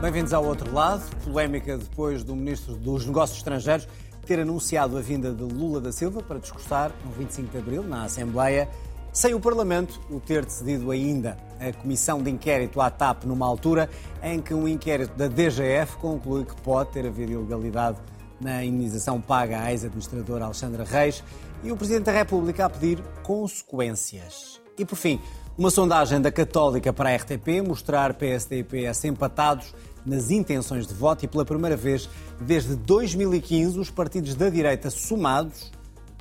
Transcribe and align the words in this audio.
Bem-vindos 0.00 0.32
ao 0.32 0.42
outro 0.46 0.72
lado. 0.72 1.04
Polémica 1.22 1.76
depois 1.76 2.24
do 2.24 2.34
Ministro 2.34 2.74
dos 2.74 3.04
Negócios 3.04 3.36
Estrangeiros 3.36 3.86
ter 4.24 4.40
anunciado 4.40 4.96
a 4.96 5.00
vinda 5.02 5.30
de 5.30 5.42
Lula 5.42 5.78
da 5.78 5.92
Silva 5.92 6.22
para 6.22 6.38
discursar 6.38 6.90
no 7.04 7.10
25 7.12 7.50
de 7.50 7.58
Abril, 7.58 7.82
na 7.82 8.04
Assembleia, 8.04 8.66
sem 9.12 9.34
o 9.34 9.40
Parlamento 9.40 10.00
o 10.08 10.18
ter 10.18 10.46
decidido 10.46 10.90
ainda. 10.90 11.36
A 11.60 11.70
Comissão 11.74 12.22
de 12.22 12.30
Inquérito 12.30 12.80
à 12.80 12.88
TAP, 12.88 13.24
numa 13.24 13.46
altura 13.46 13.90
em 14.22 14.40
que 14.40 14.54
um 14.54 14.66
inquérito 14.66 15.14
da 15.18 15.28
DGF 15.28 15.98
conclui 15.98 16.46
que 16.46 16.58
pode 16.62 16.92
ter 16.92 17.06
havido 17.06 17.32
ilegalidade 17.32 17.98
na 18.40 18.64
indenização 18.64 19.20
paga 19.20 19.60
à 19.60 19.70
ex-administradora 19.70 20.46
Alexandra 20.46 20.82
Reis 20.82 21.22
e 21.62 21.70
o 21.70 21.76
Presidente 21.76 22.04
da 22.04 22.12
República 22.12 22.64
a 22.64 22.70
pedir 22.70 23.02
consequências. 23.22 24.62
E 24.78 24.84
por 24.86 24.96
fim, 24.96 25.20
uma 25.58 25.68
sondagem 25.70 26.22
da 26.22 26.32
Católica 26.32 26.90
para 26.90 27.10
a 27.10 27.16
RTP 27.16 27.60
mostrar 27.62 28.14
PSD 28.14 28.60
e 28.60 28.64
PS 28.64 29.04
empatados 29.04 29.74
nas 30.04 30.30
intenções 30.30 30.86
de 30.86 30.94
voto 30.94 31.24
e 31.24 31.28
pela 31.28 31.44
primeira 31.44 31.76
vez 31.76 32.08
desde 32.40 32.76
2015 32.76 33.78
os 33.78 33.90
partidos 33.90 34.34
da 34.34 34.48
direita 34.48 34.90
somados 34.90 35.70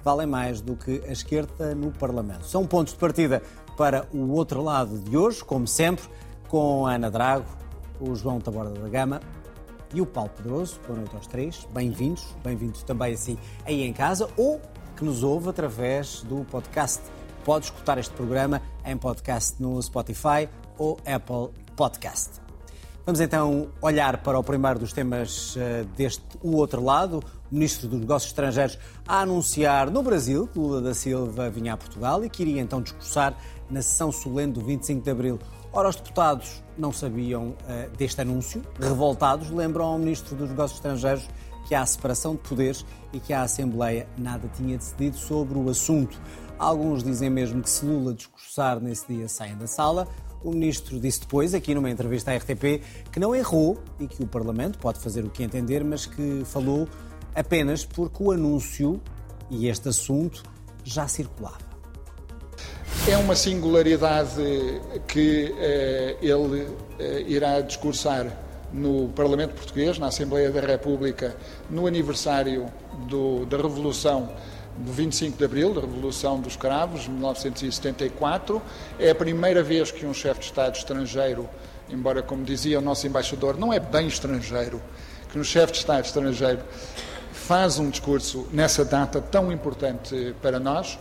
valem 0.03 0.27
mais 0.27 0.61
do 0.61 0.75
que 0.75 1.01
a 1.07 1.11
esquerda 1.11 1.75
no 1.75 1.91
Parlamento. 1.91 2.45
São 2.45 2.65
pontos 2.65 2.93
de 2.93 2.99
partida 2.99 3.41
para 3.77 4.07
o 4.13 4.31
outro 4.31 4.61
lado 4.61 4.97
de 4.99 5.15
hoje, 5.15 5.43
como 5.43 5.67
sempre, 5.67 6.05
com 6.47 6.85
a 6.85 6.93
Ana 6.93 7.09
Drago, 7.09 7.45
o 7.99 8.15
João 8.15 8.39
Taborda 8.39 8.79
da 8.79 8.89
Gama 8.89 9.21
e 9.93 10.01
o 10.01 10.05
Paulo 10.05 10.29
Pedroso. 10.35 10.79
Boa 10.85 10.99
noite 10.99 11.15
aos 11.15 11.27
três. 11.27 11.67
Bem-vindos. 11.73 12.25
Bem-vindos 12.43 12.83
também 12.83 13.13
assim 13.13 13.37
aí 13.65 13.83
em 13.83 13.93
casa 13.93 14.29
ou 14.37 14.61
que 14.95 15.03
nos 15.03 15.23
ouve 15.23 15.49
através 15.49 16.21
do 16.23 16.43
podcast. 16.45 17.01
Pode 17.43 17.65
escutar 17.65 17.97
este 17.97 18.13
programa 18.13 18.61
em 18.85 18.97
podcast 18.97 19.61
no 19.61 19.81
Spotify 19.81 20.49
ou 20.77 20.97
Apple 21.05 21.53
Podcast. 21.75 22.48
Vamos 23.09 23.21
então 23.21 23.69
olhar 23.81 24.21
para 24.21 24.37
o 24.37 24.43
primeiro 24.43 24.77
dos 24.77 24.93
temas 24.93 25.55
eh, 25.57 25.83
deste 25.97 26.23
o 26.43 26.55
outro 26.57 26.79
lado. 26.83 27.23
O 27.51 27.55
Ministro 27.55 27.87
dos 27.87 28.01
Negócios 28.01 28.29
Estrangeiros 28.29 28.77
a 29.07 29.21
anunciar 29.21 29.89
no 29.89 30.03
Brasil 30.03 30.45
que 30.45 30.59
Lula 30.59 30.79
da 30.79 30.93
Silva 30.93 31.49
vinha 31.49 31.73
a 31.73 31.77
Portugal 31.77 32.23
e 32.23 32.29
que 32.29 32.43
iria 32.43 32.61
então 32.61 32.79
discursar 32.83 33.35
na 33.67 33.81
sessão 33.81 34.11
solene 34.11 34.53
do 34.53 34.61
25 34.61 35.01
de 35.01 35.09
Abril. 35.09 35.39
Ora, 35.73 35.89
os 35.89 35.95
deputados 35.95 36.63
não 36.77 36.93
sabiam 36.93 37.47
uh, 37.47 37.89
deste 37.97 38.21
anúncio, 38.21 38.61
revoltados, 38.79 39.49
lembram 39.49 39.85
ao 39.85 39.97
Ministro 39.97 40.35
dos 40.35 40.47
Negócios 40.47 40.77
Estrangeiros 40.77 41.27
que 41.67 41.73
há 41.73 41.83
separação 41.87 42.35
de 42.35 42.41
poderes 42.47 42.85
e 43.11 43.19
que 43.19 43.33
a 43.33 43.41
Assembleia 43.41 44.07
nada 44.19 44.47
tinha 44.55 44.77
decidido 44.77 45.17
sobre 45.17 45.57
o 45.57 45.67
assunto. 45.67 46.21
Alguns 46.59 47.03
dizem 47.03 47.31
mesmo 47.31 47.63
que 47.63 47.69
se 47.71 47.85
Lula 47.85 48.13
discursar 48.13 48.79
nesse 48.79 49.07
dia 49.07 49.27
saem 49.27 49.57
da 49.57 49.65
sala. 49.65 50.07
O 50.43 50.51
ministro 50.51 50.99
disse 50.99 51.21
depois, 51.21 51.53
aqui 51.53 51.75
numa 51.75 51.89
entrevista 51.89 52.31
à 52.31 52.37
RTP, 52.37 52.81
que 53.11 53.19
não 53.19 53.35
errou 53.35 53.77
e 53.99 54.07
que 54.07 54.23
o 54.23 54.27
Parlamento 54.27 54.79
pode 54.79 54.99
fazer 54.99 55.25
o 55.25 55.29
que 55.29 55.43
entender, 55.43 55.83
mas 55.83 56.05
que 56.05 56.43
falou 56.45 56.87
apenas 57.35 57.85
porque 57.85 58.23
o 58.23 58.31
anúncio 58.31 59.01
e 59.49 59.67
este 59.67 59.89
assunto 59.89 60.43
já 60.83 61.07
circulava. 61.07 61.69
É 63.07 63.17
uma 63.17 63.35
singularidade 63.35 64.41
que 65.07 65.53
eh, 65.57 66.17
ele 66.21 66.67
eh, 66.99 67.23
irá 67.27 67.59
discursar 67.61 68.27
no 68.71 69.09
Parlamento 69.09 69.55
Português, 69.55 69.97
na 69.97 70.07
Assembleia 70.07 70.51
da 70.51 70.61
República, 70.61 71.35
no 71.69 71.87
aniversário 71.87 72.67
do, 73.07 73.45
da 73.45 73.57
Revolução 73.57 74.29
do 74.79 74.91
25 74.93 75.37
de 75.37 75.43
Abril, 75.43 75.73
da 75.73 75.81
Revolução 75.81 76.39
dos 76.39 76.55
Cravos, 76.55 77.07
1974. 77.07 78.61
É 78.97 79.09
a 79.09 79.15
primeira 79.15 79.61
vez 79.61 79.91
que 79.91 80.05
um 80.05 80.13
chefe 80.13 80.39
de 80.39 80.45
Estado 80.47 80.75
estrangeiro, 80.75 81.49
embora, 81.89 82.21
como 82.21 82.43
dizia 82.43 82.79
o 82.79 82.81
nosso 82.81 83.05
embaixador, 83.05 83.57
não 83.57 83.73
é 83.73 83.79
bem 83.79 84.07
estrangeiro, 84.07 84.81
que 85.31 85.37
um 85.37 85.43
chefe 85.43 85.73
de 85.73 85.79
Estado 85.79 86.05
estrangeiro 86.05 86.61
faz 87.33 87.77
um 87.77 87.89
discurso 87.89 88.47
nessa 88.51 88.85
data 88.85 89.19
tão 89.19 89.51
importante 89.51 90.35
para 90.41 90.59
nós. 90.59 90.97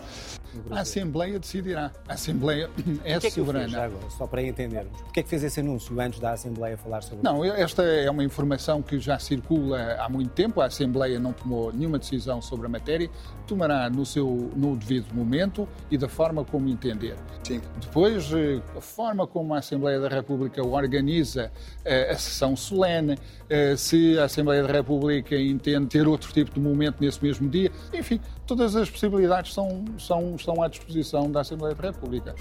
A 0.70 0.80
Assembleia 0.80 1.38
decidirá. 1.38 1.92
A 2.08 2.14
Assembleia 2.14 2.70
é, 3.04 3.18
que 3.18 3.26
é 3.26 3.30
soberana. 3.30 3.84
agora, 3.84 4.10
só 4.10 4.26
para 4.26 4.42
entendermos. 4.42 5.00
Porquê 5.02 5.20
é 5.20 5.22
que 5.22 5.28
fez 5.28 5.42
esse 5.44 5.60
anúncio 5.60 5.98
antes 6.00 6.20
da 6.20 6.32
Assembleia 6.32 6.76
falar 6.76 7.02
sobre 7.02 7.24
Não, 7.24 7.44
esta 7.44 7.82
é 7.82 8.10
uma 8.10 8.24
informação 8.24 8.82
que 8.82 8.98
já 8.98 9.18
circula 9.18 9.96
há 9.98 10.08
muito 10.08 10.30
tempo. 10.30 10.60
A 10.60 10.66
Assembleia 10.66 11.18
não 11.18 11.32
tomou 11.32 11.72
nenhuma 11.72 11.98
decisão 11.98 12.40
sobre 12.42 12.66
a 12.66 12.68
matéria. 12.68 13.10
Tomará 13.46 13.88
no 13.88 14.04
seu 14.04 14.50
no 14.54 14.76
devido 14.76 15.14
momento 15.14 15.68
e 15.90 15.96
da 15.96 16.08
forma 16.08 16.44
como 16.44 16.68
entender. 16.68 17.16
Sim. 17.42 17.60
Depois, 17.80 18.30
eh, 18.32 18.60
a 18.76 18.80
forma 18.80 19.26
como 19.26 19.54
a 19.54 19.58
Assembleia 19.58 19.98
da 20.00 20.08
República 20.08 20.62
organiza 20.62 21.50
eh, 21.84 22.10
a 22.10 22.18
sessão 22.18 22.54
solene, 22.56 23.16
eh, 23.48 23.76
se 23.76 24.18
a 24.18 24.24
Assembleia 24.24 24.62
da 24.62 24.72
República 24.72 25.34
entende 25.36 25.86
ter 25.86 26.06
outro 26.06 26.32
tipo 26.32 26.52
de 26.52 26.60
momento 26.60 26.96
nesse 27.00 27.22
mesmo 27.22 27.48
dia, 27.48 27.72
enfim, 27.92 28.20
todas 28.46 28.76
as 28.76 28.90
possibilidades 28.90 29.54
são, 29.54 29.84
são, 29.98 30.37
estão 30.40 30.62
à 30.62 30.68
disposição 30.68 31.30
da 31.30 31.40
Assembleia 31.40 31.74
da 31.74 31.90
República. 31.90 32.34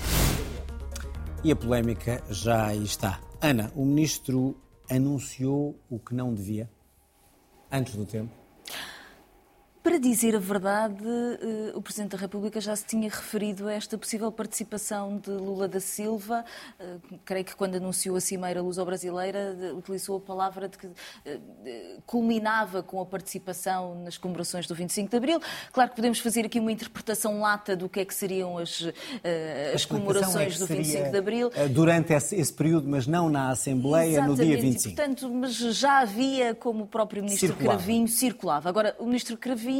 E 1.43 1.51
a 1.51 1.55
polémica 1.55 2.23
já 2.29 2.73
está. 2.73 3.19
Ana, 3.41 3.71
o 3.75 3.85
ministro 3.85 4.55
anunciou 4.89 5.79
o 5.89 5.99
que 5.99 6.15
não 6.15 6.33
devia 6.33 6.69
antes 7.71 7.95
do 7.95 8.05
tempo? 8.05 8.46
Para 9.87 9.99
dizer 9.99 10.35
a 10.35 10.39
verdade, 10.39 11.01
eh, 11.05 11.71
o 11.73 11.81
Presidente 11.81 12.11
da 12.11 12.17
República 12.17 12.59
já 12.59 12.75
se 12.75 12.83
tinha 12.83 13.09
referido 13.09 13.69
a 13.69 13.73
esta 13.73 13.97
possível 13.97 14.29
participação 14.29 15.17
de 15.17 15.29
Lula 15.29 15.65
da 15.65 15.79
Silva. 15.79 16.43
Eh, 16.77 16.97
creio 17.23 17.45
que 17.45 17.55
quando 17.55 17.75
anunciou 17.75 18.17
a 18.17 18.19
Cimeira 18.19 18.61
Luso-Brasileira, 18.61 19.55
utilizou 19.77 20.17
a 20.17 20.19
palavra 20.19 20.67
de 20.67 20.77
que 20.77 20.89
eh, 21.25 21.39
culminava 22.05 22.83
com 22.83 22.99
a 22.99 23.05
participação 23.05 24.03
nas 24.03 24.17
comemorações 24.17 24.67
do 24.67 24.75
25 24.75 25.09
de 25.09 25.15
Abril. 25.15 25.39
Claro 25.71 25.91
que 25.91 25.95
podemos 25.95 26.19
fazer 26.19 26.45
aqui 26.45 26.59
uma 26.59 26.73
interpretação 26.73 27.39
lata 27.39 27.73
do 27.73 27.87
que 27.87 28.01
é 28.01 28.05
que 28.05 28.13
seriam 28.13 28.57
as, 28.57 28.83
as 29.73 29.85
comemorações 29.85 30.57
é 30.57 30.59
do 30.59 30.67
25 30.67 31.11
de 31.11 31.17
Abril. 31.17 31.49
Durante 31.71 32.11
esse, 32.11 32.35
esse, 32.35 32.51
período, 32.51 32.89
mas 32.89 33.07
não 33.07 33.29
na 33.29 33.51
Assembleia, 33.51 34.17
Exatamente, 34.17 34.37
no 34.37 34.45
dia 34.45 34.61
25. 34.61 34.89
E, 34.89 34.95
portanto, 34.97 35.29
mas 35.29 35.53
já 35.55 35.99
havia, 35.99 36.53
como 36.53 36.83
o 36.83 36.87
próprio 36.87 37.23
Ministro 37.23 37.47
circulava. 37.47 37.77
Cravinho 37.77 38.07
circulava. 38.09 38.67
Agora, 38.67 38.93
o 38.99 39.05
Ministro 39.05 39.37
Cravinho 39.37 39.76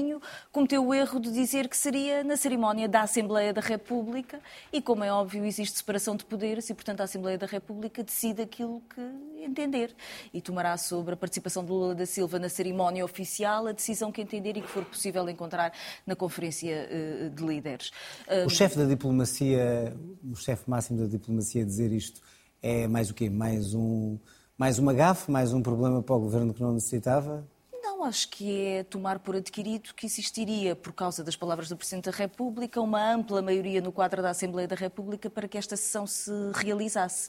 cometeu 0.52 0.86
o 0.86 0.94
erro 0.94 1.20
de 1.20 1.32
dizer 1.32 1.68
que 1.68 1.78
seria 1.78 2.24
na 2.24 2.36
cerimónia 2.36 2.88
da 2.88 3.02
Assembleia 3.02 3.54
da 3.54 3.62
República 3.62 4.40
e, 4.72 4.82
como 4.82 5.04
é 5.04 5.12
óbvio, 5.12 5.46
existe 5.46 5.78
separação 5.78 6.16
de 6.16 6.26
poderes 6.26 6.70
e, 6.70 6.74
portanto, 6.74 7.02
a 7.02 7.04
Assembleia 7.04 7.38
da 7.38 7.46
República 7.46 8.04
decide 8.04 8.42
aquilo 8.42 8.82
que 8.94 9.02
entender 9.44 9.96
e 10.34 10.42
tomará 10.42 10.78
sobre 10.78 11.14
a 11.14 11.18
participação 11.18 11.64
de 11.64 11.72
Lula 11.72 11.96
da 11.96 12.06
Silva 12.06 12.40
na 12.40 12.50
cerimónia 12.50 13.04
oficial 13.04 13.68
a 13.68 13.72
decisão 13.72 14.12
que 14.12 14.22
entender 14.22 14.58
e 14.58 14.62
que 14.62 14.68
for 14.68 14.84
possível 14.86 15.28
encontrar 15.30 15.72
na 16.06 16.16
Conferência 16.16 16.88
eh, 16.90 17.30
de 17.34 17.44
Líderes. 17.44 17.92
O 18.46 18.50
chefe 18.50 18.78
da 18.78 18.86
diplomacia, 18.86 19.96
o 20.30 20.36
chefe 20.36 20.70
máximo 20.70 21.00
da 21.00 21.06
diplomacia 21.06 21.64
dizer 21.64 21.92
isto 21.92 22.22
é 22.62 22.88
mais 22.88 23.10
o 23.10 23.14
quê? 23.14 23.30
Mais 23.30 23.74
um 23.74 24.18
mais 24.58 24.80
uma 24.80 24.92
gafe, 24.92 25.30
mais 25.30 25.54
um 25.54 25.62
problema 25.62 26.02
para 26.02 26.16
o 26.16 26.20
governo 26.20 26.52
que 26.52 26.62
não 26.62 26.74
necessitava? 26.74 27.48
Não, 27.98 28.04
acho 28.04 28.30
que 28.30 28.64
é 28.64 28.84
tomar 28.84 29.18
por 29.18 29.36
adquirido 29.36 29.92
que 29.96 30.06
existiria, 30.06 30.76
por 30.76 30.94
causa 30.94 31.24
das 31.24 31.36
palavras 31.36 31.68
do 31.68 31.76
Presidente 31.76 32.06
da 32.06 32.16
República, 32.16 32.80
uma 32.80 33.02
ampla 33.12 33.42
maioria 33.42 33.82
no 33.82 33.92
quadro 33.92 34.22
da 34.22 34.30
Assembleia 34.30 34.68
da 34.68 34.76
República 34.76 35.32
para 35.32 35.48
que 35.48 35.58
esta 35.58 35.76
sessão 35.76 36.06
se 36.06 36.32
realizasse. 36.54 37.28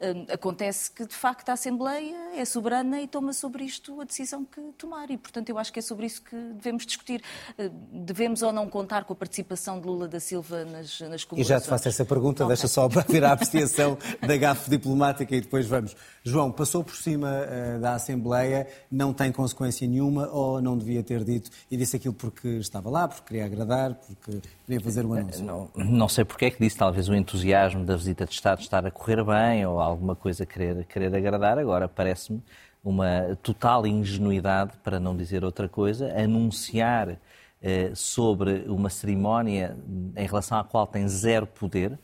Hum, 0.00 0.24
acontece 0.32 0.90
que, 0.90 1.04
de 1.04 1.14
facto, 1.14 1.50
a 1.50 1.52
Assembleia 1.52 2.16
é 2.34 2.42
soberana 2.46 3.02
e 3.02 3.06
toma 3.06 3.34
sobre 3.34 3.64
isto 3.64 4.00
a 4.00 4.04
decisão 4.04 4.42
que 4.42 4.58
tomar. 4.78 5.10
E, 5.10 5.18
portanto, 5.18 5.50
eu 5.50 5.58
acho 5.58 5.70
que 5.70 5.80
é 5.80 5.82
sobre 5.82 6.06
isso 6.06 6.22
que 6.22 6.34
devemos 6.34 6.86
discutir. 6.86 7.22
Hum, 7.58 7.68
devemos 8.06 8.40
ou 8.40 8.52
não 8.52 8.70
contar 8.70 9.04
com 9.04 9.12
a 9.12 9.16
participação 9.16 9.78
de 9.78 9.86
Lula 9.86 10.08
da 10.08 10.18
Silva 10.18 10.64
nas, 10.64 10.98
nas 10.98 11.24
comemorações? 11.24 11.40
E 11.40 11.44
já 11.44 11.60
te 11.60 11.68
faço 11.68 11.88
essa 11.88 12.06
pergunta, 12.06 12.42
okay. 12.42 12.56
deixa 12.56 12.68
só 12.68 12.88
para 12.88 13.02
vir 13.02 13.22
a 13.22 13.32
apreciação 13.36 13.98
da 14.26 14.36
gafe 14.38 14.70
diplomática 14.70 15.36
e 15.36 15.42
depois 15.42 15.66
vamos. 15.66 15.94
João, 16.24 16.50
passou 16.50 16.82
por 16.82 16.96
cima 16.96 17.28
uh, 17.28 17.80
da 17.80 17.94
Assembleia, 17.94 18.66
não 18.90 19.12
tem 19.12 19.30
consequência 19.30 19.86
nenhuma 19.86 20.05
nenhuma 20.06 20.28
ou 20.28 20.60
não 20.62 20.78
devia 20.78 21.02
ter 21.02 21.24
dito 21.24 21.50
e 21.70 21.76
disse 21.76 21.96
aquilo 21.96 22.14
porque 22.14 22.48
estava 22.48 22.88
lá, 22.88 23.08
porque 23.08 23.24
queria 23.26 23.44
agradar, 23.44 23.94
porque 23.94 24.40
queria 24.64 24.80
fazer 24.80 25.04
o 25.04 25.12
anúncio? 25.12 25.44
Não, 25.44 25.68
não 25.74 26.08
sei 26.08 26.24
porque 26.24 26.46
é 26.46 26.50
que 26.50 26.62
disse, 26.62 26.76
talvez 26.76 27.08
o 27.08 27.14
entusiasmo 27.14 27.84
da 27.84 27.96
visita 27.96 28.24
de 28.24 28.32
Estado 28.32 28.60
estar 28.60 28.86
a 28.86 28.90
correr 28.90 29.22
bem 29.24 29.66
ou 29.66 29.80
alguma 29.80 30.14
coisa 30.14 30.46
querer, 30.46 30.84
querer 30.84 31.14
agradar, 31.14 31.58
agora 31.58 31.88
parece-me 31.88 32.42
uma 32.84 33.36
total 33.42 33.86
ingenuidade, 33.86 34.72
para 34.84 35.00
não 35.00 35.16
dizer 35.16 35.44
outra 35.44 35.68
coisa, 35.68 36.12
anunciar 36.16 37.18
eh, 37.60 37.90
sobre 37.94 38.64
uma 38.68 38.88
cerimónia 38.88 39.76
em 40.16 40.26
relação 40.26 40.58
à 40.58 40.62
qual 40.62 40.86
tem 40.86 41.08
zero 41.08 41.46
poder, 41.46 41.98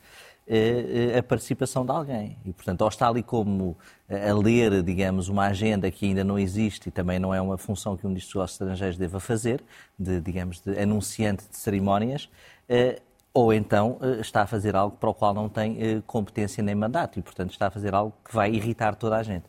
a 1.17 1.23
participação 1.23 1.85
de 1.85 1.91
alguém. 1.91 2.37
E, 2.45 2.51
portanto, 2.51 2.81
ou 2.81 2.87
está 2.87 3.07
ali 3.07 3.23
como 3.23 3.77
a 4.09 4.33
ler, 4.33 4.83
digamos, 4.83 5.29
uma 5.29 5.47
agenda 5.47 5.89
que 5.89 6.05
ainda 6.05 6.23
não 6.23 6.37
existe 6.37 6.89
e 6.89 6.91
também 6.91 7.19
não 7.19 7.33
é 7.33 7.41
uma 7.41 7.57
função 7.57 7.95
que 7.95 8.05
um 8.05 8.09
Ministro 8.09 8.41
dos 8.41 8.51
Estrangeiros 8.51 8.97
deva 8.97 9.19
fazer, 9.19 9.63
de, 9.97 10.19
digamos, 10.19 10.59
de 10.59 10.77
anunciante 10.77 11.47
de 11.49 11.57
cerimónias, 11.57 12.29
eh, 12.67 13.01
ou 13.33 13.53
então 13.53 13.97
eh, 14.01 14.19
está 14.21 14.43
a 14.43 14.47
fazer 14.47 14.75
algo 14.75 14.97
para 14.97 15.09
o 15.09 15.13
qual 15.13 15.33
não 15.33 15.49
tem 15.49 16.01
competência 16.05 16.61
nem 16.61 16.75
mandato 16.75 17.17
e, 17.17 17.21
portanto, 17.21 17.51
está 17.51 17.67
a 17.67 17.71
fazer 17.71 17.93
algo 17.95 18.13
que 18.23 18.33
vai 18.33 18.51
irritar 18.51 18.95
toda 18.95 19.17
a 19.17 19.23
gente. 19.23 19.45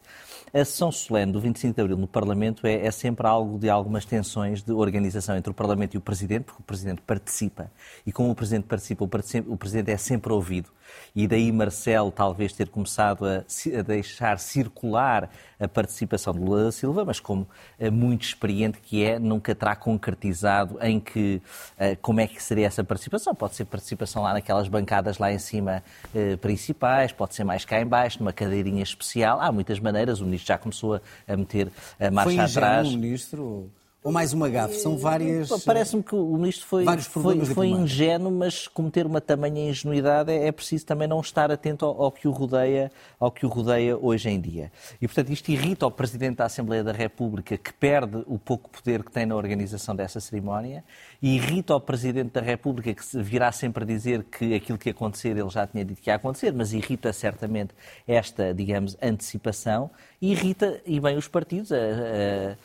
A 0.54 0.64
sessão 0.64 0.92
solene 0.92 1.32
do 1.32 1.40
25 1.40 1.74
de 1.74 1.80
Abril 1.80 1.96
no 1.96 2.06
Parlamento 2.06 2.64
é, 2.64 2.86
é, 2.86 2.90
sempre 2.92 3.26
algo 3.26 3.58
de 3.58 3.68
algumas 3.68 4.04
tensões 4.04 4.62
de 4.62 4.70
organização 4.70 5.36
entre 5.36 5.50
o 5.50 5.54
Parlamento 5.54 5.94
e 5.94 5.98
o 5.98 6.00
Presidente, 6.00 6.44
porque 6.44 6.62
o 6.62 6.64
Presidente 6.64 7.02
participa. 7.02 7.68
E 8.06 8.12
como 8.12 8.30
o 8.30 8.36
Presidente 8.36 8.64
participa, 8.64 9.04
o 9.04 9.56
Presidente 9.56 9.90
é 9.90 9.96
sempre 9.96 10.32
ouvido. 10.32 10.70
E 11.14 11.26
daí 11.26 11.50
Marcelo 11.52 12.10
talvez 12.10 12.52
ter 12.52 12.68
começado 12.68 13.24
a, 13.26 13.44
a 13.78 13.82
deixar 13.82 14.38
circular 14.38 15.30
a 15.58 15.68
participação 15.68 16.32
de 16.32 16.40
Lula 16.40 16.64
da 16.64 16.72
Silva, 16.72 17.04
mas 17.04 17.20
como 17.20 17.46
é 17.78 17.90
muito 17.90 18.22
experiente 18.22 18.78
que 18.80 19.04
é, 19.04 19.18
nunca 19.18 19.54
terá 19.54 19.76
concretizado 19.76 20.78
em 20.80 20.98
que, 21.00 21.40
eh, 21.78 21.96
como 21.96 22.20
é 22.20 22.26
que 22.26 22.42
seria 22.42 22.66
essa 22.66 22.82
participação. 22.82 23.34
Pode 23.34 23.54
ser 23.54 23.64
participação 23.64 24.22
lá 24.22 24.32
naquelas 24.32 24.68
bancadas 24.68 25.18
lá 25.18 25.32
em 25.32 25.38
cima 25.38 25.82
eh, 26.14 26.36
principais, 26.36 27.12
pode 27.12 27.34
ser 27.34 27.44
mais 27.44 27.64
cá 27.64 27.80
em 27.80 27.86
baixo, 27.86 28.18
numa 28.18 28.32
cadeirinha 28.32 28.82
especial. 28.82 29.40
Há 29.40 29.50
muitas 29.52 29.78
maneiras, 29.78 30.20
o 30.20 30.24
Ministro 30.24 30.48
já 30.48 30.58
começou 30.58 31.00
a 31.26 31.36
meter 31.36 31.70
a 31.98 32.10
marcha 32.10 32.30
Foi 32.30 32.38
atrás. 32.40 32.88
o 32.88 32.98
Ministro? 32.98 33.70
Ou 34.04 34.12
mais 34.12 34.34
uma 34.34 34.50
gafe? 34.50 34.74
São 34.74 34.98
várias. 34.98 35.48
Parece-me 35.64 36.02
que 36.02 36.14
o 36.14 36.36
ministro 36.36 36.66
foi, 36.66 36.84
foi, 37.00 37.42
foi 37.46 37.68
ingênuo, 37.68 38.30
mas 38.30 38.68
cometer 38.68 39.06
uma 39.06 39.18
tamanha 39.18 39.70
ingenuidade 39.70 40.30
é, 40.30 40.46
é 40.46 40.52
preciso 40.52 40.84
também 40.84 41.08
não 41.08 41.22
estar 41.22 41.50
atento 41.50 41.86
ao, 41.86 42.02
ao, 42.02 42.12
que 42.12 42.28
o 42.28 42.30
rodeia, 42.30 42.92
ao 43.18 43.30
que 43.30 43.46
o 43.46 43.48
rodeia 43.48 43.96
hoje 43.96 44.28
em 44.28 44.38
dia. 44.38 44.70
E, 45.00 45.08
portanto, 45.08 45.30
isto 45.30 45.48
irrita 45.48 45.86
o 45.86 45.90
Presidente 45.90 46.36
da 46.36 46.44
Assembleia 46.44 46.84
da 46.84 46.92
República, 46.92 47.56
que 47.56 47.72
perde 47.72 48.22
o 48.26 48.38
pouco 48.38 48.68
poder 48.68 49.02
que 49.02 49.10
tem 49.10 49.24
na 49.24 49.36
organização 49.36 49.96
dessa 49.96 50.20
cerimónia, 50.20 50.84
e 51.22 51.36
irrita 51.36 51.74
o 51.74 51.80
Presidente 51.80 52.32
da 52.32 52.42
República, 52.42 52.92
que 52.92 53.22
virá 53.22 53.50
sempre 53.52 53.84
a 53.84 53.86
dizer 53.86 54.22
que 54.24 54.54
aquilo 54.54 54.76
que 54.76 54.90
acontecer 54.90 55.30
ele 55.30 55.48
já 55.48 55.66
tinha 55.66 55.82
dito 55.82 56.02
que 56.02 56.10
ia 56.10 56.16
acontecer, 56.16 56.52
mas 56.52 56.74
irrita 56.74 57.10
certamente 57.10 57.72
esta, 58.06 58.52
digamos, 58.52 58.98
antecipação, 59.00 59.90
e 60.20 60.32
irrita, 60.32 60.78
e 60.84 61.00
bem, 61.00 61.16
os 61.16 61.26
partidos. 61.26 61.72
A, 61.72 61.76
a, 61.76 62.56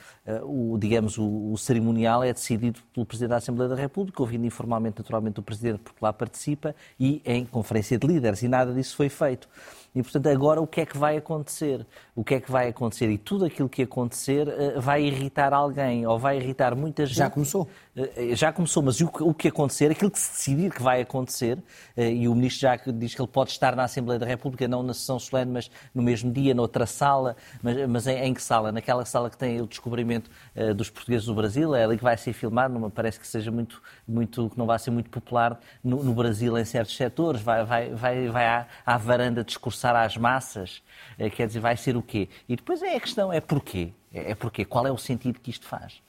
o, 0.43 0.77
digamos, 0.77 1.17
o, 1.17 1.51
o, 1.51 1.57
cerimonial 1.57 2.23
é 2.23 2.31
decidido 2.33 2.79
pelo 2.93 3.05
Presidente 3.05 3.29
da 3.29 3.37
Assembleia 3.37 3.69
da 3.69 3.75
República, 3.75 4.21
ouvindo 4.21 4.45
informalmente, 4.45 4.99
naturalmente, 4.99 5.39
o 5.39 5.43
Presidente, 5.43 5.79
porque 5.79 5.97
lá 6.01 6.13
participa, 6.13 6.75
e 6.99 7.21
em 7.25 7.45
conferência 7.45 7.97
de 7.97 8.07
líderes, 8.07 8.41
e 8.41 8.47
nada 8.47 8.73
disso 8.73 8.95
foi 8.95 9.09
feito. 9.09 9.47
E, 9.93 10.03
portanto, 10.03 10.27
agora 10.27 10.61
o 10.61 10.67
que 10.67 10.81
é 10.81 10.85
que 10.85 10.97
vai 10.97 11.17
acontecer? 11.17 11.85
O 12.15 12.23
que 12.23 12.35
é 12.35 12.39
que 12.39 12.51
vai 12.51 12.67
acontecer? 12.67 13.09
E 13.09 13.17
tudo 13.17 13.45
aquilo 13.45 13.67
que 13.67 13.81
acontecer 13.81 14.47
uh, 14.47 14.79
vai 14.79 15.03
irritar 15.03 15.51
alguém, 15.53 16.05
ou 16.05 16.19
vai 16.19 16.37
irritar 16.37 16.75
muita 16.75 17.05
gente. 17.05 17.17
Já 17.17 17.29
começou? 17.29 17.67
Uh, 17.95 18.35
já 18.35 18.53
começou, 18.53 18.83
mas 18.83 19.01
o, 19.01 19.09
o, 19.21 19.33
que 19.33 19.47
acontecer, 19.47 19.89
aquilo 19.91 20.11
que 20.11 20.19
se 20.19 20.31
decidir 20.31 20.71
que 20.71 20.81
vai 20.81 21.01
acontecer, 21.01 21.57
uh, 21.97 22.01
e 22.01 22.27
o 22.27 22.35
Ministro 22.35 22.61
já 22.61 22.75
diz 22.75 23.15
que 23.15 23.21
ele 23.21 23.27
pode 23.27 23.49
estar 23.49 23.75
na 23.75 23.83
Assembleia 23.83 24.19
da 24.19 24.27
República, 24.27 24.67
não 24.67 24.83
na 24.83 24.93
sessão 24.93 25.17
solene, 25.17 25.51
mas 25.51 25.71
no 25.93 26.03
mesmo 26.03 26.31
dia, 26.31 26.53
noutra 26.53 26.85
sala, 26.85 27.35
mas, 27.63 27.89
mas 27.89 28.07
em, 28.07 28.19
em, 28.25 28.33
que 28.33 28.43
sala? 28.43 28.71
Naquela 28.71 29.05
sala 29.05 29.29
que 29.29 29.37
tem 29.37 29.59
o 29.59 29.65
descobrimento 29.65 30.29
dos 30.75 30.89
portugueses 30.89 31.25
do 31.25 31.33
Brasil, 31.33 31.73
é 31.73 31.83
ali 31.83 31.97
que 31.97 32.03
vai 32.03 32.17
ser 32.17 32.33
filmado, 32.33 32.73
não 32.73 32.81
me 32.81 32.91
parece 32.91 33.19
que 33.19 33.27
seja 33.27 33.49
muito, 33.49 33.81
muito 34.07 34.49
que 34.49 34.57
não 34.57 34.65
vai 34.65 34.77
ser 34.77 34.91
muito 34.91 35.09
popular 35.09 35.59
no, 35.83 36.03
no 36.03 36.13
Brasil 36.13 36.57
em 36.57 36.65
certos 36.65 36.95
setores, 36.95 37.41
vai, 37.41 37.63
vai, 37.65 37.89
vai, 37.89 38.27
vai 38.27 38.45
à, 38.45 38.67
à 38.85 38.97
varanda 38.97 39.43
discursar 39.43 39.78
discursar 39.79 39.95
às 39.95 40.17
massas, 40.17 40.83
eh, 41.17 41.29
quer 41.29 41.47
dizer, 41.47 41.59
vai 41.59 41.77
ser 41.77 41.95
o 41.95 42.03
quê? 42.03 42.27
E 42.47 42.55
depois 42.55 42.81
é 42.81 42.95
a 42.95 42.99
questão, 42.99 43.31
é 43.31 43.39
porquê? 43.39 43.93
É, 44.13 44.31
é 44.31 44.35
porquê? 44.35 44.65
Qual 44.65 44.85
é 44.85 44.91
o 44.91 44.97
sentido 44.97 45.39
que 45.39 45.49
isto 45.49 45.65
faz? 45.65 46.01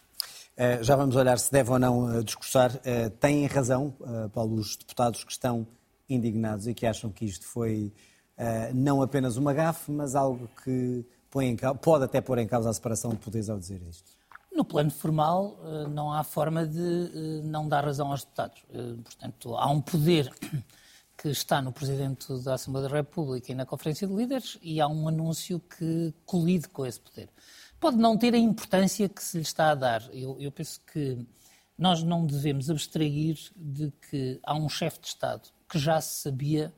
Uh, 0.59 0.83
já 0.83 0.97
vamos 0.97 1.17
olhar 1.17 1.39
se 1.39 1.51
deve 1.51 1.71
ou 1.71 1.79
não 1.79 2.05
uh, 2.05 2.25
discursar. 2.25 2.73
Têm 3.21 3.47
razão, 3.47 3.95
Paulo, 4.35 4.57
os 4.57 4.77
deputados 4.77 5.25
que 5.25 5.33
estão 5.33 5.67
indignados 6.09 6.67
e 6.67 6.75
que 6.75 6.87
acham 6.87 7.11
que 7.11 7.25
isto 7.25 7.47
foi 7.47 7.93
não 8.75 9.03
apenas 9.03 9.37
uma 9.37 9.53
gafe, 9.53 9.93
mas 9.93 10.15
algo 10.15 10.49
que 10.65 11.05
põe 11.31 11.55
pode 11.83 12.05
até 12.05 12.23
pôr 12.23 12.39
em 12.39 12.47
causa 12.47 12.71
a 12.71 12.73
separação 12.73 13.11
de 13.11 13.19
poderes 13.19 13.51
ao 13.51 13.59
dizer 13.59 13.83
isto. 13.89 14.11
No 14.51 14.65
plano 14.65 14.91
formal, 14.91 15.59
não 15.91 16.11
há 16.11 16.25
forma 16.25 16.67
de 16.67 17.43
não 17.45 17.69
dar 17.69 17.85
razão 17.85 18.11
aos 18.11 18.25
deputados. 18.25 18.63
Portanto, 19.05 19.55
há 19.57 19.71
um 19.71 19.81
poder 19.83 20.33
que 21.21 21.29
está 21.29 21.61
no 21.61 21.71
Presidente 21.71 22.33
da 22.43 22.55
Assembleia 22.55 22.89
da 22.89 22.97
República 22.97 23.53
e 23.53 23.55
na 23.55 23.67
Conferência 23.67 24.09
de 24.09 24.15
Líderes 24.15 24.59
e 24.63 24.81
há 24.81 24.89
um 24.89 25.07
anúncio 25.07 25.61
que 25.61 26.15
colide 26.25 26.67
com 26.69 26.87
esse 26.87 26.99
poder. 26.99 27.29
Pode 27.79 27.99
não 27.99 28.17
ter 28.17 28.33
a 28.33 28.39
importância 28.39 29.07
que 29.07 29.23
se 29.23 29.37
lhe 29.37 29.43
está 29.43 29.71
a 29.71 29.75
dar. 29.75 30.03
Eu, 30.15 30.41
eu 30.41 30.51
penso 30.51 30.81
que 30.91 31.19
nós 31.77 32.03
não 32.03 32.25
devemos 32.25 32.71
abstrair 32.71 33.39
de 33.55 33.93
que 34.09 34.41
há 34.43 34.55
um 34.55 34.67
chefe 34.67 34.99
de 35.01 35.09
Estado 35.09 35.51
que 35.69 35.79
já 35.79 36.01
se 36.01 36.23
sabia 36.23 36.73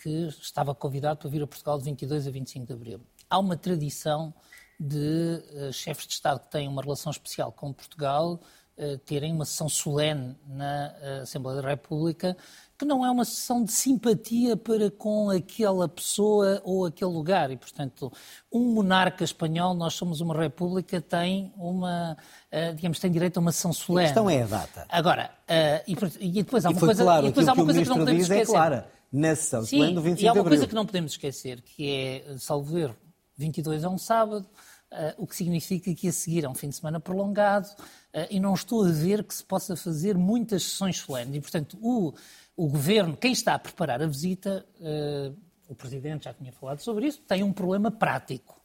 que 0.00 0.28
estava 0.40 0.72
convidado 0.72 1.18
para 1.18 1.28
vir 1.28 1.42
a 1.42 1.46
Portugal 1.46 1.76
de 1.76 1.84
22 1.84 2.28
a 2.28 2.30
25 2.30 2.66
de 2.66 2.72
abril. 2.72 3.00
Há 3.28 3.40
uma 3.40 3.56
tradição 3.56 4.32
de 4.78 5.42
uh, 5.52 5.72
chefes 5.72 6.06
de 6.06 6.14
Estado 6.14 6.38
que 6.38 6.50
têm 6.50 6.68
uma 6.68 6.80
relação 6.80 7.10
especial 7.10 7.50
com 7.50 7.72
Portugal 7.72 8.40
uh, 8.78 8.98
terem 8.98 9.32
uma 9.32 9.44
sessão 9.44 9.68
solene 9.68 10.36
na 10.46 10.94
uh, 10.94 11.22
Assembleia 11.22 11.60
da 11.60 11.68
República 11.68 12.36
que 12.80 12.86
não 12.86 13.04
é 13.04 13.10
uma 13.10 13.26
sessão 13.26 13.62
de 13.62 13.70
simpatia 13.72 14.56
para 14.56 14.90
com 14.90 15.28
aquela 15.28 15.86
pessoa 15.86 16.62
ou 16.64 16.86
aquele 16.86 17.10
lugar. 17.10 17.50
E, 17.50 17.56
portanto, 17.58 18.10
um 18.50 18.72
monarca 18.72 19.22
espanhol, 19.22 19.74
nós 19.74 19.92
somos 19.92 20.22
uma 20.22 20.34
república, 20.34 20.98
tem 20.98 21.52
uma, 21.58 22.16
uh, 22.50 22.74
digamos, 22.74 22.98
tem 22.98 23.10
direito 23.10 23.36
a 23.36 23.40
uma 23.40 23.52
sessão 23.52 23.70
solene. 23.70 24.06
A 24.06 24.08
questão 24.08 24.30
é 24.30 24.42
a 24.42 24.46
data. 24.46 24.86
Agora, 24.88 25.30
uh, 25.46 25.84
e, 25.86 26.26
e, 26.26 26.42
depois 26.42 26.64
há 26.64 26.70
uma 26.70 26.80
coisa, 26.80 27.04
claro, 27.04 27.26
e 27.26 27.28
depois 27.28 27.48
há 27.48 27.52
uma 27.52 27.64
coisa 27.66 27.82
que 27.82 27.88
não 27.90 27.98
podemos 27.98 28.20
é 28.20 28.22
esquecer. 28.22 28.42
É 28.42 28.46
clara, 28.46 28.90
na 29.12 29.36
sessão 29.36 29.62
Sim, 29.62 29.76
solene 29.76 29.94
do 29.94 30.00
25 30.00 30.24
e 30.24 30.28
há 30.28 30.32
uma 30.32 30.48
coisa 30.48 30.66
que 30.66 30.74
não 30.74 30.86
podemos 30.86 31.12
esquecer, 31.12 31.60
que 31.60 31.90
é, 31.90 32.38
salvo 32.38 32.72
ver, 32.72 32.96
22 33.36 33.84
é 33.84 33.88
um 33.90 33.98
sábado, 33.98 34.48
Uh, 34.92 35.14
o 35.22 35.24
que 35.24 35.36
significa 35.36 35.94
que 35.94 36.08
a 36.08 36.12
seguir 36.12 36.42
é 36.42 36.48
um 36.48 36.54
fim 36.54 36.68
de 36.68 36.74
semana 36.74 36.98
prolongado 36.98 37.68
uh, 37.68 38.26
e 38.28 38.40
não 38.40 38.54
estou 38.54 38.84
a 38.84 38.90
ver 38.90 39.22
que 39.22 39.32
se 39.32 39.44
possa 39.44 39.76
fazer 39.76 40.18
muitas 40.18 40.64
sessões 40.64 40.98
solenes. 40.98 41.36
E, 41.36 41.40
portanto, 41.40 41.78
o 41.80 42.12
o 42.60 42.68
governo, 42.68 43.16
quem 43.16 43.32
está 43.32 43.54
a 43.54 43.58
preparar 43.58 44.02
a 44.02 44.06
visita, 44.06 44.66
uh, 44.80 45.34
o 45.66 45.74
presidente 45.74 46.26
já 46.26 46.34
tinha 46.34 46.52
falado 46.52 46.80
sobre 46.80 47.06
isso, 47.06 47.18
tem 47.22 47.42
um 47.42 47.54
problema 47.54 47.90
prático. 47.90 48.60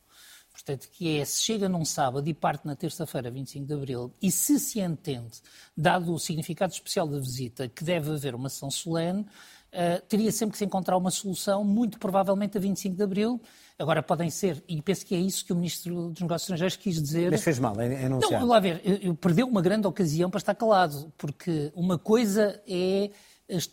Portanto, 0.51 0.89
que 0.91 1.17
é, 1.17 1.23
se 1.23 1.41
chega 1.41 1.69
num 1.69 1.85
sábado 1.85 2.27
e 2.27 2.33
parte 2.33 2.67
na 2.67 2.75
terça-feira, 2.75 3.31
25 3.31 3.65
de 3.65 3.73
abril, 3.73 4.13
e 4.21 4.29
se 4.29 4.59
se 4.59 4.81
entende, 4.81 5.41
dado 5.77 6.13
o 6.13 6.19
significado 6.19 6.73
especial 6.73 7.07
da 7.07 7.17
visita, 7.19 7.69
que 7.69 7.85
deve 7.85 8.11
haver 8.11 8.35
uma 8.35 8.49
sessão 8.49 8.69
solene, 8.69 9.21
uh, 9.21 10.01
teria 10.09 10.29
sempre 10.29 10.51
que 10.51 10.57
se 10.57 10.65
encontrar 10.65 10.97
uma 10.97 11.09
solução, 11.11 11.63
muito 11.63 11.97
provavelmente 11.97 12.57
a 12.57 12.59
25 12.59 12.97
de 12.97 13.03
abril. 13.03 13.41
Agora, 13.79 14.03
podem 14.03 14.29
ser, 14.29 14.61
e 14.67 14.81
penso 14.81 15.05
que 15.05 15.15
é 15.15 15.19
isso 15.19 15.45
que 15.45 15.53
o 15.53 15.55
Ministro 15.55 16.09
dos 16.09 16.21
Negócios 16.21 16.43
Estrangeiros 16.43 16.75
quis 16.75 17.01
dizer. 17.01 17.31
Mas 17.31 17.43
fez 17.43 17.59
mal, 17.59 17.79
é 17.79 18.07
anunciar. 18.07 18.41
Não, 18.41 18.47
lá 18.47 18.59
ver, 18.59 18.81
eu, 18.83 18.95
eu 18.95 19.15
perdeu 19.15 19.47
uma 19.47 19.61
grande 19.61 19.87
ocasião 19.87 20.29
para 20.29 20.39
estar 20.39 20.53
calado, 20.53 21.13
porque 21.17 21.71
uma 21.73 21.97
coisa 21.97 22.61
é 22.67 23.09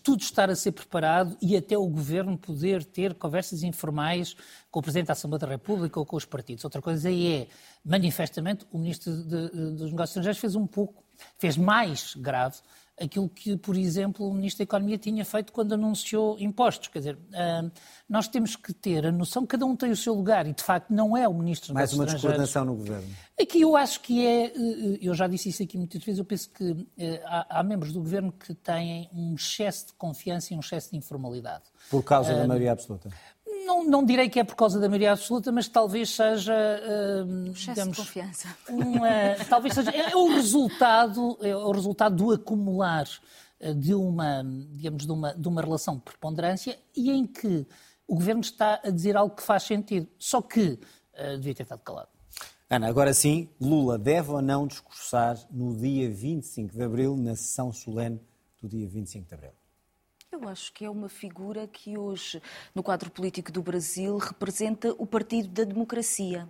tudo 0.03 0.21
estar 0.21 0.51
a 0.51 0.57
ser 0.57 0.73
preparado 0.73 1.37
e 1.41 1.57
até 1.57 1.77
o 1.77 1.87
Governo 1.87 2.37
poder 2.37 2.85
ter 2.85 3.15
conversas 3.15 3.63
informais 3.63 4.37
com 4.71 4.81
o 4.81 4.83
Presidente 4.83 5.07
da 5.07 5.15
Assembleia 5.15 5.41
da 5.41 5.47
República 5.47 5.99
ou 5.99 6.05
com 6.05 6.17
os 6.17 6.25
partidos. 6.25 6.65
Outra 6.65 6.83
coisa 6.83 7.11
é, 7.11 7.47
manifestamente, 7.85 8.67
o 8.71 8.79
Ministro 8.79 9.13
dos 9.13 9.91
Negócios 9.91 10.11
Estrangeiros 10.11 10.39
fez 10.39 10.55
um 10.55 10.67
pouco, 10.67 11.03
fez 11.39 11.57
mais 11.57 12.15
grave 12.15 12.59
aquilo 13.01 13.29
que, 13.29 13.57
por 13.57 13.77
exemplo, 13.77 14.29
o 14.29 14.35
Ministro 14.35 14.59
da 14.59 14.65
Economia 14.65 14.99
tinha 14.99 15.25
feito 15.25 15.53
quando 15.53 15.73
anunciou 15.73 16.39
impostos. 16.39 16.89
Quer 16.89 16.99
dizer, 16.99 17.19
nós 18.09 18.29
temos 18.29 18.57
que 18.57 18.73
ter 18.73 19.07
a 19.07 19.13
noção 19.13 19.43
que 19.43 19.49
cada 19.49 19.67
um 19.67 19.75
tem 19.75 19.91
o 19.91 19.97
seu 19.97 20.15
lugar 20.15 20.47
e, 20.47 20.53
de 20.53 20.63
facto, 20.63 20.91
não 20.91 21.17
é 21.17 21.27
o 21.27 21.35
Ministro 21.35 21.75
Mais 21.75 21.93
uma 21.93 22.07
descoordenação 22.07 22.65
no 22.65 22.75
Governo. 22.75 23.09
Aqui 23.41 23.63
eu 23.63 23.77
acho 23.77 24.01
que 24.01 24.25
é, 24.25 24.47
eh, 24.47 24.99
eu 25.01 25.15
já 25.15 25.27
disse 25.27 25.49
isso 25.49 25.63
aqui 25.63 25.77
muitas 25.77 26.03
vezes, 26.05 26.19
eu 26.19 26.25
penso 26.25 26.51
que 26.51 26.87
eh, 26.99 27.21
há, 27.25 27.61
há 27.61 27.63
membros 27.63 27.93
do 27.93 27.99
Governo 27.99 28.31
que 28.31 28.55
têm 28.55 29.09
um 29.13 29.35
excesso 29.35 29.89
de 29.89 29.95
confiança 29.95 30.53
e 30.53 30.57
um 30.57 30.61
excesso 30.61 30.91
de 30.91 30.97
informalidade. 30.97 31.65
Por 31.91 32.05
causa 32.05 32.35
da 32.35 32.47
maioria 32.47 32.73
absoluta? 32.73 33.11
Não, 33.65 33.85
não, 33.85 34.05
direi 34.05 34.29
que 34.29 34.41
é 34.41 34.45
por 34.45 34.57
causa 34.57 34.79
da 34.79 34.89
maioria 34.89 35.13
absoluta, 35.13 35.51
mas 35.53 35.69
talvez 35.69 36.11
seja. 36.11 36.53
Uh, 36.55 37.51
Excesso 37.51 37.71
digamos, 37.71 37.97
de 37.97 38.03
confiança. 38.03 38.57
Uma, 38.69 39.45
talvez 39.49 39.75
seja. 39.75 39.91
É, 39.91 40.15
o 40.17 40.29
resultado, 40.29 41.39
é 41.41 41.57
o 41.57 41.71
resultado 41.71 42.17
do 42.17 42.33
acumular 42.33 43.07
de 43.77 43.95
uma, 43.95 44.43
digamos, 44.73 45.07
de 45.07 45.13
uma, 45.13 45.35
de 45.35 45.49
uma 45.49 45.61
relação 45.61 45.95
de 45.97 46.03
preponderância 46.03 46.77
e 46.97 47.11
em 47.11 47.27
que 47.27 47.67
o 48.07 48.17
governo 48.17 48.41
está 48.41 48.81
a 48.83 48.91
dizer 48.91 49.17
algo 49.17 49.35
que 49.35 49.43
faz 49.43 49.63
sentido, 49.63 50.09
só 50.19 50.43
que 50.43 50.79
uh, 51.15 51.39
devia 51.39 51.55
ter 51.55 51.63
estado 51.63 51.81
calado. 51.81 52.09
Ana, 52.69 52.89
agora 52.89 53.15
sim, 53.15 53.49
Lula 53.61 53.99
deve 53.99 54.31
ou 54.31 54.43
não 54.43 54.67
discursar 54.67 55.39
no 55.51 55.77
dia 55.77 56.11
25 56.11 56.75
de 56.75 56.83
abril, 56.83 57.17
na 57.17 57.37
sessão 57.37 57.73
solene 57.73 58.21
do 58.61 58.69
dia 58.69 58.89
25 58.89 59.29
de 59.29 59.35
abril? 59.35 59.51
Eu 60.33 60.49
acho 60.49 60.73
que 60.73 60.83
é 60.83 60.89
uma 60.89 61.11
figura 61.11 61.69
que 61.69 61.99
hoje, 61.99 62.43
no 62.75 62.83
quadro 62.83 63.11
político 63.11 63.53
do 63.53 63.63
Brasil, 63.63 64.17
representa 64.17 64.95
o 64.97 65.07
Partido 65.07 65.49
da 65.49 65.63
Democracia. 65.63 66.49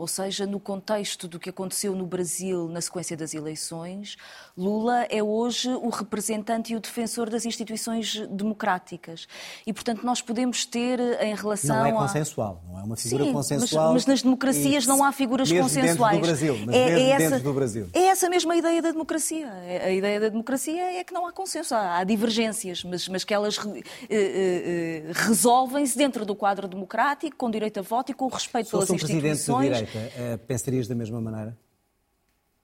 Ou 0.00 0.06
seja, 0.06 0.46
no 0.46 0.58
contexto 0.58 1.28
do 1.28 1.38
que 1.38 1.50
aconteceu 1.50 1.94
no 1.94 2.06
Brasil 2.06 2.68
na 2.68 2.80
sequência 2.80 3.14
das 3.14 3.34
eleições, 3.34 4.16
Lula 4.56 5.04
é 5.10 5.22
hoje 5.22 5.68
o 5.68 5.90
representante 5.90 6.72
e 6.72 6.76
o 6.76 6.80
defensor 6.80 7.28
das 7.28 7.44
instituições 7.44 8.16
democráticas. 8.30 9.28
E, 9.66 9.74
portanto, 9.74 10.02
nós 10.02 10.22
podemos 10.22 10.64
ter 10.64 10.98
em 11.20 11.34
relação 11.34 11.76
Não 11.76 11.84
é 11.84 11.90
a... 11.90 11.92
consensual, 11.92 12.62
não 12.66 12.80
é 12.80 12.82
uma 12.82 12.96
figura 12.96 13.24
Sim, 13.24 13.32
consensual. 13.34 13.92
Mas, 13.92 13.94
mas 13.94 14.06
nas 14.06 14.22
democracias 14.22 14.86
não 14.86 15.04
há 15.04 15.12
figuras 15.12 15.52
consensuais. 15.52 16.18
Dentro 16.18 16.18
do 16.18 16.26
Brasil, 16.26 16.58
mas 16.64 16.74
é, 16.74 16.84
mesmo 16.86 16.98
é 16.98 17.18
dentro 17.18 17.34
essa, 17.34 17.44
do 17.44 17.52
Brasil. 17.52 17.88
É 17.92 18.02
essa 18.06 18.30
mesma 18.30 18.56
ideia 18.56 18.80
da 18.80 18.92
democracia. 18.92 19.46
É- 19.66 19.84
A 19.84 19.92
ideia 19.92 20.18
da 20.18 20.28
democracia 20.30 20.98
é 20.98 21.04
que 21.04 21.12
não 21.12 21.26
há 21.26 21.32
consenso, 21.32 21.74
há, 21.74 21.98
há 21.98 22.04
divergências, 22.04 22.82
mas, 22.84 23.06
mas 23.06 23.22
que 23.22 23.34
elas 23.34 23.58
eh, 23.58 23.82
eh, 24.08 25.02
eh, 25.08 25.12
resolvem-se 25.12 25.98
dentro 25.98 26.24
do 26.24 26.34
quadro 26.34 26.66
democrático, 26.66 27.36
com 27.36 27.50
direito 27.50 27.80
a 27.80 27.82
voto 27.82 28.12
e 28.12 28.14
com 28.14 28.28
respeito 28.28 28.66
Se 28.66 28.70
pelas 28.70 28.88
um 28.88 28.96
presidente 28.96 29.39
instituições. 29.40 29.88
direita, 29.90 30.12
eh, 30.16 30.36
pensarias 30.36 30.86
da 30.88 30.94
mesma 30.94 31.20
maneira? 31.20 31.56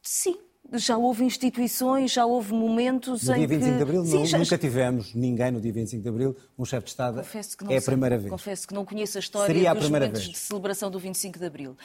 Sim. 0.02 0.36
Já 0.72 0.96
houve 0.96 1.22
instituições, 1.24 2.10
já 2.10 2.26
houve 2.26 2.52
momentos 2.52 3.22
No 3.28 3.34
em 3.36 3.38
dia 3.38 3.46
25 3.46 3.70
que... 3.70 3.76
de 3.76 3.82
Abril, 3.84 4.04
Sim, 4.04 4.18
nu- 4.18 4.26
já- 4.26 4.38
nunca 4.38 4.58
tivemos 4.58 5.14
ninguém 5.14 5.52
no 5.52 5.60
dia 5.60 5.72
25 5.72 6.02
de 6.02 6.08
Abril, 6.08 6.36
um 6.58 6.64
chefe 6.64 6.84
de 6.86 6.90
Estado. 6.90 7.18
Confesso 7.18 7.56
que 7.56 7.64
não 7.64 7.70
é 7.70 7.76
a 7.76 7.80
sei. 7.80 7.86
primeira 7.92 8.18
vez. 8.18 8.30
Confesso 8.30 8.66
que 8.66 8.74
não 8.74 8.84
conheço 8.84 9.16
a 9.16 9.20
história 9.20 9.46
Seria 9.46 9.70
a 9.70 9.74
dos 9.74 9.88
momentos 9.88 10.22
vez. 10.24 10.32
de 10.32 10.38
celebração 10.38 10.90
do 10.90 10.98
25 10.98 11.38
de 11.38 11.44
Abril. 11.46 11.76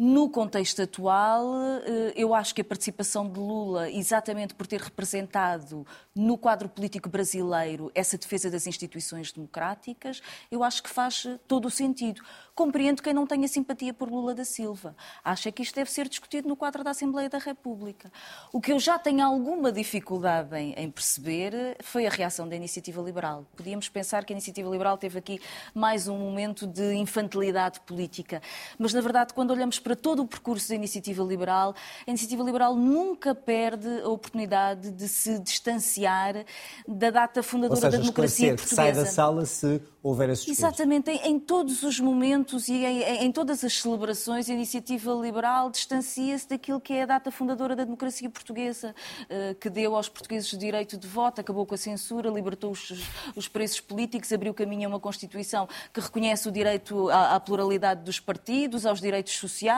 No 0.00 0.30
contexto 0.30 0.80
atual, 0.80 1.60
eh, 1.84 2.12
eu 2.14 2.32
acho 2.32 2.54
que 2.54 2.60
a 2.60 2.64
participação 2.64 3.28
de 3.28 3.40
Lula, 3.40 3.90
exatamente 3.90 4.54
por 4.54 4.64
ter 4.64 4.80
representado 4.80 5.84
no 6.14 6.38
quadro 6.38 6.68
político 6.68 7.08
brasileiro 7.08 7.90
essa 7.92 8.16
defesa 8.16 8.48
das 8.48 8.68
instituições 8.68 9.32
democráticas, 9.32 10.22
eu 10.52 10.62
acho 10.62 10.84
que 10.84 10.88
faz 10.88 11.24
eh, 11.26 11.36
todo 11.48 11.66
o 11.66 11.70
sentido. 11.70 12.22
Compreendo 12.54 13.02
quem 13.02 13.12
não 13.12 13.26
tenha 13.26 13.48
simpatia 13.48 13.92
por 13.92 14.08
Lula 14.08 14.36
da 14.36 14.44
Silva. 14.44 14.94
Acha 15.24 15.50
que 15.50 15.62
isto 15.62 15.74
deve 15.74 15.90
ser 15.90 16.08
discutido 16.08 16.48
no 16.48 16.56
quadro 16.56 16.84
da 16.84 16.90
Assembleia 16.90 17.28
da 17.28 17.38
República. 17.38 18.10
O 18.52 18.60
que 18.60 18.72
eu 18.72 18.78
já 18.78 19.00
tenho 19.00 19.24
alguma 19.24 19.72
dificuldade 19.72 20.56
em, 20.56 20.74
em 20.74 20.88
perceber 20.92 21.52
eh, 21.52 21.76
foi 21.82 22.06
a 22.06 22.10
reação 22.10 22.48
da 22.48 22.54
Iniciativa 22.54 23.02
Liberal. 23.02 23.44
Podíamos 23.56 23.88
pensar 23.88 24.24
que 24.24 24.32
a 24.32 24.36
Iniciativa 24.36 24.70
Liberal 24.70 24.96
teve 24.96 25.18
aqui 25.18 25.40
mais 25.74 26.06
um 26.06 26.16
momento 26.16 26.68
de 26.68 26.94
infantilidade 26.94 27.80
política. 27.80 28.40
Mas, 28.78 28.94
na 28.94 29.00
verdade, 29.00 29.34
quando 29.34 29.50
olhamos 29.50 29.80
para 29.87 29.87
todo 29.96 30.22
o 30.22 30.26
percurso 30.26 30.68
da 30.68 30.74
Iniciativa 30.74 31.22
Liberal, 31.22 31.74
a 32.06 32.10
Iniciativa 32.10 32.42
Liberal 32.42 32.74
nunca 32.76 33.34
perde 33.34 33.88
a 34.02 34.08
oportunidade 34.08 34.90
de 34.90 35.08
se 35.08 35.38
distanciar 35.38 36.44
da 36.86 37.10
data 37.10 37.42
fundadora 37.42 37.80
seja, 37.80 37.90
da 37.90 37.98
democracia 37.98 38.54
que 38.56 38.62
sai 38.68 38.86
portuguesa. 38.86 39.04
da 39.04 39.10
sala 39.10 39.46
se 39.46 39.80
houver 40.02 40.30
esse 40.30 40.46
discurso. 40.46 40.60
Exatamente, 40.66 41.10
em, 41.10 41.32
em 41.32 41.38
todos 41.38 41.82
os 41.82 41.98
momentos 42.00 42.68
e 42.68 42.74
em, 42.84 43.02
em- 43.02 43.24
em 43.26 43.32
todas 43.32 43.62
as 43.64 43.74
celebrações, 43.80 44.48
a 44.48 44.52
iniciativa 44.52 45.12
liberal 45.12 45.70
distancia-se 45.70 46.48
daquilo 46.48 46.80
que 46.80 46.92
é 46.92 47.02
a 47.02 47.06
data 47.06 47.30
fundadora 47.30 47.74
da 47.76 47.84
democracia 47.84 48.28
portuguesa, 48.30 48.94
eh, 49.28 49.54
que 49.60 49.68
deu 49.68 49.94
aos 49.96 50.08
portugueses 50.08 50.52
o 50.52 50.58
direito 50.58 50.96
de 50.96 51.06
voto, 51.06 51.40
acabou 51.40 51.66
com 51.66 51.74
a 51.74 51.78
censura, 51.78 52.30
libertou 52.30 52.70
os, 52.70 52.92
os 53.36 53.48
presos 53.48 53.80
políticos, 53.80 54.32
abriu 54.32 54.54
caminho 54.54 54.86
a 54.88 54.90
uma 54.92 55.00
Constituição 55.00 55.68
que 55.92 56.00
reconhece 56.00 56.48
o 56.48 56.52
direito 56.52 57.08
à, 57.10 57.34
à 57.34 57.40
pluralidade 57.40 58.02
dos 58.02 58.18
partidos, 58.20 58.86
aos 58.86 59.00
direitos 59.00 59.34
sociais, 59.34 59.68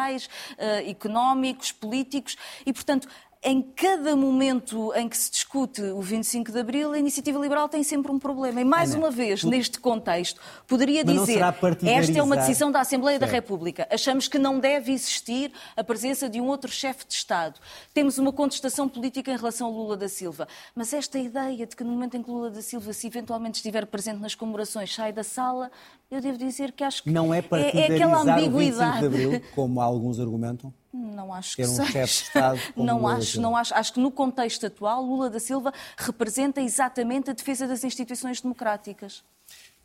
eh, 0.59 0.91
económicos, 0.91 1.73
políticos. 1.73 2.37
E, 2.65 2.73
portanto, 2.73 3.09
em 3.43 3.63
cada 3.63 4.15
momento 4.15 4.93
em 4.95 5.09
que 5.09 5.17
se 5.17 5.31
discute 5.51 5.83
o 5.83 6.01
25 6.01 6.53
de 6.53 6.61
Abril, 6.61 6.93
a 6.93 6.99
iniciativa 6.99 7.37
liberal 7.39 7.69
tem 7.69 7.83
sempre 7.83 8.13
um 8.13 8.21
problema. 8.21 8.61
E 8.61 8.65
mais 8.65 8.91
Ana, 8.95 9.01
uma 9.01 9.11
vez, 9.11 9.41
tu- 9.41 9.49
neste 9.49 9.81
contexto, 9.81 10.41
poderia 10.69 11.03
dizer 11.05 11.41
esta 11.85 12.19
é 12.19 12.23
uma 12.23 12.37
decisão 12.37 12.71
da 12.71 12.81
Assembleia 12.81 13.19
da 13.19 13.27
Certo. 13.27 13.35
República. 13.43 13.89
Achamos 13.91 14.29
que 14.29 14.39
não 14.39 14.61
deve 14.61 14.93
existir 14.93 15.51
a 15.77 15.83
presença 15.83 16.29
de 16.29 16.41
um 16.41 16.47
outro 16.47 16.71
chefe 16.71 17.05
de 17.07 17.15
Estado. 17.15 17.59
Temos 17.93 18.17
uma 18.17 18.33
contestação 18.33 18.89
política 18.89 19.33
em 19.33 19.37
relação 19.37 19.67
a 19.67 19.71
Lula 19.71 19.97
da 19.97 20.09
Silva. 20.09 20.47
Mas 20.75 20.93
esta 20.93 21.19
ideia 21.19 21.67
de 21.67 21.75
que 21.75 21.83
no 21.83 21.91
momento 21.91 22.17
em 22.17 22.23
que 22.23 22.31
Lula 22.31 22.51
da 22.51 22.63
Silva, 22.63 22.93
se 22.93 23.09
eventualmente 23.09 23.57
estiver 23.57 23.85
presente 23.87 24.21
nas 24.21 24.37
comemorações, 24.37 24.95
sai 24.95 25.13
da 25.13 25.25
sala, 25.25 25.69
eu 26.11 26.21
devo 26.21 26.39
dizer 26.39 26.71
que 26.71 26.85
acho 26.85 27.03
que 27.03 27.11
Não 27.11 27.35
é 27.35 27.39
é, 27.39 27.43
partidarizar 27.43 27.97
aquela 27.97 28.21
o 28.23 28.25
25 28.25 28.47
ambiguidade. 28.57 29.01
de 29.01 29.07
Abril, 29.07 29.43
como 29.55 29.81
alguns 29.81 30.21
argumentam? 30.21 30.73
Não 30.93 31.33
acho 31.33 31.57
Ter 31.57 31.63
que 31.65 31.69
um 31.69 31.75
seja. 31.77 31.91
chefe 31.93 32.15
de 32.15 32.23
Estado 32.29 32.61
como 32.75 32.87
não 32.87 32.99
Lula 32.99 33.15
acho, 33.15 33.41
não 33.41 33.57
acho. 33.57 33.75
Acho 33.75 33.93
que 33.93 34.01
no 34.01 34.11
contexto 34.11 34.67
atual, 34.67 35.05
Lula 35.05 35.31
da 35.31 35.39
Silva 35.39 35.73
representa 35.97 36.61
exatamente 36.61 37.31
a 37.31 37.33
defesa 37.33 37.67
das 37.67 37.85
instituições 37.85 38.41
democráticas. 38.41 39.23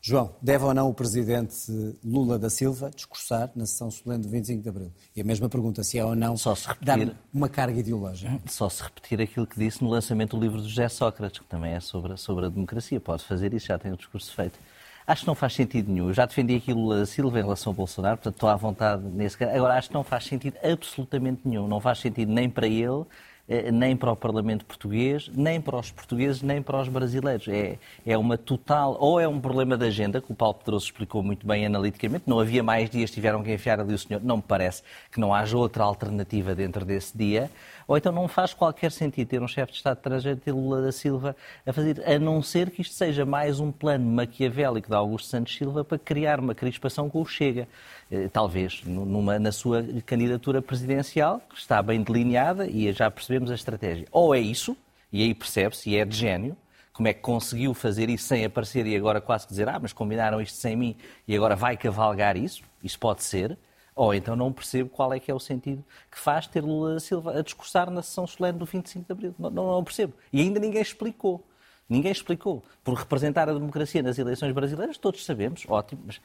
João, 0.02 0.36
deve 0.40 0.64
ou 0.64 0.72
não 0.74 0.88
o 0.88 0.94
presidente 0.94 1.56
Lula 2.04 2.38
da 2.38 2.48
Silva 2.48 2.92
discursar 2.94 3.50
na 3.56 3.66
sessão 3.66 3.90
solene 3.90 4.22
do 4.22 4.30
25 4.30 4.62
de 4.62 4.70
Abril? 4.70 4.92
E 5.16 5.22
a 5.22 5.24
mesma 5.24 5.50
pergunta, 5.50 5.84
se 5.84 5.98
é 5.98 6.06
ou 6.06 6.16
não 6.16 6.38
Só 6.38 6.54
se 6.54 6.68
repetir. 6.68 7.08
dar 7.08 7.16
uma 7.34 7.50
carga 7.50 7.80
ideológica. 7.80 8.40
Só 8.48 8.70
se 8.70 8.84
repetir 8.84 9.20
aquilo 9.20 9.48
que 9.48 9.58
disse 9.58 9.84
no 9.84 9.90
lançamento 9.90 10.38
do 10.38 10.42
livro 10.44 10.62
do 10.62 10.70
José 10.70 10.88
Sócrates, 10.90 11.40
que 11.40 11.46
também 11.48 11.74
é 11.74 11.80
sobre, 11.80 12.14
a- 12.14 12.18
sobre 12.18 12.46
a 12.46 12.50
democracia. 12.50 13.00
Pode 13.00 13.24
fazer 13.24 13.52
isso, 13.56 13.66
já 13.66 13.80
tem 13.80 13.92
o 13.92 13.98
discurso 13.98 14.32
feito. 14.36 14.60
Acho 15.08 15.22
que 15.22 15.28
não 15.28 15.36
faz 15.36 15.54
sentido 15.54 15.92
nenhum. 15.92 16.08
Eu 16.08 16.14
já 16.14 16.26
defendi 16.26 16.56
aqui 16.56 16.74
o 16.74 16.76
Lula 16.76 16.98
da 16.98 17.06
Silva 17.06 17.38
em 17.40 17.44
relação 17.44 17.70
ao 17.70 17.76
Bolsonaro, 17.76 18.18
portanto 18.18 18.34
estou 18.34 18.50
à 18.50 18.56
vontade 18.56 19.04
nesse 19.04 19.38
caso. 19.38 19.56
Agora, 19.56 19.76
acho 19.76 19.90
que 19.90 19.94
não 19.94 20.04
faz 20.04 20.24
sentido 20.26 20.58
absolutamente 20.64 21.42
nenhum. 21.46 21.68
Não 21.68 21.80
faz 21.80 22.00
sentido 22.00 22.32
nem 22.32 22.50
para 22.50 22.66
ele, 22.66 23.04
eh, 23.48 23.72
nem 23.72 23.96
para 23.96 24.12
o 24.12 24.16
Parlamento 24.16 24.66
português, 24.66 25.30
nem 25.32 25.62
para 25.62 25.78
os 25.78 25.92
portugueses, 25.92 26.42
nem 26.42 26.60
para 26.60 26.82
os 26.82 26.88
brasileiros. 26.90 27.48
É, 27.48 27.78
é 28.04 28.18
uma 28.18 28.36
total. 28.36 28.98
Ou 29.00 29.20
é 29.20 29.28
um 29.28 29.40
problema 29.40 29.78
de 29.78 29.86
agenda, 29.86 30.20
que 30.20 30.32
o 30.32 30.36
Paulo 30.36 30.56
Pedroso 30.56 30.86
explicou 30.86 31.22
muito 31.22 31.46
bem 31.46 31.68
analiticamente. 31.68 32.24
Não 32.26 32.40
havia 32.40 32.64
mais 32.64 32.90
dias, 32.90 33.12
tiveram 33.12 33.44
que 33.44 33.54
enfiar 33.54 33.80
ali 33.80 33.94
o 33.94 34.00
senhor. 34.00 34.24
Não 34.24 34.38
me 34.38 34.44
parece 34.44 34.82
que 35.12 35.20
não 35.20 35.36
haja 35.36 35.56
outra 35.56 35.84
alternativa 35.84 36.56
dentro 36.56 36.84
desse 36.84 37.16
dia. 37.16 37.52
Ou 37.88 37.98
então 37.98 38.12
não 38.12 38.28
faz 38.28 38.54
qualquer 38.54 38.92
sentido 38.92 39.28
ter 39.28 39.42
um 39.42 39.48
chefe 39.48 39.72
de 39.72 39.78
Estado 39.78 39.98
estrangeiro, 39.98 40.40
ter 40.40 40.52
Lula 40.52 40.82
da 40.82 40.92
Silva 40.92 41.36
a 41.66 41.72
fazer, 41.74 42.02
a 42.08 42.18
não 42.18 42.42
ser 42.42 42.72
que 42.72 42.82
isto 42.82 42.94
seja 42.94 43.26
mais 43.26 43.60
um 43.60 43.72
plano 43.72 44.06
maquiavélico 44.06 44.88
de 44.88 44.96
Augusto 44.96 45.28
Santos 45.28 45.56
Silva 45.56 45.84
para 45.84 46.00
criar 46.00 46.40
uma 46.40 46.56
crispação 46.56 47.10
com 47.10 47.22
o 47.22 47.26
Chega. 47.26 47.68
Eh, 48.12 48.28
Talvez 48.32 48.84
numa, 48.86 49.38
na 49.40 49.52
sua 49.52 49.84
candidatura 50.06 50.62
presidencial, 50.62 51.42
que 51.50 51.58
está 51.58 51.82
bem 51.82 52.02
delineada 52.02 52.68
e 52.68 52.92
já 52.92 53.10
percebemos 53.12 53.52
a 53.52 53.56
estratégia. 53.56 54.08
Ou 54.12 54.34
é 54.34 54.40
isso, 54.40 54.76
e 55.12 55.22
aí 55.24 55.34
percebe-se, 55.34 55.90
e 55.90 55.98
é 55.98 56.06
de 56.06 56.16
gênio, 56.16 56.58
como 56.96 57.10
é 57.10 57.14
que 57.14 57.20
conseguiu 57.20 57.74
fazer 57.74 58.10
isso 58.10 58.26
sem 58.26 58.46
aparecer 58.46 58.88
e 58.88 58.96
agora 58.96 59.20
quase 59.20 59.46
dizer, 59.48 59.68
ah, 59.68 59.78
mas 59.78 59.92
combinaram 59.92 60.40
isto 60.42 60.58
sem 60.58 60.78
mim 60.78 60.96
e 61.28 61.36
agora 61.36 61.54
vai 61.56 61.76
cavalgar 61.76 62.38
isso? 62.38 62.64
Isso 62.82 62.98
pode 62.98 63.22
ser. 63.22 63.58
Ou 63.96 64.14
então 64.14 64.36
não 64.36 64.52
percebo 64.52 64.90
qual 64.90 65.14
é 65.14 65.20
que 65.20 65.32
é 65.32 65.34
o 65.34 65.40
sentido 65.40 65.84
que 66.12 66.20
faz 66.20 66.48
ter 66.48 66.62
Lula 66.62 67.00
Silva 67.00 67.40
a 67.40 67.42
discursar 67.42 67.90
na 67.90 68.02
sessão 68.02 68.28
solene 68.28 68.60
do 68.60 68.66
25 68.66 69.06
de 69.06 69.12
Abril. 69.12 69.36
Não, 69.40 69.50
não, 69.50 69.68
não 69.68 69.84
percebo. 69.84 70.14
E 70.34 70.42
ainda 70.42 70.60
ninguém 70.60 70.82
explicou. 70.82 71.44
Ninguém 71.88 72.12
explicou. 72.12 72.64
Por 72.84 72.94
representar 72.96 73.48
a 73.48 73.54
democracia 73.54 74.04
nas 74.04 74.18
eleições 74.20 74.52
brasileiras, 74.52 74.98
todos 74.98 75.24
sabemos, 75.24 75.64
ótimo, 75.70 76.04
mas 76.06 76.20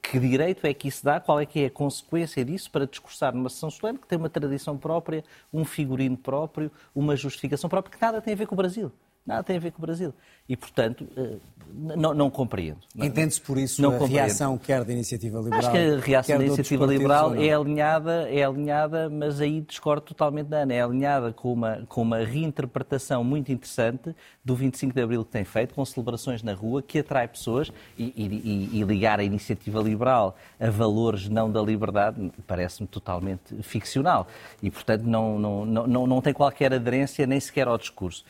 que 0.00 0.18
direito 0.18 0.66
é 0.66 0.72
que 0.72 0.88
isso 0.88 1.04
dá? 1.04 1.20
Qual 1.20 1.38
é 1.40 1.44
que 1.44 1.60
é 1.60 1.66
a 1.66 1.70
consequência 1.70 2.44
disso 2.44 2.70
para 2.70 2.86
discursar 2.86 3.34
numa 3.34 3.50
sessão 3.50 3.70
solene 3.70 3.98
que 3.98 4.06
tem 4.06 4.18
uma 4.18 4.30
tradição 4.30 4.78
própria, 4.78 5.24
um 5.52 5.64
figurino 5.64 6.16
próprio, 6.16 6.70
uma 6.94 7.16
justificação 7.16 7.68
própria, 7.68 7.96
que 7.96 8.02
nada 8.02 8.22
tem 8.22 8.32
a 8.32 8.36
ver 8.36 8.46
com 8.46 8.54
o 8.54 8.56
Brasil. 8.56 8.92
Nada 9.26 9.42
tem 9.44 9.56
a 9.56 9.60
ver 9.60 9.70
com 9.72 9.78
o 9.78 9.86
Brasil. 9.86 10.12
E, 10.48 10.56
portanto, 10.56 11.06
eh, 11.16 11.36
não, 11.72 12.12
não 12.12 12.28
compreendo. 12.30 12.78
Entende-se 12.96 13.40
por 13.40 13.56
isso 13.56 13.80
Não 13.80 13.90
a 13.90 13.98
compreendo. 13.98 14.14
reação 14.24 14.58
quer 14.58 14.82
da 14.82 14.92
Iniciativa 14.92 15.38
Liberal? 15.38 15.58
Acho 15.60 15.70
que 15.70 15.78
a 15.78 16.00
reação 16.00 16.38
da 16.38 16.44
iniciativa 16.44 16.86
liberal 16.86 17.34
é 17.36 17.52
alinhada, 17.52 18.28
é 18.28 18.42
alinhada, 18.42 19.08
mas 19.08 19.40
aí 19.40 19.60
discordo 19.60 20.02
totalmente 20.02 20.48
da 20.48 20.62
Ana. 20.62 20.74
É 20.74 20.82
alinhada 20.82 21.32
com 21.32 21.52
uma, 21.52 21.84
com 21.88 22.02
uma 22.02 22.18
reinterpretação 22.24 23.22
muito 23.22 23.52
interessante 23.52 24.16
do 24.44 24.56
25 24.56 24.92
de 24.94 25.00
Abril 25.02 25.24
que 25.24 25.30
tem 25.30 25.44
feito, 25.44 25.74
com 25.74 25.84
celebrações 25.84 26.42
na 26.42 26.52
rua, 26.54 26.82
que 26.82 26.98
atrai 26.98 27.28
pessoas 27.28 27.70
e, 27.96 28.04
e- 28.16 28.80
e- 28.80 28.82
ligar 28.82 29.20
a 29.20 29.22
iniciativa 29.22 29.80
liberal 29.80 30.36
a 30.58 30.70
valores 30.70 31.28
não 31.28 31.48
da 31.52 31.62
liberdade 31.62 32.32
parece-me 32.46 32.88
totalmente 32.88 33.54
ficcional. 33.62 34.26
E, 34.60 34.70
portanto, 34.70 35.02
não, 35.02 35.38
não, 35.38 35.64
não, 35.64 36.06
não, 36.06 36.20
tem 36.20 36.32
qualquer 36.32 36.74
aderência 36.74 37.24
nem 37.26 37.38
sequer 37.38 37.68
ao 37.68 37.78
discurso 37.78 38.24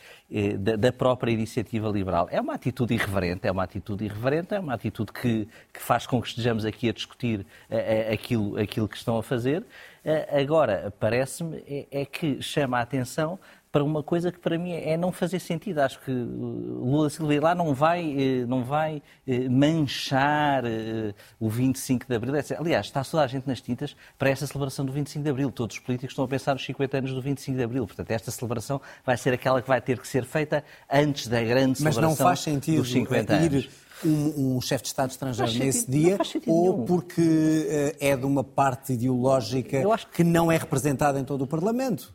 da, 0.58 0.76
da 0.76 0.92
própria 0.92 1.32
iniciativa 1.32 1.88
liberal. 1.88 2.28
É 2.30 2.40
uma 2.40 2.54
atitude 2.54 2.94
irreverente, 2.94 3.46
é 3.46 3.50
uma 3.50 3.64
atitude 3.64 4.04
irreverente, 4.04 4.54
é 4.54 4.60
uma 4.60 4.74
atitude 4.74 5.12
que, 5.12 5.48
que 5.72 5.80
faz 5.80 6.06
com 6.06 6.22
que 6.22 6.28
estejamos 6.28 6.64
aqui 6.64 6.88
a 6.88 6.92
discutir 6.92 7.44
eh, 7.68 8.08
eh, 8.08 8.14
aquilo, 8.14 8.56
aquilo 8.56 8.88
que 8.88 8.96
estão 8.96 9.18
a 9.18 9.22
fazer. 9.22 9.64
Eh, 10.04 10.40
Agora, 10.40 10.92
parece-me 11.00 11.58
é, 11.68 11.86
é 11.90 12.04
que 12.04 12.40
chama 12.40 12.78
a 12.78 12.82
atenção 12.82 13.38
para 13.72 13.84
uma 13.84 14.02
coisa 14.02 14.32
que 14.32 14.38
para 14.38 14.58
mim 14.58 14.72
é 14.72 14.96
não 14.96 15.12
fazer 15.12 15.38
sentido. 15.38 15.78
Acho 15.78 16.00
que 16.00 16.10
uh, 16.10 16.84
Lula 16.84 17.08
Silva 17.08 17.40
lá 17.40 17.54
não 17.54 17.72
vai, 17.72 18.14
eh, 18.18 18.46
não 18.46 18.64
vai 18.64 19.00
eh, 19.26 19.48
manchar 19.48 20.64
eh, 20.64 21.14
o 21.38 21.48
25 21.48 22.06
de 22.06 22.14
Abril. 22.14 22.34
Aliás, 22.58 22.86
está 22.86 23.04
toda 23.04 23.22
a 23.22 23.26
gente 23.26 23.46
nas 23.46 23.60
tintas 23.60 23.94
para 24.18 24.30
esta 24.30 24.46
celebração 24.46 24.84
do 24.84 24.92
25 24.92 25.22
de 25.22 25.30
Abril. 25.30 25.52
Todos 25.52 25.76
os 25.76 25.82
políticos 25.82 26.12
estão 26.12 26.24
a 26.24 26.28
pensar 26.28 26.54
nos 26.54 26.64
50 26.64 26.98
anos 26.98 27.12
do 27.12 27.22
25 27.22 27.56
de 27.56 27.62
Abril. 27.62 27.86
Portanto, 27.86 28.10
esta 28.10 28.30
celebração 28.30 28.80
vai 29.04 29.16
ser 29.16 29.32
aquela 29.32 29.62
que 29.62 29.68
vai 29.68 29.80
ter 29.80 29.98
que 30.00 30.08
ser 30.08 30.24
feita 30.24 30.64
antes 30.90 31.28
da 31.28 31.40
grande 31.40 31.80
Mas 31.80 31.94
celebração 31.94 32.10
não 32.10 32.16
faz 32.16 32.40
sentido 32.40 32.78
dos 32.78 32.90
50 32.90 33.34
ir 33.34 33.52
anos. 33.52 33.68
um, 34.04 34.56
um 34.56 34.60
chefe 34.60 34.82
de 34.82 34.88
Estado 34.88 35.10
estrangeiro 35.10 35.52
nesse 35.52 35.80
sentido, 35.82 35.92
dia 35.92 36.18
ou 36.48 36.72
nenhum. 36.72 36.84
porque 36.86 37.20
uh, 37.20 37.96
é 38.00 38.16
de 38.16 38.26
uma 38.26 38.42
parte 38.42 38.94
ideológica 38.94 39.80
que... 39.80 40.16
que 40.16 40.24
não 40.24 40.50
é 40.50 40.56
representada 40.56 41.20
em 41.20 41.24
todo 41.24 41.42
o 41.42 41.46
Parlamento? 41.46 42.12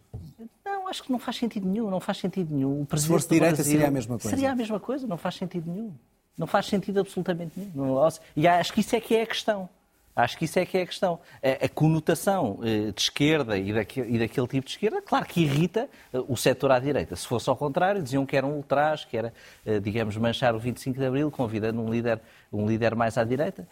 Não, 0.75 0.89
acho 0.89 1.03
que 1.03 1.11
não 1.11 1.19
faz 1.19 1.37
sentido 1.37 1.67
nenhum, 1.67 1.89
não 1.89 2.01
faz 2.01 2.17
sentido 2.17 2.53
nenhum. 2.53 2.85
O 2.89 2.97
Se 2.97 3.07
fosse 3.07 3.29
direita 3.29 3.55
Brasil, 3.55 3.71
seria 3.71 3.87
a 3.87 3.91
mesma 3.91 4.19
coisa. 4.19 4.29
Seria 4.29 4.51
a 4.51 4.55
mesma 4.55 4.79
coisa, 4.79 5.07
não 5.07 5.17
faz 5.17 5.35
sentido 5.35 5.71
nenhum. 5.71 5.93
Não 6.37 6.45
faz 6.45 6.65
sentido 6.65 6.99
absolutamente 6.99 7.53
nenhum. 7.57 7.97
E 8.35 8.45
acho 8.45 8.73
que 8.73 8.81
isso 8.81 8.93
é 8.93 8.99
que 8.99 9.15
é 9.15 9.21
a 9.21 9.25
questão. 9.25 9.69
Acho 10.13 10.37
que 10.37 10.45
isso 10.45 10.59
é 10.59 10.65
que 10.65 10.77
é 10.77 10.81
a 10.81 10.85
questão. 10.85 11.19
A, 11.41 11.65
a 11.65 11.69
conotação 11.69 12.59
eh, 12.63 12.91
de 12.91 13.01
esquerda 13.01 13.57
e, 13.57 13.73
daquele, 13.73 14.15
e 14.15 14.19
daquele 14.19 14.47
tipo 14.47 14.65
de 14.65 14.71
esquerda, 14.71 15.01
claro 15.01 15.25
que 15.25 15.41
irrita 15.41 15.89
eh, 16.13 16.19
o 16.27 16.35
setor 16.37 16.71
à 16.71 16.79
direita. 16.79 17.15
Se 17.15 17.27
fosse 17.27 17.49
ao 17.49 17.55
contrário, 17.55 18.01
diziam 18.01 18.25
que 18.25 18.35
era 18.35 18.45
um 18.45 18.53
ultraje, 18.53 19.07
que 19.07 19.17
era, 19.17 19.33
eh, 19.65 19.79
digamos, 19.79 20.15
manchar 20.15 20.55
o 20.55 20.59
25 20.59 20.99
de 20.99 21.05
Abril, 21.05 21.31
convidando 21.31 21.81
um 21.81 21.89
líder, 21.89 22.21
um 22.51 22.65
líder 22.65 22.95
mais 22.95 23.17
à 23.17 23.23
direita. 23.25 23.67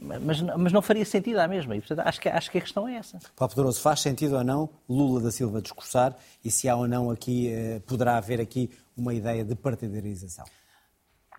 Mas, 0.00 0.40
mas 0.40 0.72
não 0.72 0.80
faria 0.80 1.04
sentido 1.04 1.38
à 1.38 1.48
mesma. 1.48 1.74
E, 1.76 1.80
portanto, 1.80 2.06
acho 2.06 2.20
que, 2.20 2.28
acho 2.28 2.50
que 2.50 2.58
a 2.58 2.60
questão 2.60 2.86
é 2.86 2.94
essa. 2.94 3.18
Paulo 3.34 3.54
Pedroso, 3.54 3.80
faz 3.80 4.00
sentido 4.00 4.36
ou 4.36 4.44
não 4.44 4.68
Lula 4.88 5.20
da 5.20 5.30
Silva 5.32 5.60
discursar 5.60 6.16
e 6.44 6.50
se 6.50 6.68
há 6.68 6.76
ou 6.76 6.86
não 6.86 7.10
aqui, 7.10 7.50
poderá 7.86 8.16
haver 8.16 8.40
aqui 8.40 8.70
uma 8.96 9.12
ideia 9.12 9.44
de 9.44 9.54
partidarização? 9.54 10.44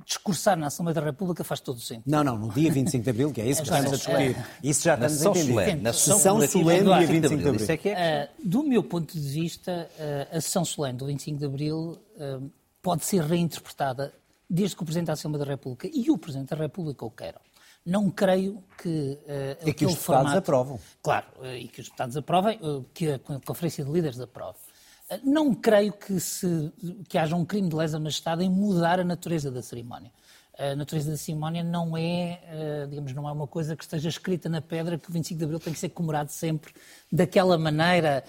discursar 0.05 0.57
na 0.57 0.67
Assembleia 0.67 0.95
da 0.95 1.01
República 1.01 1.43
faz 1.43 1.59
todo 1.59 1.77
o 1.77 1.81
sentido. 1.81 2.03
Não, 2.05 2.23
não, 2.23 2.37
no 2.37 2.49
dia 2.49 2.71
25 2.71 3.03
de 3.03 3.09
Abril, 3.09 3.31
que 3.31 3.41
é 3.41 3.49
isso 3.49 3.61
que 3.63 3.69
estamos 3.69 3.93
a 3.93 3.95
discutir. 3.95 4.35
Isso 4.63 4.83
já 4.83 4.93
estamos 4.93 5.25
a 5.25 5.29
entender. 5.29 5.53
Solene, 5.53 5.81
na 5.81 5.93
sessão 5.93 6.47
solene 6.47 6.83
do 6.83 6.97
dia 6.97 7.07
25 7.07 7.41
de 7.41 7.49
Abril. 7.49 7.65
É 7.69 7.77
que 7.77 7.89
é 7.89 8.29
uh, 8.31 8.47
do 8.47 8.63
meu 8.63 8.83
ponto 8.83 9.13
de 9.13 9.27
vista, 9.27 9.89
uh, 9.97 10.37
a 10.37 10.41
sessão 10.41 10.63
solene 10.63 10.97
do 10.97 11.05
25 11.05 11.39
de 11.39 11.45
Abril 11.45 11.75
uh, 12.17 12.51
pode 12.81 13.05
ser 13.05 13.23
reinterpretada 13.23 14.13
desde 14.49 14.75
que 14.75 14.81
o 14.81 14.85
Presidente 14.85 15.07
da 15.07 15.13
Assembleia 15.13 15.45
da 15.45 15.51
República 15.51 15.89
e 15.93 16.09
o 16.09 16.17
Presidente 16.17 16.49
da 16.49 16.55
República 16.55 17.05
o 17.05 17.11
queiram. 17.11 17.41
Não 17.89 18.09
creio 18.09 18.63
que. 18.77 19.19
Uh, 19.23 19.69
e 19.69 19.73
que 19.73 19.85
os 19.85 19.93
deputados 19.93 19.97
formato, 19.97 20.37
aprovam. 20.37 20.79
Claro, 21.01 21.27
e 21.57 21.67
que 21.67 21.81
os 21.81 21.87
deputados 21.87 22.15
aprovem, 22.15 22.59
que 22.93 23.11
a 23.11 23.19
Conferência 23.19 23.83
de 23.83 23.91
Líderes 23.91 24.19
aprove. 24.19 24.57
Não 25.23 25.55
creio 25.55 25.91
que, 25.93 26.19
se, 26.19 26.71
que 27.07 27.17
haja 27.17 27.35
um 27.35 27.43
crime 27.43 27.67
de 27.67 27.75
lesa 27.75 27.99
majestade 27.99 28.43
em 28.43 28.49
mudar 28.49 28.99
a 28.99 29.03
natureza 29.03 29.49
da 29.49 29.61
cerimónia. 29.61 30.11
A 30.55 30.75
natureza 30.75 31.09
da 31.09 31.17
cerimónia 31.17 31.63
não 31.63 31.97
é, 31.97 32.85
digamos, 32.87 33.13
não 33.13 33.27
é 33.27 33.31
uma 33.31 33.47
coisa 33.47 33.75
que 33.75 33.83
esteja 33.83 34.07
escrita 34.07 34.47
na 34.47 34.61
pedra 34.61 34.99
que 34.99 35.09
o 35.09 35.13
25 35.13 35.39
de 35.39 35.45
Abril 35.45 35.59
tem 35.59 35.73
que 35.73 35.79
ser 35.79 35.89
comemorado 35.89 36.31
sempre 36.31 36.73
daquela 37.11 37.57
maneira. 37.57 38.23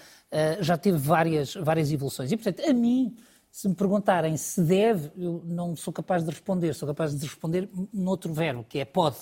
Já 0.61 0.79
teve 0.79 0.97
várias, 0.97 1.55
várias 1.55 1.93
evoluções. 1.93 2.33
E, 2.33 2.37
portanto, 2.37 2.67
a 2.67 2.73
mim, 2.73 3.14
se 3.50 3.69
me 3.69 3.75
perguntarem 3.75 4.37
se 4.37 4.62
deve, 4.62 5.11
eu 5.17 5.43
não 5.45 5.75
sou 5.75 5.93
capaz 5.93 6.23
de 6.23 6.31
responder. 6.31 6.73
Sou 6.73 6.87
capaz 6.87 7.14
de 7.14 7.26
responder 7.26 7.69
noutro 7.93 8.33
verbo, 8.33 8.64
que 8.64 8.79
é 8.79 8.85
pode. 8.85 9.19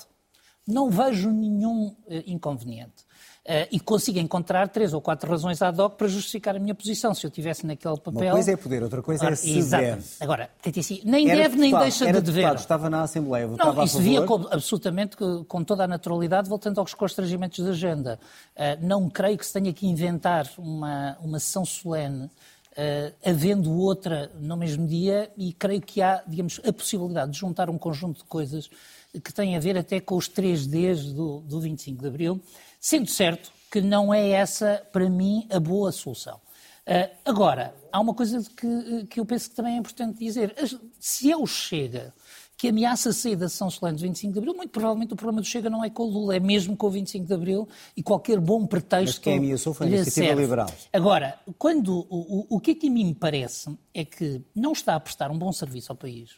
Não 0.68 0.90
vejo 0.90 1.30
nenhum 1.30 1.96
eh, 2.08 2.22
inconveniente. 2.26 3.08
Uh, 3.48 3.64
e 3.72 3.80
consigo 3.80 4.18
encontrar 4.18 4.68
três 4.68 4.92
ou 4.92 5.00
quatro 5.00 5.30
razões 5.30 5.62
ad 5.62 5.80
hoc 5.80 5.96
para 5.96 6.06
justificar 6.06 6.54
a 6.54 6.58
minha 6.58 6.74
posição. 6.74 7.14
Se 7.14 7.26
eu 7.26 7.30
tivesse 7.30 7.66
naquele 7.66 7.96
papel. 7.96 8.20
Uma 8.20 8.32
coisa 8.32 8.52
é 8.52 8.56
poder, 8.58 8.82
outra 8.82 9.00
coisa 9.00 9.26
é 9.26 9.34
se 9.34 9.56
exato. 9.56 9.82
deve. 9.82 10.04
Agora, 10.20 10.50
assim, 10.78 11.00
nem 11.02 11.30
era 11.30 11.44
deve 11.44 11.56
nem 11.56 11.74
deixa 11.78 12.04
de 12.04 12.12
dever. 12.12 12.42
Deputado, 12.42 12.58
estava 12.58 12.90
na 12.90 13.04
Assembleia, 13.04 13.46
votava 13.46 13.72
Não, 13.72 13.84
isso 13.84 14.00
via 14.00 14.20
com, 14.20 14.46
absolutamente 14.50 15.16
com 15.48 15.64
toda 15.64 15.84
a 15.84 15.88
naturalidade, 15.88 16.46
voltando 16.46 16.78
aos 16.78 16.92
constrangimentos 16.92 17.64
da 17.64 17.70
agenda. 17.70 18.20
Uh, 18.54 18.86
não 18.86 19.08
creio 19.08 19.38
que 19.38 19.46
se 19.46 19.54
tenha 19.54 19.72
que 19.72 19.86
inventar 19.86 20.46
uma, 20.58 21.16
uma 21.22 21.40
sessão 21.40 21.64
solene. 21.64 22.28
Uh, 22.78 23.12
havendo 23.28 23.72
outra 23.72 24.30
no 24.38 24.56
mesmo 24.56 24.86
dia, 24.86 25.32
e 25.36 25.52
creio 25.52 25.80
que 25.80 26.00
há, 26.00 26.22
digamos, 26.24 26.60
a 26.64 26.72
possibilidade 26.72 27.32
de 27.32 27.38
juntar 27.38 27.68
um 27.68 27.76
conjunto 27.76 28.18
de 28.18 28.24
coisas 28.24 28.70
que 29.12 29.32
têm 29.32 29.56
a 29.56 29.58
ver 29.60 29.76
até 29.76 29.98
com 29.98 30.14
os 30.16 30.28
três 30.28 30.64
Ds 30.64 31.12
do, 31.12 31.40
do 31.40 31.60
25 31.60 32.00
de 32.00 32.06
Abril, 32.06 32.40
Sendo 32.80 33.10
certo 33.10 33.50
que 33.70 33.80
não 33.80 34.14
é 34.14 34.30
essa, 34.30 34.82
para 34.92 35.10
mim, 35.10 35.46
a 35.50 35.60
boa 35.60 35.92
solução. 35.92 36.40
Uh, 36.86 37.10
agora, 37.24 37.74
há 37.92 38.00
uma 38.00 38.14
coisa 38.14 38.42
que, 38.56 39.06
que 39.06 39.20
eu 39.20 39.26
penso 39.26 39.50
que 39.50 39.56
também 39.56 39.74
é 39.74 39.78
importante 39.78 40.18
dizer. 40.18 40.54
Se 40.98 41.34
o 41.34 41.46
Chega 41.46 42.14
que 42.58 42.68
ameaça 42.68 43.12
sair 43.12 43.36
da 43.36 43.48
sessão 43.48 43.70
solene 43.70 43.96
do 43.96 44.02
25 44.02 44.32
de 44.32 44.38
Abril, 44.40 44.54
muito 44.54 44.70
provavelmente 44.70 45.12
o 45.12 45.16
problema 45.16 45.40
do 45.40 45.46
Chega 45.46 45.70
não 45.70 45.84
é 45.84 45.88
com 45.88 46.02
o 46.02 46.10
Lula, 46.10 46.36
é 46.36 46.40
mesmo 46.40 46.76
com 46.76 46.88
o 46.88 46.90
25 46.90 47.24
de 47.24 47.32
Abril 47.32 47.68
e 47.96 48.02
qualquer 48.02 48.40
bom 48.40 48.66
pretexto. 48.66 49.14
Mas 49.14 49.18
quem 49.18 49.38
ameaçou 49.38 49.72
foi 49.72 49.86
a 49.86 49.90
iniciativa 49.90 50.40
liberal. 50.40 50.70
Agora, 50.92 51.38
quando, 51.56 52.06
o, 52.10 52.40
o, 52.50 52.56
o 52.56 52.60
que 52.60 52.72
é 52.72 52.74
que 52.74 52.88
a 52.88 52.90
mim 52.90 53.06
me 53.06 53.14
parece 53.14 53.78
é 53.94 54.04
que 54.04 54.42
não 54.54 54.72
está 54.72 54.96
a 54.96 55.00
prestar 55.00 55.30
um 55.30 55.38
bom 55.38 55.52
serviço 55.52 55.92
ao 55.92 55.96
país 55.96 56.32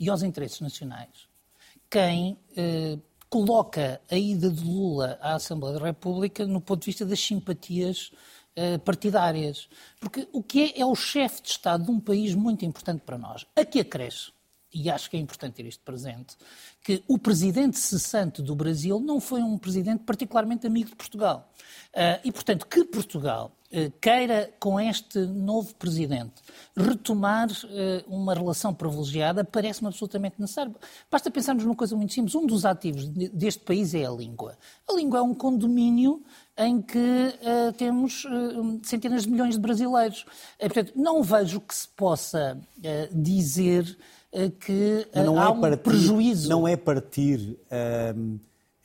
e 0.00 0.08
aos 0.08 0.22
interesses 0.22 0.60
nacionais 0.60 1.28
quem 1.88 2.36
eh, 2.56 2.98
coloca 3.28 4.00
a 4.10 4.16
ida 4.16 4.50
de 4.50 4.64
Lula 4.64 5.18
à 5.20 5.34
Assembleia 5.34 5.78
da 5.78 5.84
República 5.84 6.46
no 6.46 6.60
ponto 6.60 6.80
de 6.80 6.86
vista 6.86 7.04
das 7.04 7.20
simpatias 7.20 8.12
uh, 8.56 8.78
partidárias. 8.80 9.68
Porque 10.00 10.28
o 10.32 10.42
que 10.42 10.74
é, 10.74 10.80
é 10.80 10.86
o 10.86 10.94
chefe 10.94 11.42
de 11.42 11.50
Estado 11.50 11.84
de 11.84 11.90
um 11.90 12.00
país 12.00 12.34
muito 12.34 12.64
importante 12.64 13.02
para 13.04 13.18
nós. 13.18 13.46
A 13.56 13.64
que 13.64 13.80
acresce, 13.80 14.30
e 14.76 14.90
acho 14.90 15.08
que 15.08 15.16
é 15.16 15.20
importante 15.20 15.54
ter 15.54 15.66
isto 15.66 15.82
presente, 15.82 16.36
que 16.84 17.02
o 17.08 17.18
presidente 17.18 17.78
cessante 17.78 18.42
do 18.42 18.54
Brasil 18.54 19.00
não 19.00 19.18
foi 19.20 19.42
um 19.42 19.56
presidente 19.56 20.04
particularmente 20.04 20.66
amigo 20.66 20.90
de 20.90 20.96
Portugal. 20.96 21.50
Uh, 21.94 22.20
e, 22.22 22.30
portanto, 22.30 22.66
que 22.66 22.84
Portugal 22.84 23.50
uh, 23.72 23.90
queira, 23.98 24.52
com 24.60 24.78
este 24.78 25.18
novo 25.18 25.74
presidente, 25.76 26.34
retomar 26.76 27.48
uh, 27.50 28.14
uma 28.14 28.34
relação 28.34 28.74
privilegiada, 28.74 29.42
parece-me 29.42 29.88
absolutamente 29.88 30.38
necessário. 30.38 30.74
Basta 31.10 31.30
pensarmos 31.30 31.64
numa 31.64 31.74
coisa 31.74 31.96
muito 31.96 32.12
simples. 32.12 32.34
Um 32.34 32.44
dos 32.44 32.66
ativos 32.66 33.08
deste 33.08 33.64
país 33.64 33.94
é 33.94 34.04
a 34.04 34.10
língua. 34.10 34.58
A 34.86 34.92
língua 34.92 35.20
é 35.20 35.22
um 35.22 35.34
condomínio 35.34 36.22
em 36.58 36.80
que 36.80 37.34
temos 37.76 38.24
centenas 38.82 39.24
de 39.24 39.30
milhões 39.30 39.56
de 39.56 39.60
brasileiros. 39.60 40.24
portanto, 40.58 40.92
não 40.96 41.22
vejo 41.22 41.60
que 41.60 41.74
se 41.74 41.86
possa 41.88 42.58
dizer 43.12 43.84
que 44.60 45.06
não 45.14 45.40
há 45.40 45.46
é 45.46 45.48
um 45.48 45.60
partir, 45.60 45.76
prejuízo. 45.78 46.48
Não 46.48 46.68
é 46.68 46.76
partir 46.76 47.58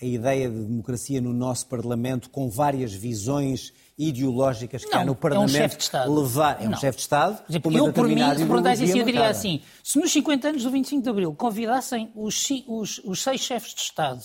a 0.01 0.05
ideia 0.05 0.49
de 0.49 0.63
democracia 0.63 1.21
no 1.21 1.31
nosso 1.31 1.67
Parlamento 1.67 2.29
com 2.29 2.49
várias 2.49 2.91
visões 2.91 3.71
ideológicas 3.97 4.83
que 4.83 4.91
não, 4.91 5.01
há 5.01 5.05
no 5.05 5.15
Parlamento 5.15 5.51
é 5.51 5.59
um 5.59 5.61
chefe 5.61 5.77
de 5.77 5.83
Estado. 5.83 6.13
levar. 6.13 6.63
É 6.63 6.67
um 6.67 6.75
chefe 6.75 6.97
de 6.97 7.01
Estado. 7.03 7.39
Exemplo, 7.47 7.77
eu, 7.77 7.93
por 7.93 8.07
mim, 8.07 8.17
se 8.17 8.37
perguntasse 8.37 8.83
assim, 8.83 8.99
eu 8.99 9.05
diria 9.05 9.27
assim: 9.27 9.61
se 9.83 9.99
nos 9.99 10.11
50 10.11 10.47
anos 10.47 10.63
do 10.63 10.71
25 10.71 11.03
de 11.03 11.09
Abril 11.09 11.33
convidassem 11.35 12.09
os, 12.15 12.35
os, 12.67 12.99
os 13.05 13.21
seis 13.21 13.41
chefes 13.41 13.75
de 13.75 13.81
Estado 13.81 14.23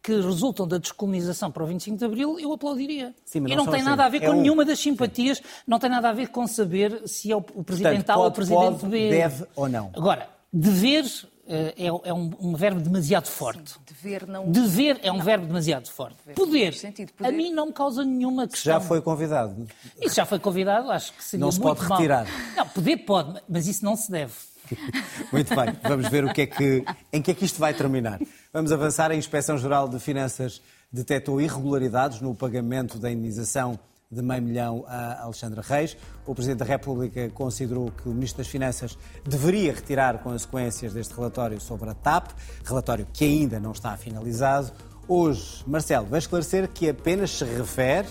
que 0.00 0.14
resultam 0.14 0.68
da 0.68 0.78
descolonização 0.78 1.50
para 1.50 1.64
o 1.64 1.66
25 1.66 1.96
de 1.98 2.04
Abril, 2.04 2.38
eu 2.38 2.52
aplaudiria. 2.52 3.12
Sim, 3.24 3.38
e 3.48 3.56
não, 3.56 3.66
tem 3.66 3.82
nada 3.82 4.04
assim. 4.04 4.16
a 4.16 4.20
ver 4.20 4.20
com 4.20 4.26
é 4.26 4.36
um... 4.36 4.40
nenhuma 4.40 4.64
das 4.64 4.78
simpatias, 4.78 5.38
Sim. 5.38 5.44
não 5.66 5.80
tem 5.80 5.90
nada 5.90 6.08
a 6.08 6.12
ver 6.12 6.28
com 6.28 6.46
saber 6.46 7.02
se 7.06 7.32
é 7.32 7.34
o 7.34 7.42
Presidente 7.42 8.04
Portanto, 8.04 8.10
A 8.10 8.16
ou 8.18 8.28
o 8.28 8.30
Presidente 8.30 8.78
pode, 8.78 8.86
B. 8.86 9.10
Deve 9.10 9.44
ou 9.56 9.68
não. 9.68 9.90
Agora, 9.92 10.35
dever 10.56 11.04
eh, 11.48 11.74
é, 11.76 11.86
é 11.86 12.12
um, 12.12 12.30
um, 12.40 12.56
verbo 12.56 12.80
demasiado 12.80 13.28
forte. 13.28 13.72
Sim, 13.72 13.80
dever 13.86 14.26
não. 14.26 14.50
Dever 14.50 14.98
é 15.02 15.12
um 15.12 15.18
não. 15.18 15.24
verbo 15.24 15.46
demasiado 15.46 15.88
forte. 15.88 16.16
Poder, 16.34 16.74
sentido, 16.74 17.12
poder, 17.12 17.28
a 17.28 17.32
mim 17.32 17.52
não 17.52 17.66
me 17.66 17.72
causa 17.72 18.04
nenhuma 18.04 18.48
questão. 18.48 18.72
Já 18.72 18.80
foi 18.80 19.00
convidado. 19.00 19.66
Isso 20.00 20.16
já 20.16 20.26
foi 20.26 20.40
convidado, 20.40 20.90
acho 20.90 21.12
que 21.12 21.22
seria 21.22 21.44
Não 21.44 21.52
se 21.52 21.60
pode 21.60 21.80
retirar. 21.80 22.24
Mal. 22.24 22.56
Não, 22.56 22.68
poder 22.68 22.96
pode, 22.98 23.40
mas 23.48 23.68
isso 23.68 23.84
não 23.84 23.94
se 23.94 24.10
deve. 24.10 24.32
Muito 25.30 25.54
bem, 25.54 25.76
vamos 25.82 26.08
ver 26.08 26.24
o 26.24 26.32
que 26.32 26.42
é 26.42 26.46
que, 26.46 26.84
em 27.12 27.22
que 27.22 27.30
é 27.30 27.34
que 27.34 27.44
isto 27.44 27.60
vai 27.60 27.72
terminar. 27.72 28.18
Vamos 28.52 28.72
avançar. 28.72 29.12
A 29.12 29.14
Inspeção-Geral 29.14 29.88
de 29.88 30.00
Finanças 30.00 30.60
detectou 30.92 31.40
irregularidades 31.40 32.20
no 32.20 32.34
pagamento 32.34 32.98
da 32.98 33.10
indenização 33.10 33.78
de 34.10 34.22
meio 34.22 34.40
milhão 34.40 34.84
a 34.86 35.22
Alexandre 35.22 35.60
Reis. 35.60 35.96
O 36.24 36.32
Presidente 36.32 36.58
da 36.58 36.64
República 36.64 37.28
considerou 37.30 37.90
que 37.90 38.08
o 38.08 38.12
Ministro 38.12 38.38
das 38.38 38.46
Finanças 38.46 38.96
deveria 39.24 39.72
retirar 39.72 40.18
consequências 40.18 40.92
deste 40.92 41.12
relatório 41.14 41.60
sobre 41.60 41.90
a 41.90 41.94
TAP, 41.94 42.30
relatório 42.64 43.06
que 43.12 43.24
ainda 43.24 43.58
não 43.58 43.72
está 43.72 43.96
finalizado. 43.96 44.70
Hoje, 45.08 45.64
Marcelo, 45.66 46.06
vai 46.06 46.20
esclarecer 46.20 46.68
que 46.68 46.88
apenas 46.88 47.32
se 47.32 47.44
refere 47.44 48.08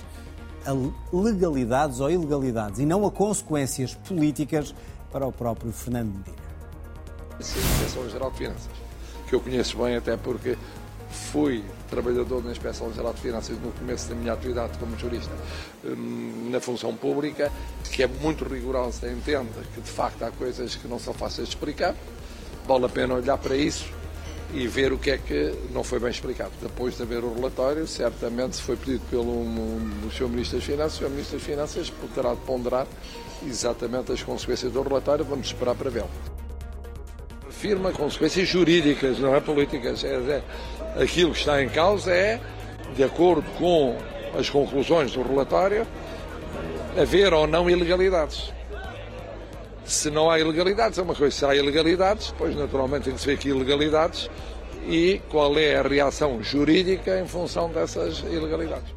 a 0.65 0.71
legalidades 1.15 2.01
ou 2.01 2.11
ilegalidades 2.11 2.79
e 2.79 2.85
não 2.85 3.05
a 3.05 3.11
consequências 3.11 3.93
políticas 3.93 4.75
para 5.11 5.25
o 5.25 5.31
próprio 5.31 5.71
Fernando 5.71 6.13
Medina. 6.13 6.45
Sim, 7.39 7.59
Inspeção-Geral 7.59 8.31
de 8.31 8.37
Finanças, 8.37 8.69
que 9.29 9.35
eu 9.35 9.39
conheço 9.39 9.77
bem 9.77 9.95
até 9.95 10.17
porque 10.17 10.57
fui 11.15 11.63
trabalhador 11.89 12.43
na 12.43 12.51
Inspeção 12.51 12.93
Geral 12.93 13.13
de 13.13 13.21
Finanças 13.21 13.57
no 13.59 13.71
começo 13.71 14.09
da 14.09 14.15
minha 14.15 14.33
atividade 14.33 14.77
como 14.77 14.97
jurista 14.97 15.31
hum, 15.83 16.49
na 16.51 16.59
função 16.59 16.95
pública, 16.95 17.51
que 17.91 18.03
é 18.03 18.07
muito 18.07 18.43
rigorosa, 18.45 19.09
entende 19.09 19.49
que 19.73 19.81
de 19.81 19.89
facto 19.89 20.23
há 20.23 20.31
coisas 20.31 20.75
que 20.75 20.87
não 20.87 20.99
são 20.99 21.13
fáceis 21.13 21.47
de 21.47 21.55
explicar, 21.55 21.95
vale 22.67 22.85
a 22.85 22.89
pena 22.89 23.15
olhar 23.15 23.37
para 23.37 23.55
isso 23.55 23.85
e 24.53 24.67
ver 24.67 24.93
o 24.93 24.97
que 24.97 25.11
é 25.11 25.17
que 25.17 25.53
não 25.73 25.83
foi 25.83 25.99
bem 25.99 26.09
explicado. 26.09 26.51
Depois 26.61 26.95
de 26.95 27.03
haver 27.03 27.23
o 27.23 27.33
relatório, 27.33 27.87
certamente 27.87 28.57
se 28.57 28.61
foi 28.61 28.75
pedido 28.75 29.01
pelo 29.09 29.31
um, 29.31 30.09
Sr. 30.11 30.29
Ministro 30.29 30.57
das 30.57 30.65
Finanças, 30.65 30.95
o 30.95 31.03
Sr. 31.03 31.09
Ministro 31.09 31.37
das 31.37 31.45
Finanças 31.45 31.89
poderá 31.89 32.35
ponderar 32.35 32.87
exatamente 33.45 34.11
as 34.11 34.21
consequências 34.23 34.71
do 34.71 34.81
relatório, 34.81 35.25
vamos 35.25 35.47
esperar 35.47 35.75
para 35.75 35.89
vê-lo 35.89 36.34
afirma 37.65 37.91
consequências 37.91 38.47
jurídicas, 38.47 39.17
não 39.17 39.35
é 39.35 39.39
políticas. 39.39 40.03
É, 40.03 40.13
é, 40.13 41.01
aquilo 41.01 41.31
que 41.31 41.39
está 41.39 41.63
em 41.63 41.69
causa 41.69 42.11
é, 42.13 42.39
de 42.95 43.03
acordo 43.03 43.43
com 43.57 43.97
as 44.37 44.49
conclusões 44.49 45.13
do 45.13 45.23
relatório, 45.23 45.87
haver 46.95 47.33
ou 47.33 47.47
não 47.47 47.67
ilegalidades. 47.67 48.53
Se 49.83 50.11
não 50.11 50.29
há 50.29 50.39
ilegalidades, 50.39 50.99
é 50.99 51.01
uma 51.01 51.15
coisa. 51.15 51.35
Se 51.35 51.45
há 51.45 51.55
ilegalidades, 51.55 52.31
depois 52.31 52.55
naturalmente 52.55 53.05
tem 53.05 53.13
que 53.13 53.19
se 53.19 53.25
ver 53.25 53.37
que 53.37 53.49
ilegalidades 53.49 54.29
e 54.87 55.19
qual 55.29 55.57
é 55.57 55.75
a 55.75 55.81
reação 55.81 56.41
jurídica 56.43 57.19
em 57.19 57.27
função 57.27 57.69
dessas 57.69 58.19
ilegalidades. 58.19 58.93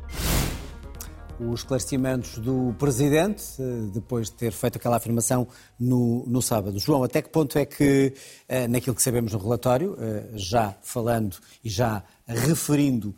Os 1.40 1.60
esclarecimentos 1.60 2.38
do 2.38 2.74
Presidente, 2.80 3.44
eh, 3.60 3.90
depois 3.92 4.28
de 4.28 4.34
ter 4.34 4.52
feito 4.52 4.76
aquela 4.76 4.96
afirmação 4.96 5.46
no, 5.78 6.26
no 6.26 6.42
sábado. 6.42 6.80
João, 6.80 7.04
até 7.04 7.22
que 7.22 7.28
ponto 7.28 7.56
é 7.56 7.64
que, 7.64 8.12
eh, 8.48 8.66
naquilo 8.66 8.96
que 8.96 9.02
sabemos 9.02 9.32
no 9.32 9.38
relatório, 9.38 9.96
eh, 10.00 10.30
já 10.34 10.74
falando 10.82 11.36
e 11.62 11.68
já 11.70 12.02
referindo 12.26 13.14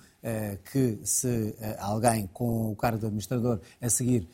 que 0.71 1.01
se 1.03 1.57
alguém 1.79 2.27
com 2.27 2.71
o 2.71 2.77
cargo 2.77 2.99
de 2.99 3.07
administrador 3.07 3.59
a 3.81 3.89
seguir 3.89 4.29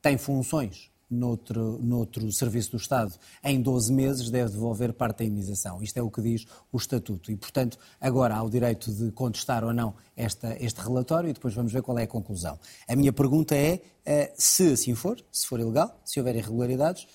tem 0.00 0.16
funções 0.16 0.90
noutro, 1.12 1.78
noutro 1.82 2.32
serviço 2.32 2.72
do 2.72 2.76
Estado 2.76 3.14
em 3.44 3.60
12 3.60 3.92
meses 3.92 4.30
deve 4.30 4.50
devolver 4.50 4.92
parte 4.92 5.18
da 5.18 5.24
indenização. 5.24 5.82
Isto 5.82 5.98
é 5.98 6.02
o 6.02 6.10
que 6.10 6.20
diz 6.20 6.46
o 6.72 6.76
Estatuto. 6.76 7.30
E, 7.30 7.36
portanto, 7.36 7.78
agora 8.00 8.34
há 8.34 8.42
o 8.42 8.50
direito 8.50 8.92
de 8.92 9.12
contestar 9.12 9.64
ou 9.64 9.72
não 9.72 9.94
esta, 10.16 10.56
este 10.58 10.80
relatório 10.80 11.30
e 11.30 11.32
depois 11.32 11.54
vamos 11.54 11.72
ver 11.72 11.82
qual 11.82 11.98
é 11.98 12.04
a 12.04 12.06
conclusão. 12.06 12.58
A 12.88 12.96
minha 12.96 13.12
pergunta 13.12 13.54
é, 13.54 13.80
eh, 14.04 14.32
se 14.36 14.72
assim 14.72 14.94
for, 14.94 15.22
se 15.30 15.46
for 15.46 15.60
ilegal, 15.60 16.00
se 16.04 16.18
houver 16.18 16.36
irregularidades, 16.36 17.06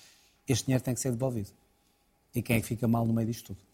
este 0.46 0.66
dinheiro 0.66 0.82
tem 0.82 0.94
que 0.94 1.00
ser 1.00 1.10
devolvido. 1.12 1.50
E 2.34 2.42
quem 2.42 2.56
é 2.56 2.60
que 2.60 2.66
fica 2.66 2.86
mal 2.86 3.04
no 3.06 3.12
meio 3.12 3.26
disto 3.26 3.54
tudo? 3.54 3.67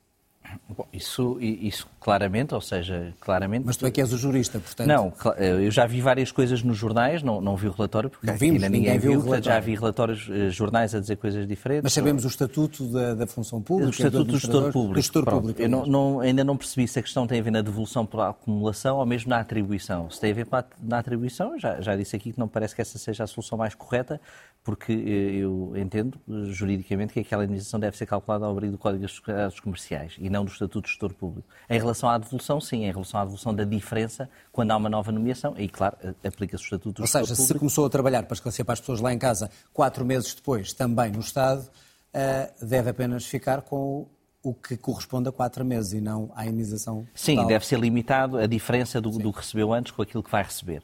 Bom, 0.69 0.87
isso, 0.93 1.39
isso 1.41 1.89
claramente, 2.01 2.55
ou 2.55 2.61
seja, 2.61 3.15
claramente. 3.21 3.65
Mas 3.65 3.77
tu 3.77 3.87
é 3.87 3.91
que 3.91 4.01
és 4.01 4.13
o 4.13 4.19
jurista, 4.19 4.59
portanto. 4.59 4.87
Não, 4.87 5.13
eu 5.39 5.71
já 5.71 5.87
vi 5.87 6.01
várias 6.01 6.33
coisas 6.33 6.63
nos 6.63 6.77
jornais, 6.77 7.23
não, 7.23 7.41
não 7.41 7.57
vi 7.57 7.69
o 7.69 7.73
relatório, 7.73 8.11
porque 8.11 8.27
não 8.27 8.37
vimos, 8.37 8.63
ainda 8.63 8.69
ninguém, 8.69 8.99
viu. 8.99 9.21
Portanto, 9.21 9.45
já 9.45 9.61
vi 9.61 9.75
relatórios, 9.75 10.29
eh, 10.31 10.51
jornais 10.51 10.95
a 10.95 11.01
dizer 11.01 11.17
coisas 11.17 11.47
diferentes. 11.47 11.85
Mas 11.85 11.93
sabemos 11.93 12.25
o 12.25 12.29
estatuto 12.29 12.85
da, 12.87 13.15
da 13.15 13.27
função 13.27 13.63
pública. 13.63 13.89
O 13.89 13.91
estatuto 13.91 14.25
do 14.25 14.39
gestor 14.39 14.73
público. 14.73 14.95
Do 14.95 15.01
gestor 15.01 15.25
público 15.25 15.63
eu 15.63 15.69
não, 15.69 15.87
não, 15.87 16.21
ainda 16.21 16.45
não 16.45 16.57
percebi 16.57 16.87
se 16.89 16.99
a 16.99 17.03
questão 17.03 17.27
tem 17.27 17.41
a 17.41 17.43
ver 17.43 17.51
na 17.51 17.63
devolução 17.63 18.05
por 18.05 18.21
acumulação 18.21 18.99
ou 18.99 19.07
mesmo 19.07 19.31
na 19.31 19.41
atribuição. 19.41 20.11
Se 20.11 20.21
tem 20.21 20.31
a 20.31 20.35
ver 20.35 20.47
na 20.83 20.99
atribuição, 20.99 21.59
já, 21.59 21.81
já 21.81 21.97
disse 21.97 22.17
aqui 22.17 22.33
que 22.33 22.39
não 22.39 22.49
parece 22.49 22.75
que 22.75 22.81
essa 22.81 22.99
seja 22.99 23.25
a 23.25 23.27
solução 23.27 23.57
mais 23.57 23.75
correta, 23.75 24.21
porque 24.63 24.93
eh, 24.93 25.37
eu 25.37 25.73
entendo 25.77 26.19
eh, 26.29 26.53
juridicamente 26.53 27.13
que 27.13 27.21
aquela 27.21 27.45
indenização 27.45 27.79
deve 27.79 27.97
ser 27.97 28.07
calculada 28.07 28.45
ao 28.45 28.53
abrigo 28.53 28.73
do 28.73 28.79
Código 28.79 29.05
dos 29.05 29.61
Comerciais 29.61 30.17
e 30.19 30.29
não 30.35 30.45
do 30.45 30.51
Estatuto 30.51 30.83
do 30.83 30.89
Gestor 30.89 31.15
Público. 31.15 31.49
Em 31.71 31.79
relação 31.79 32.09
à 32.09 32.19
devolução, 32.19 32.61
sim, 32.61 32.85
em 32.85 32.93
relação 32.93 33.21
à 33.21 33.25
devolução 33.25 33.55
da 33.55 33.65
diferença 33.65 34.29
quando 34.53 34.71
há 34.73 34.77
uma 34.77 34.91
nova 34.91 35.11
nomeação, 35.11 35.55
aí, 35.57 35.69
claro, 35.69 35.97
aplica-se 36.23 36.63
o 36.63 36.67
Estatuto 36.67 36.93
do 36.93 37.01
Ou 37.03 37.07
Gestor 37.07 37.23
seja, 37.23 37.35
Público. 37.35 37.53
se 37.55 37.59
começou 37.59 37.87
a 37.87 37.91
trabalhar 37.91 38.23
para 38.25 38.35
esclarecer 38.35 38.65
para 38.65 38.75
as 38.75 38.81
pessoas 38.81 39.01
lá 39.01 39.13
em 39.13 39.19
casa 39.19 39.51
quatro 39.73 40.05
meses 40.05 40.35
depois, 40.35 40.73
também 40.73 41.11
no 41.13 41.21
Estado, 41.21 41.67
eh, 42.13 42.53
deve 42.61 42.91
apenas 42.91 43.25
ficar 43.25 43.63
com 43.63 44.07
o 44.43 44.53
que 44.53 44.77
corresponde 44.77 45.29
a 45.29 45.33
quatro 45.33 45.65
meses 45.65 45.95
e 45.95 46.01
não 46.03 46.31
à 46.37 46.45
indenização. 46.47 47.07
Sim, 47.15 47.37
total. 47.37 47.49
deve 47.49 47.67
ser 47.67 47.79
limitado 47.81 48.37
a 48.37 48.47
diferença 48.47 49.01
do, 49.01 49.11
do 49.11 49.33
que 49.33 49.39
recebeu 49.39 49.73
antes 49.73 49.91
com 49.91 50.03
aquilo 50.03 50.23
que 50.23 50.31
vai 50.31 50.43
receber. 50.43 50.83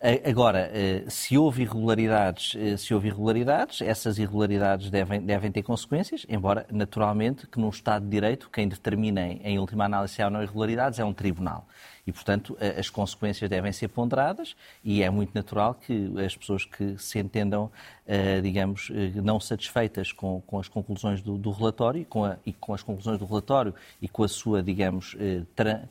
Agora, 0.00 0.70
eh, 0.72 1.04
se 1.08 1.36
houve 1.36 1.62
irregularidades, 1.62 2.54
eh, 2.54 2.76
se 2.76 2.94
houve 2.94 3.08
irregularidades, 3.08 3.80
essas 3.82 4.16
irregularidades 4.16 4.90
devem, 4.90 5.20
devem 5.20 5.50
ter 5.50 5.64
consequências, 5.64 6.24
embora, 6.28 6.64
naturalmente, 6.70 7.48
que 7.48 7.58
num 7.58 7.68
Estado 7.68 8.04
de 8.04 8.10
Direito, 8.10 8.48
quem 8.48 8.68
determina 8.68 9.26
em 9.26 9.58
última 9.58 9.86
análise 9.86 10.14
se 10.14 10.22
há 10.22 10.26
ou 10.26 10.30
não 10.30 10.40
irregularidades 10.40 11.00
é 11.00 11.04
um 11.04 11.12
tribunal. 11.12 11.66
E, 12.08 12.12
portanto, 12.12 12.56
as 12.78 12.88
consequências 12.88 13.50
devem 13.50 13.70
ser 13.70 13.88
ponderadas 13.88 14.56
e 14.82 15.02
é 15.02 15.10
muito 15.10 15.34
natural 15.34 15.74
que 15.74 16.10
as 16.24 16.34
pessoas 16.34 16.64
que 16.64 16.96
se 16.96 17.18
entendam, 17.18 17.70
eh, 18.06 18.40
digamos, 18.40 18.90
eh, 18.90 19.20
não 19.20 19.38
satisfeitas 19.38 20.10
com, 20.10 20.40
com 20.46 20.58
as 20.58 20.68
conclusões 20.68 21.20
do, 21.20 21.36
do 21.36 21.50
relatório 21.50 22.06
com 22.06 22.24
a, 22.24 22.38
e 22.46 22.52
com 22.54 22.72
as 22.72 22.82
conclusões 22.82 23.18
do 23.18 23.26
relatório 23.26 23.74
e 24.00 24.08
com 24.08 24.24
a 24.24 24.28
sua, 24.28 24.62
digamos, 24.62 25.16
eh, 25.20 25.42
tra, 25.54 25.86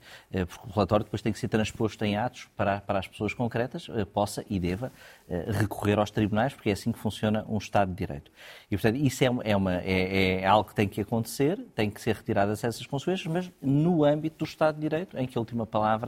porque 0.48 0.68
o 0.68 0.74
relatório 0.74 1.06
depois 1.06 1.22
tem 1.22 1.32
que 1.32 1.38
ser 1.38 1.50
transposto 1.50 2.04
em 2.04 2.18
atos 2.18 2.48
para, 2.58 2.82
para 2.82 2.98
as 2.98 3.08
pessoas 3.08 3.36
concretas, 3.36 3.88
possa 4.12 4.44
e 4.50 4.60
deva 4.60 4.92
recorrer 5.30 6.00
aos 6.00 6.10
tribunais, 6.10 6.54
porque 6.54 6.70
é 6.70 6.74
assim 6.74 6.92
que 6.92 6.98
funciona 6.98 7.46
um 7.48 7.58
Estado 7.58 7.90
de 7.90 7.96
Direito. 7.96 8.32
E, 8.72 8.76
portanto, 8.76 8.96
isso 8.96 9.24
é, 9.24 9.28
é, 9.44 9.56
uma, 9.56 9.76
é, 9.82 10.42
é 10.42 10.46
algo 10.46 10.70
que 10.70 10.76
tem 10.76 10.88
que 10.88 11.02
acontecer, 11.02 11.60
tem 11.76 11.90
que 11.90 12.02
ser 12.02 12.16
retiradas 12.16 12.64
essas 12.64 12.86
consequências, 12.88 13.32
mas 13.32 13.52
no 13.62 14.04
âmbito 14.04 14.40
do 14.40 14.46
Estado 14.46 14.76
de 14.76 14.82
Direito, 14.82 15.18
em 15.18 15.28
que 15.28 15.38
a 15.38 15.42
última 15.42 15.66
palavra 15.66 16.07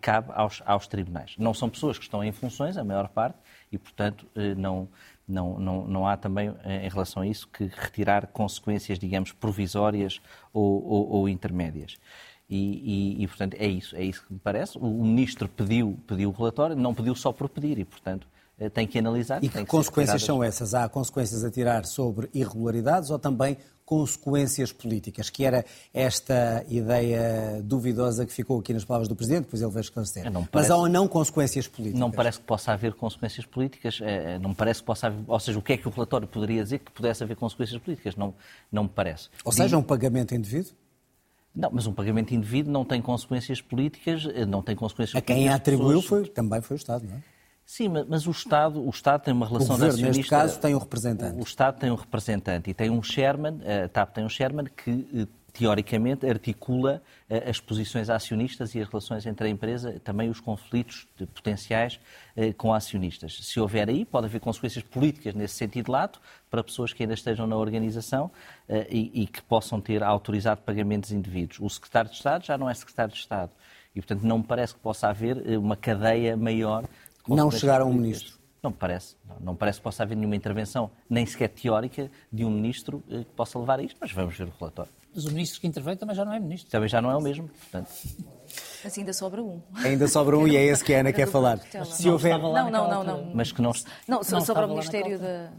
cabe 0.00 0.30
aos, 0.34 0.62
aos 0.64 0.86
tribunais. 0.86 1.34
Não 1.38 1.52
são 1.54 1.68
pessoas 1.68 1.98
que 1.98 2.04
estão 2.04 2.22
em 2.22 2.32
funções, 2.32 2.76
a 2.76 2.84
maior 2.84 3.08
parte, 3.08 3.38
e, 3.70 3.78
portanto, 3.78 4.26
eh, 4.34 4.54
não, 4.54 4.88
não, 5.26 5.58
não, 5.58 5.86
não 5.86 6.06
há 6.06 6.16
também, 6.16 6.54
eh, 6.64 6.86
em 6.86 6.88
relação 6.88 7.22
a 7.22 7.26
isso, 7.26 7.48
que 7.48 7.64
retirar 7.64 8.26
consequências, 8.28 8.98
digamos, 8.98 9.32
provisórias 9.32 10.20
ou, 10.52 10.84
ou, 10.86 11.08
ou 11.10 11.28
intermédias. 11.28 11.98
E, 12.48 13.16
e, 13.18 13.22
e, 13.24 13.26
portanto, 13.26 13.54
é 13.58 13.66
isso, 13.66 13.96
é 13.96 14.04
isso 14.04 14.24
que 14.26 14.32
me 14.32 14.38
parece. 14.38 14.78
O 14.78 15.04
ministro 15.04 15.48
pediu, 15.48 15.98
pediu 16.06 16.30
o 16.30 16.32
relatório, 16.32 16.76
não 16.76 16.94
pediu 16.94 17.14
só 17.14 17.32
por 17.32 17.48
pedir, 17.48 17.78
e, 17.78 17.84
portanto, 17.84 18.26
eh, 18.58 18.68
tem 18.68 18.86
que 18.86 18.98
analisar. 18.98 19.42
E 19.42 19.48
que, 19.48 19.58
que 19.58 19.64
consequências 19.64 20.22
são 20.22 20.42
essas? 20.42 20.74
Há 20.74 20.88
consequências 20.88 21.44
a 21.44 21.50
tirar 21.50 21.84
sobre 21.84 22.28
irregularidades 22.32 23.10
ou 23.10 23.18
também 23.18 23.56
consequências 23.84 24.72
políticas, 24.72 25.28
que 25.28 25.44
era 25.44 25.64
esta 25.92 26.64
ideia 26.68 27.60
duvidosa 27.62 28.24
que 28.24 28.32
ficou 28.32 28.58
aqui 28.58 28.72
nas 28.72 28.84
palavras 28.84 29.08
do 29.08 29.14
Presidente, 29.14 29.44
depois 29.44 29.60
ele 29.60 29.70
veio 29.70 29.82
esclarecer. 29.82 30.22
Parece, 30.24 30.48
Mas 30.52 30.70
há 30.70 30.76
ou 30.76 30.88
não 30.88 31.06
consequências 31.06 31.68
políticas? 31.68 32.00
Não 32.00 32.10
parece 32.10 32.38
que 32.38 32.46
possa 32.46 32.72
haver 32.72 32.94
consequências 32.94 33.44
políticas, 33.44 33.98
eh, 34.02 34.38
não 34.38 34.54
parece 34.54 34.80
que 34.80 34.86
possa 34.86 35.08
haver, 35.08 35.22
ou 35.26 35.38
seja, 35.38 35.58
o 35.58 35.62
que 35.62 35.74
é 35.74 35.76
que 35.76 35.86
o 35.86 35.90
relatório 35.90 36.26
poderia 36.26 36.62
dizer 36.62 36.78
que 36.78 36.90
pudesse 36.90 37.22
haver 37.22 37.36
consequências 37.36 37.80
políticas? 37.80 38.16
Não, 38.16 38.34
não 38.72 38.84
me 38.84 38.88
parece. 38.88 39.28
Ou 39.44 39.52
seja, 39.52 39.76
um 39.76 39.82
pagamento 39.82 40.34
indevido? 40.34 40.70
Não, 41.54 41.70
mas 41.72 41.86
um 41.86 41.92
pagamento 41.92 42.34
indevido 42.34 42.70
não 42.70 42.84
tem 42.84 43.00
consequências 43.00 43.60
políticas, 43.60 44.26
eh, 44.34 44.46
não 44.46 44.62
tem 44.62 44.74
consequências 44.74 45.14
A 45.14 45.20
quem 45.20 45.48
a 45.48 45.54
atribuiu 45.54 46.00
foi, 46.00 46.26
também 46.26 46.60
foi 46.60 46.76
o 46.76 46.78
Estado, 46.78 47.06
não 47.06 47.16
é? 47.16 47.33
Sim, 47.66 47.88
mas 48.08 48.26
o 48.26 48.30
Estado, 48.30 48.84
o 48.84 48.90
Estado 48.90 49.22
tem 49.22 49.32
uma 49.32 49.46
relação 49.46 49.76
o 49.76 49.78
governo, 49.78 50.02
neste 50.02 50.28
caso, 50.28 50.60
tem 50.60 50.74
um 50.74 50.78
representante. 50.78 51.40
O 51.40 51.42
Estado 51.42 51.78
tem 51.78 51.90
um 51.90 51.94
representante 51.94 52.70
e 52.70 52.74
tem 52.74 52.90
um 52.90 53.02
chairman, 53.02 53.58
a 53.84 53.88
TAP 53.88 54.14
tem 54.14 54.24
um 54.24 54.28
chairman 54.28 54.66
que, 54.66 55.08
eh, 55.14 55.26
teoricamente, 55.50 56.26
articula 56.28 57.02
eh, 57.28 57.48
as 57.48 57.60
posições 57.60 58.10
acionistas 58.10 58.74
e 58.74 58.80
as 58.80 58.88
relações 58.88 59.24
entre 59.24 59.46
a 59.46 59.50
empresa, 59.50 59.98
também 60.04 60.28
os 60.28 60.40
conflitos 60.40 61.08
potenciais 61.34 61.98
eh, 62.36 62.52
com 62.52 62.74
acionistas. 62.74 63.38
Se 63.40 63.58
houver 63.58 63.88
aí, 63.88 64.04
pode 64.04 64.26
haver 64.26 64.40
consequências 64.40 64.84
políticas 64.84 65.34
nesse 65.34 65.54
sentido 65.54 65.90
lato 65.90 66.20
para 66.50 66.62
pessoas 66.62 66.92
que 66.92 67.02
ainda 67.02 67.14
estejam 67.14 67.46
na 67.46 67.56
organização 67.56 68.30
e, 68.90 69.22
e 69.22 69.26
que 69.26 69.42
possam 69.42 69.80
ter 69.80 70.02
autorizado 70.02 70.60
pagamentos 70.60 71.10
indevidos. 71.10 71.58
O 71.60 71.68
secretário 71.68 72.10
de 72.10 72.16
Estado 72.16 72.44
já 72.44 72.58
não 72.58 72.68
é 72.68 72.74
secretário 72.74 73.12
de 73.12 73.18
Estado. 73.18 73.50
E, 73.94 74.00
portanto, 74.00 74.22
não 74.22 74.38
me 74.38 74.44
parece 74.44 74.74
que 74.74 74.80
possa 74.80 75.08
haver 75.08 75.36
uma 75.56 75.76
cadeia 75.76 76.36
maior 76.36 76.84
não 77.28 77.50
chegaram 77.50 77.86
a 77.86 77.88
um 77.88 77.94
ministro? 77.94 78.38
Não 78.62 78.70
me 78.70 78.76
parece. 78.76 79.14
Não, 79.40 79.54
parece 79.54 79.78
que 79.78 79.84
possa 79.84 80.02
haver 80.02 80.16
nenhuma 80.16 80.34
intervenção, 80.34 80.90
nem 81.08 81.26
sequer 81.26 81.48
teórica, 81.48 82.10
de 82.32 82.46
um 82.46 82.50
ministro 82.50 83.04
eh, 83.10 83.18
que 83.18 83.32
possa 83.36 83.58
levar 83.58 83.78
a 83.78 83.82
isto, 83.82 83.98
mas 84.00 84.10
vamos 84.10 84.34
ver 84.38 84.44
o 84.44 84.52
relatório. 84.58 84.90
Mas 85.14 85.26
o 85.26 85.30
ministro 85.30 85.60
que 85.60 85.66
intervém 85.66 85.96
também 85.96 86.16
já 86.16 86.24
não 86.24 86.32
é 86.32 86.40
ministro. 86.40 86.70
Também 86.70 86.88
já 86.88 87.02
não 87.02 87.10
é 87.10 87.16
o 87.16 87.20
mesmo, 87.20 87.46
portanto. 87.46 87.90
Mas 88.82 88.98
ainda 88.98 89.12
sobra 89.12 89.42
um. 89.42 89.60
Ainda 89.74 90.08
sobra 90.08 90.38
um 90.38 90.48
e 90.48 90.56
é 90.56 90.64
esse 90.64 90.82
que 90.82 90.94
a 90.94 91.00
Ana 91.00 91.12
quer 91.12 91.28
falar. 91.28 91.58
Se 91.84 92.08
houver... 92.08 92.38
Não, 92.38 92.70
não, 92.70 92.88
não, 92.88 93.04
não. 93.04 93.34
Mas 93.34 93.52
que 93.52 93.60
não... 93.60 93.72
Não, 94.08 94.20
não 94.28 94.40
sobra 94.40 94.66
o 94.66 94.70
Ministério 94.70 95.18
da... 95.18 95.52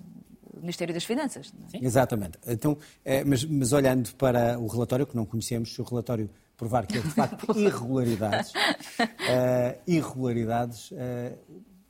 Ministério 0.60 0.94
das 0.94 1.04
Finanças. 1.04 1.54
Sim. 1.68 1.80
Exatamente. 1.82 2.40
Então, 2.48 2.76
eh, 3.04 3.24
mas, 3.24 3.46
mas, 3.46 3.72
olhando 3.72 4.16
para 4.16 4.58
o 4.58 4.66
relatório, 4.66 5.06
que 5.06 5.16
não 5.16 5.26
conhecemos, 5.26 5.74
se 5.74 5.80
o 5.80 5.84
relatório 5.84 6.30
provar 6.58 6.86
que 6.86 6.98
é 6.98 7.02
de 7.02 7.10
facto 7.10 7.52
irregularidades, 7.58 8.52
uh, 8.52 9.82
irregularidades, 9.88 10.92
uh, 10.92 11.38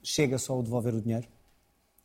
chega 0.04 0.38
só 0.38 0.60
o 0.60 0.63
devolver 0.63 0.93
o 0.93 1.01
dinheiro? 1.01 1.28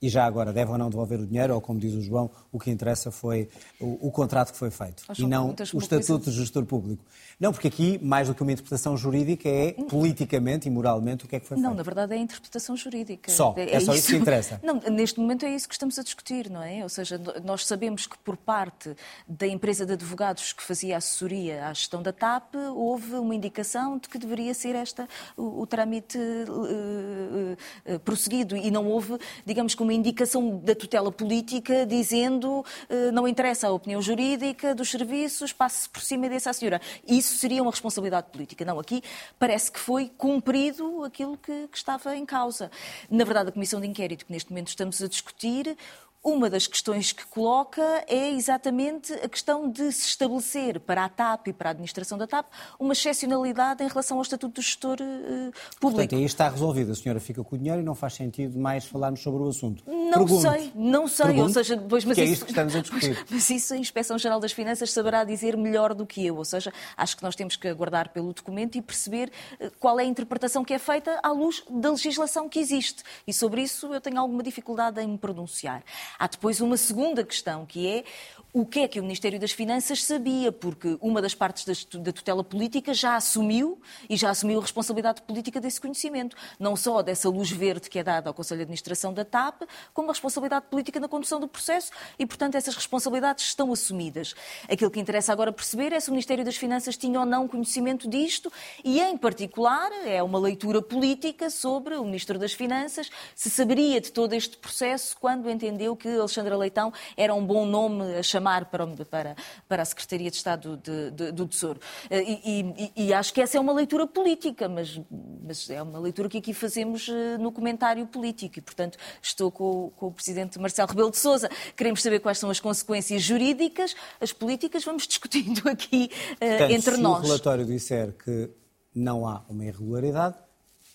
E 0.02 0.08
já 0.08 0.24
agora, 0.24 0.50
deve 0.52 0.70
ou 0.70 0.78
não 0.78 0.88
devolver 0.88 1.20
o 1.20 1.26
dinheiro, 1.26 1.54
ou 1.54 1.60
como 1.60 1.78
diz 1.78 1.94
o 1.94 2.00
João, 2.00 2.30
o 2.50 2.58
que 2.58 2.70
interessa 2.70 3.10
foi 3.10 3.50
o, 3.78 4.08
o 4.08 4.10
contrato 4.10 4.50
que 4.50 4.58
foi 4.58 4.70
feito 4.70 5.04
e 5.18 5.26
não 5.26 5.54
o 5.74 5.78
estatuto 5.78 6.30
de 6.30 6.36
gestor 6.36 6.64
público. 6.64 7.04
Não, 7.38 7.52
porque 7.52 7.68
aqui, 7.68 7.98
mais 8.02 8.28
do 8.28 8.34
que 8.34 8.42
uma 8.42 8.52
interpretação 8.52 8.96
jurídica, 8.96 9.48
é 9.48 9.72
politicamente 9.72 10.68
e 10.68 10.70
moralmente 10.70 11.24
o 11.24 11.28
que 11.28 11.36
é 11.36 11.40
que 11.40 11.46
foi 11.46 11.56
feito. 11.56 11.66
Não, 11.66 11.74
na 11.74 11.82
verdade 11.82 12.14
é 12.14 12.16
a 12.16 12.20
interpretação 12.20 12.76
jurídica. 12.76 13.30
Só, 13.30 13.54
é, 13.56 13.76
é 13.76 13.80
só 13.80 13.92
isso. 13.92 14.00
isso 14.00 14.08
que 14.08 14.16
interessa. 14.16 14.60
Não, 14.62 14.80
neste 14.90 15.20
momento 15.20 15.44
é 15.44 15.54
isso 15.54 15.68
que 15.68 15.74
estamos 15.74 15.98
a 15.98 16.02
discutir, 16.02 16.50
não 16.50 16.62
é? 16.62 16.82
Ou 16.82 16.88
seja, 16.88 17.20
nós 17.44 17.66
sabemos 17.66 18.06
que 18.06 18.18
por 18.18 18.36
parte 18.36 18.94
da 19.28 19.46
empresa 19.46 19.84
de 19.84 19.92
advogados 19.92 20.52
que 20.52 20.62
fazia 20.62 20.96
assessoria 20.96 21.66
à 21.66 21.72
gestão 21.72 22.02
da 22.02 22.12
TAP, 22.12 22.54
houve 22.74 23.14
uma 23.14 23.34
indicação 23.34 23.98
de 23.98 24.08
que 24.08 24.18
deveria 24.18 24.54
ser 24.54 24.74
esta 24.74 25.08
o, 25.36 25.62
o 25.62 25.66
trâmite 25.66 26.18
uh, 26.18 27.94
uh, 27.94 27.98
prosseguido 28.00 28.56
e 28.56 28.70
não 28.70 28.86
houve, 28.86 29.18
digamos 29.44 29.74
que 29.74 29.82
uma 29.82 29.89
uma 29.90 29.94
indicação 29.94 30.59
da 30.59 30.74
tutela 30.74 31.11
política 31.11 31.85
dizendo 31.85 32.61
uh, 32.61 33.12
não 33.12 33.26
interessa 33.26 33.66
a 33.66 33.72
opinião 33.72 34.00
jurídica 34.00 34.72
dos 34.72 34.88
serviços, 34.88 35.53
passe 35.53 35.88
por 35.88 36.00
cima 36.00 36.29
desse 36.29 36.48
à 36.48 36.53
senhora. 36.53 36.81
Isso 37.07 37.37
seria 37.37 37.61
uma 37.61 37.72
responsabilidade 37.72 38.29
política. 38.31 38.64
Não, 38.64 38.79
aqui 38.79 39.03
parece 39.38 39.70
que 39.72 39.81
foi 39.81 40.09
cumprido 40.16 41.03
aquilo 41.03 41.37
que, 41.37 41.66
que 41.66 41.76
estava 41.76 42.16
em 42.16 42.24
causa. 42.24 42.70
Na 43.11 43.24
verdade, 43.24 43.48
a 43.48 43.53
Comissão 43.53 43.81
de 43.81 43.88
Inquérito 43.88 44.24
que 44.24 44.33
neste 44.33 44.50
momento 44.50 44.68
estamos 44.68 45.03
a 45.03 45.09
discutir 45.09 45.76
uma 46.22 46.50
das 46.50 46.66
questões 46.66 47.12
que 47.12 47.26
coloca 47.26 47.83
é 48.06 48.30
exatamente 48.30 49.12
a 49.14 49.28
questão 49.28 49.70
de 49.70 49.90
se 49.90 50.09
estabelecer 50.09 50.78
para 50.80 51.04
a 51.04 51.09
TAP 51.09 51.48
e 51.48 51.52
para 51.52 51.70
a 51.70 51.72
administração 51.72 52.18
da 52.18 52.26
TAP 52.26 52.46
uma 52.78 52.92
excepcionalidade 52.92 53.83
em 53.83 53.88
relação 53.88 54.18
ao 54.18 54.22
estatuto 54.22 54.56
do 54.56 54.62
gestor 54.62 54.98
uh, 55.00 55.52
público. 55.80 55.96
Portanto, 55.96 56.16
aí 56.16 56.24
está 56.24 56.48
resolvido. 56.48 56.92
A 56.92 56.94
senhora 56.94 57.20
fica 57.20 57.42
com 57.42 57.56
o 57.56 57.59
dinheiro 57.59 57.80
e 57.80 57.85
não 57.85 57.94
faz 57.94 58.14
sentido 58.14 58.59
mais 58.59 58.85
falarmos 58.85 59.22
sobre 59.22 59.42
o 59.42 59.48
assunto. 59.48 59.83
Não 59.87 60.26
Pergunto. 60.26 60.42
sei, 60.42 60.72
não 60.74 61.09
sei. 61.09 61.26
Pergunto, 61.26 61.46
ou 61.46 61.54
seja, 61.54 61.76
depois, 61.76 62.04
mas 62.04 62.14
que 62.16 62.22
isso, 62.22 62.30
é 62.30 62.35
isso 62.35 62.44
que 62.44 62.50
estamos 62.50 62.76
a 62.76 62.80
discutir. 62.83 63.24
Mas 63.30 63.50
isso 63.50 63.72
a 63.72 63.76
Inspeção 63.76 64.18
Geral 64.18 64.40
das 64.40 64.52
Finanças 64.52 64.90
saberá 64.92 65.24
dizer 65.24 65.56
melhor 65.56 65.94
do 65.94 66.04
que 66.04 66.26
eu. 66.26 66.37
Ou 66.37 66.44
seja, 66.44 66.72
acho 66.96 67.16
que 67.16 67.22
nós 67.22 67.35
temos 67.35 67.56
que 67.56 67.66
aguardar 67.66 68.11
pelo 68.11 68.33
documento 68.35 68.76
e 68.76 68.83
perceber 68.83 69.33
eh, 69.59 69.70
qual 69.78 69.98
é 69.98 70.02
a 70.02 70.06
interpretação 70.06 70.64
que 70.64 70.74
é 70.74 70.78
feita 70.78 71.18
à 71.22 71.30
luz 71.33 71.62
da 71.70 71.90
legislação 71.90 72.48
que 72.48 72.59
existe. 72.59 73.02
E 73.26 73.33
sobre 73.33 73.62
isso 73.62 73.94
eu 73.94 74.00
tenho 74.00 74.20
alguma 74.20 74.42
dificuldade 74.42 75.00
em 75.00 75.09
me 75.09 75.18
pronunciar. 75.18 75.83
Há 76.18 76.26
depois 76.26 76.60
uma 76.60 76.76
segunda 76.76 77.24
questão, 77.24 77.64
que 77.66 77.86
é 77.88 78.04
o 78.52 78.66
que 78.66 78.80
é 78.80 78.88
que 78.88 78.98
o 78.98 79.02
Ministério 79.02 79.38
das 79.38 79.52
Finanças 79.52 80.02
sabia, 80.04 80.50
porque 80.50 80.98
uma 81.00 81.22
das 81.22 81.34
partes 81.34 81.86
da 81.94 82.12
tutela 82.12 82.42
política 82.42 82.92
já 82.92 83.14
assumiu 83.14 83.80
e 84.08 84.16
já 84.16 84.30
assumiu 84.30 84.58
a 84.58 84.62
responsabilidade 84.62 85.22
política 85.22 85.60
desse 85.60 85.80
conhecimento, 85.80 86.36
não 86.58 86.74
só 86.74 87.00
dessa 87.00 87.28
luz 87.28 87.50
verde 87.50 87.88
que 87.88 87.98
é 87.98 88.02
dada 88.02 88.28
ao 88.28 88.34
Conselho 88.34 88.58
de 88.58 88.62
Administração 88.62 89.12
da 89.12 89.24
TAP, 89.24 89.62
como 89.94 90.10
a 90.10 90.12
responsabilidade 90.12 90.66
política 90.68 90.98
na 90.98 91.08
condução 91.08 91.38
do 91.38 91.46
processo 91.46 91.92
e, 92.18 92.26
portanto, 92.26 92.56
essas 92.56 92.74
responsabilidades 92.74 93.44
estão 93.44 93.72
assumidas. 93.72 94.34
Aquilo 94.68 94.90
que 94.90 94.98
interessa 94.98 95.32
agora 95.32 95.52
perceber 95.52 95.92
é 95.92 96.00
se 96.00 96.08
o 96.08 96.12
Ministério 96.12 96.44
das 96.44 96.56
Finanças 96.56 96.96
tinha 96.96 97.20
ou 97.20 97.26
não 97.26 97.46
conhecimento 97.46 98.08
disto 98.08 98.52
e, 98.84 99.00
em 99.00 99.16
particular, 99.16 99.90
é 100.04 100.22
uma 100.22 100.40
leitura 100.40 100.82
política 100.82 101.50
sobre 101.50 101.94
o 101.94 102.04
Ministro 102.04 102.36
das 102.36 102.52
Finanças, 102.52 103.10
se 103.34 103.48
saberia 103.48 104.00
de 104.00 104.10
todo 104.10 104.32
este 104.32 104.56
processo 104.56 105.16
quando 105.20 105.48
entendeu 105.48 105.94
que 105.94 106.08
Alexandra 106.08 106.56
Leitão 106.56 106.92
era 107.16 107.32
um 107.32 107.44
bom 107.44 107.64
nome 107.64 108.16
a 108.16 108.22
chamar 108.22 108.39
para, 108.40 108.87
para, 109.05 109.37
para 109.68 109.83
a 109.83 109.85
Secretaria 109.85 110.31
de 110.31 110.37
Estado 110.37 110.76
de, 110.76 111.11
de, 111.11 111.33
do 111.33 111.46
Tesouro. 111.46 111.81
Eh, 112.09 112.22
e, 112.22 112.92
e, 112.96 113.07
e, 113.07 113.14
acho 113.14 113.33
que 113.33 113.40
essa 113.40 113.57
é 113.57 113.61
uma 113.61 113.72
leitura 113.72 114.07
política, 114.07 114.68
mas, 114.68 115.00
mas, 115.42 115.68
é 115.70 115.83
uma 115.83 115.98
leitura 115.98 116.29
que 116.29 116.38
aqui 116.38 116.55
fazemos 116.55 117.09
eh, 117.09 117.38
no 117.38 117.53
comentário 117.53 118.07
político 118.07 118.59
e, 118.59 118.62
portanto, 118.62 118.98
estou 119.22 119.50
com, 119.50 119.90
com 119.96 120.07
o 120.07 120.12
Presidente 120.12 120.59
Marcelo 120.59 120.88
Rebelo 120.88 121.11
de 121.11 121.18
Sousa. 121.18 121.50
Queremos 121.76 122.03
saber 122.03 122.20
quais 122.20 122.38
são 122.38 122.50
as 122.50 122.61
consequências 122.61 123.22
jurídicas, 123.22 123.94
as 124.20 124.33
políticas, 124.33 124.85
vamos 124.85 125.07
discutindo 125.09 125.68
aqui 125.68 126.11
uh, 126.35 126.38
portanto, 126.38 126.70
entre 126.70 126.94
se 126.94 127.00
nós. 127.00 127.18
Se 127.18 127.24
o 127.24 127.26
relatório 127.26 127.64
disser 127.64 128.12
que 128.12 128.50
não 128.94 129.26
há 129.26 129.42
uma 129.48 129.64
irregularidade, 129.64 130.37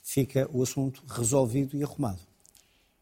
fica 0.03 0.47
o 0.53 0.61
assunto 0.61 1.03
resolvido 1.07 1.75
e 1.75 1.83
arrumado. 1.83 2.19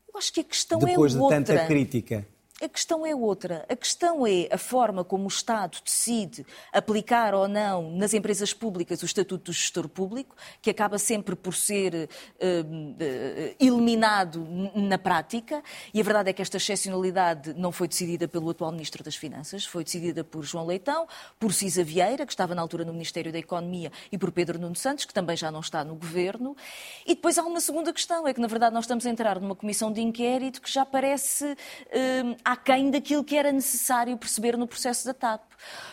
Eu 0.08 0.18
acho 0.18 0.32
que 0.32 0.40
a 0.42 0.44
questão 0.44 0.80
Depois 0.80 1.16
é 1.16 1.20
outra. 1.20 1.40
Depois 1.40 1.46
de 1.46 1.56
tanta 1.56 1.68
crítica 1.68 2.28
a 2.64 2.70
questão 2.70 3.06
é 3.06 3.14
outra. 3.14 3.66
A 3.68 3.76
questão 3.76 4.26
é 4.26 4.48
a 4.50 4.58
forma 4.58 5.04
como 5.04 5.26
o 5.26 5.28
Estado 5.28 5.80
decide 5.84 6.46
aplicar 6.72 7.34
ou 7.34 7.46
não 7.46 7.92
nas 7.92 8.14
empresas 8.14 8.54
públicas 8.54 9.02
o 9.04 9.06
Estatuto 9.06 9.52
do 9.52 9.54
Gestor 9.54 9.90
Público, 9.90 10.34
que 10.62 10.70
acaba 10.70 10.98
sempre 10.98 11.36
por 11.36 11.54
ser 11.54 11.94
uh, 11.94 12.62
uh, 12.62 13.56
eliminado 13.60 14.48
na 14.74 14.98
prática. 14.98 15.62
E 15.94 16.00
a 16.00 16.04
verdade 16.04 16.30
é 16.30 16.34
que 16.34 16.42
esta 16.42 16.56
excepcionalidade 16.56 17.54
não 17.54 17.72
foi 17.72 17.86
decidida 17.88 18.30
pelo 18.30 18.50
atual 18.50 18.72
Ministro 18.72 19.04
das 19.04 19.16
Finanças, 19.16 19.66
foi 19.66 19.84
decidida 19.84 20.24
por 20.24 20.44
João 20.44 20.66
Leitão, 20.66 21.06
por 21.38 21.54
Cisa 21.54 21.84
Vieira, 21.84 22.26
que 22.26 22.32
estava 22.32 22.56
na 22.56 22.62
altura 22.62 22.86
no 22.86 22.94
Ministério 22.94 23.32
da 23.32 23.40
Economia, 23.40 23.92
e 24.10 24.18
por 24.18 24.32
Pedro 24.32 24.58
Nuno 24.58 24.76
Santos, 24.76 25.04
que 25.04 25.14
também 25.14 25.36
já 25.36 25.52
não 25.52 25.60
está 25.60 25.84
no 25.84 25.96
Governo. 25.96 26.56
E 27.06 27.14
depois 27.14 27.38
há 27.38 27.44
uma 27.44 27.60
segunda 27.60 27.92
questão, 27.92 28.26
é 28.26 28.34
que 28.34 28.40
na 28.40 28.48
verdade 28.48 28.74
nós 28.74 28.86
estamos 28.86 29.06
a 29.06 29.10
entrar 29.10 29.42
numa 29.42 29.56
comissão 29.56 29.92
de 29.92 30.02
inquérito 30.02 30.62
que 30.62 30.72
já 30.72 30.86
parece. 30.86 31.44
Uh, 31.44 32.53
aquém 32.54 32.90
daquilo 32.90 33.24
que 33.24 33.36
era 33.36 33.52
necessário 33.52 34.18
perceber 34.18 34.58
no 34.58 34.68
processo 34.68 35.06
da 35.06 35.14
TAP. 35.14 35.42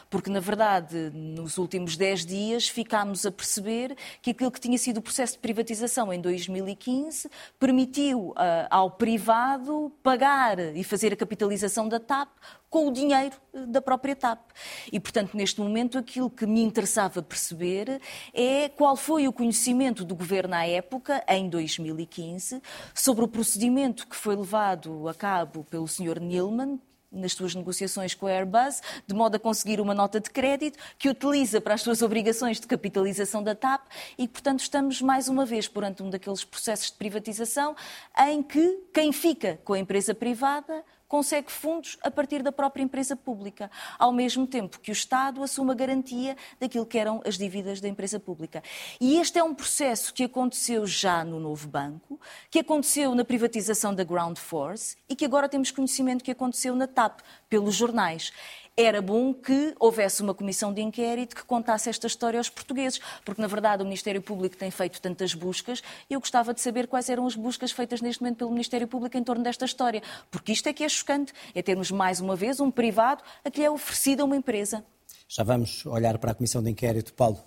Porque, 0.08 0.30
na 0.30 0.40
verdade, 0.40 1.10
nos 1.14 1.58
últimos 1.58 1.96
10 1.96 2.26
dias 2.26 2.68
ficámos 2.68 3.24
a 3.24 3.30
perceber 3.30 3.96
que 4.20 4.30
aquilo 4.30 4.50
que 4.50 4.60
tinha 4.60 4.76
sido 4.76 4.98
o 4.98 5.02
processo 5.02 5.34
de 5.34 5.38
privatização 5.38 6.12
em 6.12 6.20
2015 6.20 7.30
permitiu 7.58 8.30
uh, 8.30 8.34
ao 8.70 8.90
privado 8.90 9.92
pagar 10.02 10.58
e 10.58 10.82
fazer 10.82 11.12
a 11.12 11.16
capitalização 11.16 11.88
da 11.88 12.00
TAP 12.00 12.28
com 12.70 12.88
o 12.88 12.92
dinheiro 12.92 13.36
ah, 13.52 13.66
da 13.66 13.82
própria 13.82 14.14
TAP. 14.14 14.50
E, 14.92 15.00
portanto, 15.00 15.36
neste 15.36 15.60
momento, 15.60 15.98
aquilo 15.98 16.30
que 16.30 16.46
me 16.46 16.62
interessava 16.62 17.22
perceber 17.22 18.00
é 18.32 18.68
qual 18.68 18.96
foi 18.96 19.26
o 19.26 19.32
conhecimento 19.32 20.04
do 20.04 20.14
governo 20.14 20.54
à 20.54 20.66
época, 20.66 21.22
em 21.28 21.48
2015, 21.48 22.62
sobre 22.94 23.24
o 23.24 23.28
procedimento 23.28 24.06
que 24.06 24.16
foi 24.16 24.36
levado 24.36 25.08
a 25.08 25.14
cabo 25.14 25.64
pelo 25.64 25.88
Sr. 25.88 26.20
Nilman, 26.20 26.80
nas 27.10 27.32
suas 27.32 27.54
negociações 27.54 28.14
com 28.14 28.26
a 28.26 28.30
Airbus, 28.30 28.80
de 29.06 29.14
modo 29.14 29.36
a 29.36 29.38
conseguir 29.38 29.80
uma 29.80 29.94
nota 29.94 30.20
de 30.20 30.30
crédito 30.30 30.78
que 30.98 31.08
utiliza 31.08 31.60
para 31.60 31.74
as 31.74 31.82
suas 31.82 32.02
obrigações 32.02 32.60
de 32.60 32.66
capitalização 32.66 33.42
da 33.42 33.54
TAP 33.54 33.86
e, 34.16 34.28
portanto, 34.28 34.60
estamos 34.60 35.02
mais 35.02 35.28
uma 35.28 35.44
vez 35.44 35.66
perante 35.66 36.02
um 36.02 36.10
daqueles 36.10 36.44
processos 36.44 36.90
de 36.90 36.96
privatização 36.96 37.74
em 38.18 38.42
que 38.42 38.84
quem 38.92 39.12
fica 39.12 39.58
com 39.64 39.72
a 39.72 39.78
empresa 39.78 40.14
privada 40.14 40.84
consegue 41.10 41.50
fundos 41.50 41.98
a 42.04 42.10
partir 42.10 42.40
da 42.40 42.52
própria 42.52 42.84
empresa 42.84 43.16
pública, 43.16 43.68
ao 43.98 44.12
mesmo 44.12 44.46
tempo 44.46 44.78
que 44.78 44.92
o 44.92 44.94
Estado 44.94 45.42
assume 45.42 45.72
a 45.72 45.74
garantia 45.74 46.36
daquilo 46.60 46.86
que 46.86 46.96
eram 46.96 47.20
as 47.26 47.36
dívidas 47.36 47.80
da 47.80 47.88
empresa 47.88 48.20
pública. 48.20 48.62
E 49.00 49.18
este 49.18 49.36
é 49.36 49.42
um 49.42 49.52
processo 49.52 50.14
que 50.14 50.22
aconteceu 50.22 50.86
já 50.86 51.24
no 51.24 51.40
novo 51.40 51.66
banco, 51.66 52.18
que 52.48 52.60
aconteceu 52.60 53.12
na 53.12 53.24
privatização 53.24 53.92
da 53.92 54.04
Ground 54.04 54.38
Force 54.38 54.96
e 55.08 55.16
que 55.16 55.24
agora 55.24 55.48
temos 55.48 55.72
conhecimento 55.72 56.22
que 56.22 56.30
aconteceu 56.30 56.76
na 56.76 56.86
TAP, 56.86 57.18
pelos 57.48 57.74
jornais 57.74 58.32
era 58.80 59.02
bom 59.02 59.34
que 59.34 59.74
houvesse 59.78 60.22
uma 60.22 60.34
comissão 60.34 60.72
de 60.72 60.80
inquérito 60.80 61.36
que 61.36 61.44
contasse 61.44 61.88
esta 61.88 62.06
história 62.06 62.38
aos 62.38 62.48
portugueses, 62.48 63.00
porque 63.24 63.40
na 63.40 63.46
verdade 63.46 63.82
o 63.82 63.84
Ministério 63.84 64.22
Público 64.22 64.56
tem 64.56 64.70
feito 64.70 65.00
tantas 65.00 65.34
buscas 65.34 65.82
e 66.08 66.14
eu 66.14 66.20
gostava 66.20 66.54
de 66.54 66.60
saber 66.60 66.86
quais 66.86 67.08
eram 67.08 67.26
as 67.26 67.34
buscas 67.34 67.72
feitas 67.72 68.00
neste 68.00 68.22
momento 68.22 68.38
pelo 68.38 68.50
Ministério 68.50 68.88
Público 68.88 69.16
em 69.16 69.24
torno 69.24 69.42
desta 69.42 69.64
história, 69.64 70.02
porque 70.30 70.52
isto 70.52 70.68
é 70.68 70.72
que 70.72 70.84
é 70.84 70.88
chocante, 70.88 71.32
é 71.54 71.62
termos 71.62 71.90
mais 71.90 72.20
uma 72.20 72.36
vez 72.36 72.60
um 72.60 72.70
privado 72.70 73.22
a 73.44 73.50
que 73.50 73.62
é 73.62 73.70
oferecido 73.70 74.22
a 74.22 74.24
uma 74.24 74.36
empresa. 74.36 74.84
Já 75.28 75.44
vamos 75.44 75.86
olhar 75.86 76.18
para 76.18 76.32
a 76.32 76.34
Comissão 76.34 76.60
de 76.60 76.70
Inquérito. 76.70 77.12
Paulo, 77.14 77.38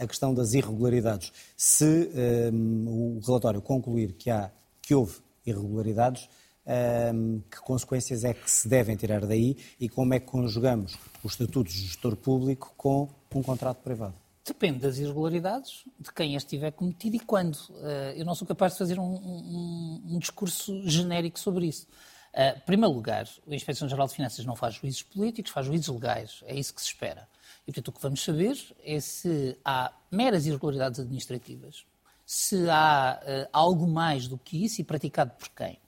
a 0.00 0.06
questão 0.08 0.34
das 0.34 0.54
irregularidades. 0.54 1.32
Se 1.56 2.10
um, 2.52 3.16
o 3.16 3.20
relatório 3.24 3.62
concluir 3.62 4.14
que, 4.14 4.28
há, 4.28 4.50
que 4.82 4.92
houve 4.92 5.18
irregularidades, 5.46 6.28
um, 6.68 7.40
que 7.50 7.58
consequências 7.60 8.24
é 8.24 8.34
que 8.34 8.50
se 8.50 8.68
devem 8.68 8.96
tirar 8.96 9.24
daí 9.24 9.56
e 9.80 9.88
como 9.88 10.12
é 10.12 10.20
que 10.20 10.26
conjugamos 10.26 10.98
o 11.24 11.26
estatuto 11.26 11.70
de 11.70 11.78
gestor 11.78 12.14
público 12.14 12.74
com 12.76 13.08
um 13.34 13.42
contrato 13.42 13.78
privado? 13.78 14.14
Depende 14.44 14.78
das 14.78 14.98
irregularidades, 14.98 15.84
de 15.98 16.12
quem 16.12 16.36
as 16.36 16.44
tiver 16.44 16.70
cometido 16.72 17.16
e 17.16 17.20
quando. 17.20 17.54
Uh, 17.54 18.12
eu 18.16 18.24
não 18.24 18.34
sou 18.34 18.46
capaz 18.46 18.72
de 18.72 18.78
fazer 18.78 18.98
um, 18.98 19.14
um, 19.14 20.02
um 20.06 20.18
discurso 20.18 20.88
genérico 20.88 21.38
sobre 21.38 21.66
isso. 21.66 21.86
Uh, 22.34 22.56
em 22.56 22.60
primeiro 22.60 22.94
lugar, 22.94 23.28
a 23.46 23.54
Inspeção-Geral 23.54 24.06
de 24.06 24.14
Finanças 24.14 24.44
não 24.46 24.56
faz 24.56 24.74
juízos 24.74 25.02
políticos, 25.02 25.52
faz 25.52 25.66
juízos 25.66 25.94
legais. 25.94 26.42
É 26.46 26.54
isso 26.54 26.74
que 26.74 26.80
se 26.80 26.88
espera. 26.88 27.28
E, 27.66 27.72
portanto, 27.72 27.88
o 27.88 27.92
que 27.92 28.00
vamos 28.00 28.24
saber 28.24 28.56
é 28.82 28.98
se 29.00 29.56
há 29.62 29.92
meras 30.10 30.46
irregularidades 30.46 31.00
administrativas, 31.00 31.84
se 32.24 32.68
há 32.70 33.20
uh, 33.22 33.48
algo 33.52 33.86
mais 33.86 34.28
do 34.28 34.38
que 34.38 34.64
isso 34.64 34.80
e 34.80 34.84
praticado 34.84 35.32
por 35.32 35.50
quem. 35.50 35.78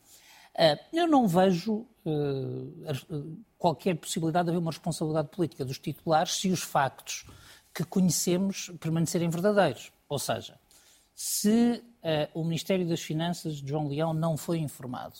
Eh, 0.57 0.79
eu 0.93 1.07
não 1.07 1.27
vejo 1.29 1.87
eh, 2.07 2.93
qualquer 3.59 3.97
possibilidade 3.97 4.47
de 4.47 4.51
haver 4.51 4.61
uma 4.61 4.71
responsabilidade 4.71 5.29
política 5.29 5.65
dos 5.65 5.79
titulares 5.79 6.35
se 6.35 6.51
os 6.51 6.63
factos 6.63 7.27
que 7.73 7.85
conhecemos 7.85 8.71
permanecerem 8.81 9.29
verdadeiros. 9.29 9.93
Ou 10.09 10.19
seja, 10.19 10.59
se 11.15 11.83
o 12.35 12.43
Ministério 12.43 12.89
das 12.89 13.01
Finanças 13.01 13.57
de 13.57 13.69
João 13.69 13.87
Leão 13.87 14.13
não 14.13 14.37
foi 14.37 14.59
informado 14.59 15.15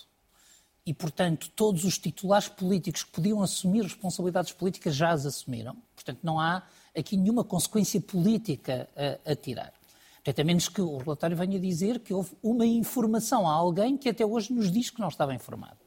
e, 0.85 0.95
portanto, 0.95 1.51
todos 1.55 1.85
os 1.85 1.99
titulares 1.99 2.49
políticos 2.49 3.05
que 3.05 3.13
podiam 3.13 3.43
assumir 3.43 3.83
responsabilidades 3.83 4.53
políticas 4.53 4.95
já 4.95 5.11
as 5.11 5.27
assumiram, 5.27 5.77
portanto, 5.95 6.19
não 6.23 6.41
há 6.41 6.63
aqui 6.97 7.17
nenhuma 7.17 7.45
consequência 7.45 8.01
política 8.01 8.89
a, 8.97 9.33
a 9.33 9.37
tirar. 9.37 9.73
Portanto, 10.23 10.41
a 10.41 10.45
menos 10.45 10.69
que 10.69 10.81
o 10.81 10.99
relatório 10.99 11.37
venha 11.37 11.59
dizer 11.59 12.01
que 12.01 12.13
houve 12.13 12.33
uma 12.43 12.67
informação 12.67 13.49
a 13.49 13.53
alguém 13.53 13.97
que 13.97 14.09
até 14.09 14.25
hoje 14.25 14.53
nos 14.53 14.71
diz 14.71 14.91
que 14.91 15.01
não 15.01 15.09
estava 15.09 15.35
informado. 15.35 15.79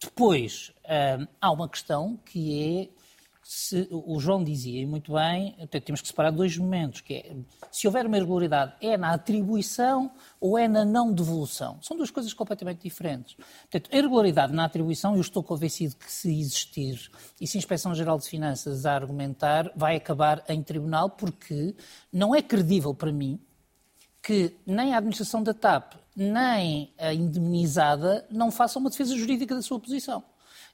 Depois, 0.00 0.72
hum, 0.84 1.26
há 1.40 1.50
uma 1.50 1.68
questão 1.68 2.16
que 2.24 2.88
é 2.94 2.98
se, 3.50 3.88
o 3.90 4.20
João 4.20 4.44
dizia, 4.44 4.86
muito 4.86 5.14
bem, 5.14 5.56
temos 5.82 6.02
que 6.02 6.08
separar 6.08 6.30
dois 6.30 6.54
momentos, 6.58 7.00
que 7.00 7.14
é, 7.14 7.34
se 7.72 7.86
houver 7.86 8.04
uma 8.04 8.18
irregularidade, 8.18 8.74
é 8.78 8.94
na 8.98 9.14
atribuição 9.14 10.12
ou 10.38 10.58
é 10.58 10.68
na 10.68 10.84
não 10.84 11.10
devolução. 11.10 11.78
São 11.80 11.96
duas 11.96 12.10
coisas 12.10 12.34
completamente 12.34 12.82
diferentes. 12.82 13.36
Portanto, 13.70 13.88
a 13.90 13.96
irregularidade 13.96 14.52
na 14.52 14.66
atribuição, 14.66 15.14
eu 15.14 15.22
estou 15.22 15.42
convencido 15.42 15.96
que 15.96 16.12
se 16.12 16.28
existir, 16.38 17.10
e 17.40 17.46
se 17.46 17.56
a 17.56 17.60
Inspeção-Geral 17.60 18.18
de 18.18 18.28
Finanças 18.28 18.84
a 18.84 18.94
argumentar, 18.94 19.72
vai 19.74 19.96
acabar 19.96 20.44
em 20.46 20.62
tribunal, 20.62 21.08
porque 21.08 21.74
não 22.12 22.34
é 22.34 22.42
credível 22.42 22.94
para 22.94 23.10
mim 23.10 23.40
que 24.22 24.54
nem 24.66 24.94
a 24.94 24.98
administração 24.98 25.42
da 25.42 25.54
TAP, 25.54 25.94
nem 26.14 26.92
a 26.98 27.14
indemnizada 27.14 28.26
não 28.30 28.50
façam 28.50 28.80
uma 28.80 28.90
defesa 28.90 29.16
jurídica 29.16 29.54
da 29.54 29.62
sua 29.62 29.78
posição. 29.78 30.22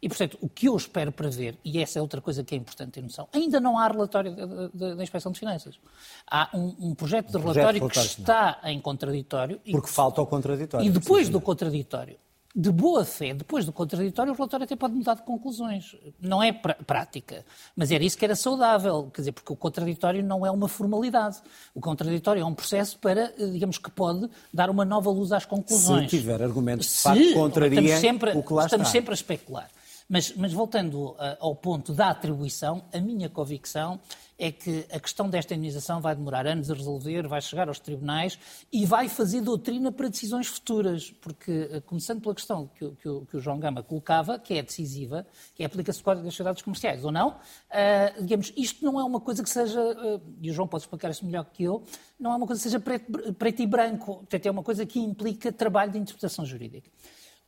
E, 0.01 0.09
portanto, 0.09 0.37
o 0.41 0.49
que 0.49 0.69
eu 0.69 0.77
espero 0.77 1.11
para 1.11 1.31
ver, 1.31 1.57
e 1.65 1.81
essa 1.81 1.99
é 1.99 2.03
outra 2.03 2.21
coisa 2.21 2.45
que 2.45 2.55
é 2.55 2.59
importante 2.59 2.93
ter 2.93 3.03
noção, 3.03 3.27
ainda 3.33 3.59
não 3.59 3.79
há 3.79 3.89
relatório 3.89 4.35
da 4.75 5.03
Inspeção 5.03 5.33
de 5.33 5.39
Finanças. 5.39 5.79
Há 6.27 6.51
um, 6.53 6.75
um 6.79 6.95
projeto 6.95 7.31
de 7.31 7.37
um 7.39 7.41
relatório 7.41 7.81
projeto 7.81 8.15
que 8.15 8.21
está 8.21 8.61
em 8.65 8.79
contraditório. 8.81 9.61
Porque 9.71 9.89
e, 9.89 9.93
falta 9.93 10.21
o 10.21 10.27
contraditório. 10.27 10.87
E 10.87 10.91
depois 10.91 11.31
do 11.31 11.41
contraditório, 11.41 12.19
de 12.57 12.71
boa 12.71 13.05
fé, 13.05 13.35
depois 13.35 13.65
do 13.65 13.73
contraditório, 13.73 14.33
o 14.33 14.37
relatório 14.37 14.63
até 14.63 14.77
pode 14.77 14.95
mudar 14.95 15.15
de 15.15 15.23
conclusões. 15.23 15.97
Não 16.21 16.41
é 16.41 16.53
pr 16.53 16.75
prática, 16.87 17.45
mas 17.75 17.91
era 17.91 18.05
isso 18.05 18.17
que 18.17 18.25
era 18.25 18.37
saudável, 18.37 19.11
quer 19.13 19.23
dizer, 19.23 19.33
porque 19.33 19.53
o 19.53 19.57
contraditório 19.57 20.23
não 20.23 20.47
é 20.47 20.51
uma 20.51 20.69
formalidade. 20.69 21.39
O 21.75 21.81
contraditório 21.81 22.43
é 22.43 22.45
um 22.45 22.55
processo 22.55 22.97
para, 22.99 23.33
eh, 23.37 23.47
digamos 23.51 23.79
que 23.79 23.91
pode 23.91 24.31
dar 24.53 24.71
uma 24.71 24.85
nova 24.85 25.11
luz 25.11 25.33
às 25.33 25.45
conclusões. 25.45 26.09
Se 26.11 26.19
tiver 26.19 26.41
argumentos 26.41 26.87
que 26.87 27.03
facto 27.03 27.35
contrariem 27.35 27.97
sempre, 27.99 28.31
o 28.37 28.43
que 28.43 28.53
lá 28.53 28.67
estamos 28.67 28.87
está. 28.87 28.99
sempre 28.99 29.11
a 29.11 29.15
especular. 29.15 29.69
Mas, 30.15 30.33
mas 30.37 30.53
voltando 30.53 31.11
uh, 31.11 31.17
ao 31.41 31.57
ponto 31.57 31.93
da 31.93 32.11
atribuição, 32.11 32.85
a 32.93 33.01
minha 33.01 33.29
convicção 33.29 33.99
é 34.39 34.53
que 34.53 34.87
a 34.93 35.01
questão 35.01 35.29
desta 35.29 35.55
indenização 35.55 36.01
vai 36.01 36.15
demorar 36.15 36.47
anos 36.47 36.71
a 36.71 36.75
resolver, 36.75 37.27
vai 37.27 37.41
chegar 37.41 37.67
aos 37.67 37.81
tribunais 37.81 38.39
e 38.73 38.87
vai 38.87 39.09
fazer 39.09 39.41
doutrina 39.41 39.91
para 39.91 40.09
decisões 40.09 40.47
futuras. 40.47 41.11
Porque, 41.11 41.51
uh, 41.51 41.83
começando 41.83 42.21
pela 42.21 42.33
questão 42.33 42.71
que, 42.79 42.89
que, 42.91 43.27
que 43.29 43.37
o 43.37 43.41
João 43.41 43.59
Gama 43.59 43.83
colocava, 43.83 44.39
que 44.39 44.55
é 44.55 44.63
decisiva, 44.63 45.27
que 45.53 45.65
é 45.65 45.67
aplica-se 45.67 46.01
o 46.01 46.05
Código 46.05 46.27
das 46.27 46.35
Sociedades 46.35 46.63
Comerciais 46.63 47.05
ou 47.05 47.11
não, 47.11 47.31
uh, 47.31 48.23
digamos, 48.23 48.53
isto 48.57 48.85
não 48.85 49.01
é 49.01 49.03
uma 49.03 49.19
coisa 49.19 49.43
que 49.43 49.51
seja, 49.51 49.81
uh, 49.81 50.23
e 50.41 50.49
o 50.49 50.55
João 50.55 50.69
pode 50.69 50.85
explicar 50.85 51.11
isso 51.11 51.27
melhor 51.27 51.45
que 51.47 51.65
eu, 51.65 51.83
não 52.21 52.33
é 52.33 52.37
uma 52.37 52.47
coisa 52.47 52.61
que 52.61 52.69
seja 52.69 52.79
preto, 52.79 53.35
preto 53.35 53.63
e 53.63 53.67
branco. 53.67 54.19
Portanto, 54.19 54.47
é 54.47 54.51
uma 54.53 54.63
coisa 54.63 54.87
que 54.87 55.01
implica 55.01 55.51
trabalho 55.51 55.91
de 55.91 55.99
interpretação 55.99 56.47
jurídica. 56.47 56.89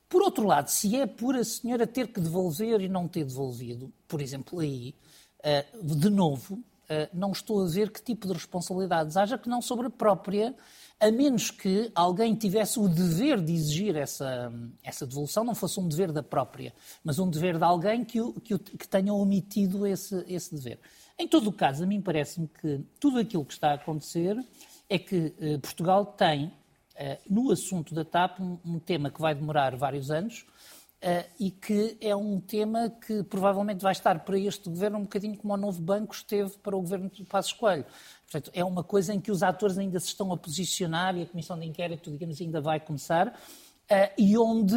Por 0.08 0.22
outro 0.22 0.46
lado, 0.46 0.68
se 0.68 0.96
é 0.96 1.06
por 1.06 1.34
a 1.34 1.44
senhora 1.44 1.86
ter 1.86 2.08
que 2.08 2.20
devolver 2.20 2.80
e 2.80 2.88
não 2.88 3.08
ter 3.08 3.24
devolvido, 3.24 3.92
por 4.06 4.20
exemplo, 4.20 4.60
aí, 4.60 4.94
eh, 5.42 5.66
de 5.82 6.08
novo, 6.08 6.62
eh, 6.88 7.08
não 7.12 7.32
estou 7.32 7.64
a 7.64 7.68
ver 7.68 7.90
que 7.90 8.00
tipo 8.00 8.28
de 8.28 8.32
responsabilidades 8.32 9.16
haja 9.16 9.36
que 9.36 9.48
não 9.48 9.60
sobre 9.60 9.88
a 9.88 9.90
própria, 9.90 10.54
a 11.00 11.10
menos 11.10 11.50
que 11.50 11.90
alguém 11.94 12.34
tivesse 12.34 12.78
o 12.78 12.88
dever 12.88 13.40
de 13.42 13.52
exigir 13.52 13.96
essa, 13.96 14.52
essa 14.82 15.06
devolução, 15.06 15.44
não 15.44 15.54
fosse 15.54 15.80
um 15.80 15.88
dever 15.88 16.12
da 16.12 16.22
própria, 16.22 16.72
mas 17.02 17.18
um 17.18 17.28
dever 17.28 17.58
de 17.58 17.64
alguém 17.64 18.04
que, 18.04 18.20
que, 18.40 18.58
que 18.58 18.88
tenha 18.88 19.12
omitido 19.12 19.86
esse, 19.86 20.24
esse 20.28 20.54
dever. 20.54 20.78
Em 21.18 21.26
todo 21.26 21.48
o 21.48 21.52
caso, 21.52 21.82
a 21.82 21.86
mim 21.86 22.00
parece-me 22.00 22.46
que 22.48 22.80
tudo 23.00 23.18
aquilo 23.18 23.44
que 23.44 23.54
está 23.54 23.72
a 23.72 23.74
acontecer 23.74 24.36
é 24.88 24.98
que 24.98 25.34
eh, 25.40 25.58
Portugal 25.58 26.06
tem 26.06 26.52
no 27.28 27.50
assunto 27.50 27.94
da 27.94 28.04
TAP, 28.04 28.40
um, 28.40 28.78
tema 28.78 29.10
que 29.10 29.20
vai 29.20 29.34
demorar 29.34 29.76
vários 29.76 30.10
anos 30.10 30.46
uh, 31.02 31.28
e 31.38 31.50
que 31.50 31.96
é 32.00 32.14
um 32.14 32.40
tema 32.40 32.90
que 32.90 33.22
provavelmente 33.24 33.82
vai 33.82 33.92
estar 33.92 34.20
para 34.20 34.38
este 34.38 34.68
governo 34.68 34.98
um 34.98 35.02
bocadinho 35.02 35.36
como 35.36 35.52
o 35.54 35.56
novo 35.56 35.80
banco 35.80 36.14
esteve 36.14 36.50
para 36.58 36.76
o 36.76 36.80
governo 36.80 37.10
de 37.10 37.24
Passos 37.24 37.52
Coelho. 37.52 37.84
Portanto, 38.24 38.50
é 38.54 38.64
uma 38.64 38.82
coisa 38.82 39.14
em 39.14 39.20
que 39.20 39.30
os 39.30 39.42
atores 39.42 39.78
ainda 39.78 40.00
se 40.00 40.08
estão 40.08 40.32
a 40.32 40.36
posicionar 40.36 41.16
e 41.16 41.22
a 41.22 41.26
comissão 41.26 41.58
de 41.58 41.66
inquérito, 41.66 42.10
digamos, 42.10 42.40
ainda 42.40 42.60
vai 42.60 42.80
começar, 42.80 43.28
uh, 43.28 44.12
e 44.18 44.36
onde 44.36 44.76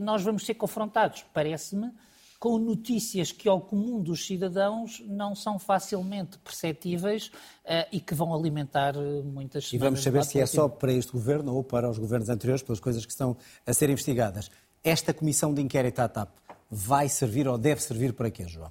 nós 0.00 0.22
vamos 0.22 0.44
ser 0.44 0.54
confrontados, 0.54 1.24
parece-me, 1.32 1.92
com 2.38 2.58
notícias 2.58 3.32
que 3.32 3.48
ao 3.48 3.60
comum 3.60 4.00
dos 4.00 4.26
cidadãos 4.26 5.02
não 5.06 5.34
são 5.34 5.58
facilmente 5.58 6.38
perceptíveis 6.38 7.26
uh, 7.26 7.88
e 7.90 8.00
que 8.00 8.14
vão 8.14 8.32
alimentar 8.32 8.94
eh, 8.94 9.22
muitas 9.22 9.72
E 9.72 9.78
vamos 9.78 10.02
saber 10.02 10.24
se 10.24 10.38
é 10.38 10.46
só 10.46 10.68
para 10.68 10.92
este 10.92 11.10
governo 11.10 11.54
ou 11.54 11.64
para 11.64 11.90
os 11.90 11.98
governos 11.98 12.28
anteriores, 12.28 12.62
pelas 12.62 12.78
coisas 12.78 13.04
que 13.04 13.10
estão 13.10 13.36
a 13.66 13.72
ser 13.72 13.90
investigadas. 13.90 14.50
Esta 14.84 15.12
comissão 15.12 15.52
de 15.52 15.60
inquérito 15.60 15.98
à 15.98 16.08
TAP 16.08 16.30
vai 16.70 17.08
servir 17.08 17.48
ou 17.48 17.58
deve 17.58 17.82
servir 17.82 18.12
para 18.12 18.30
quê, 18.30 18.46
João? 18.46 18.70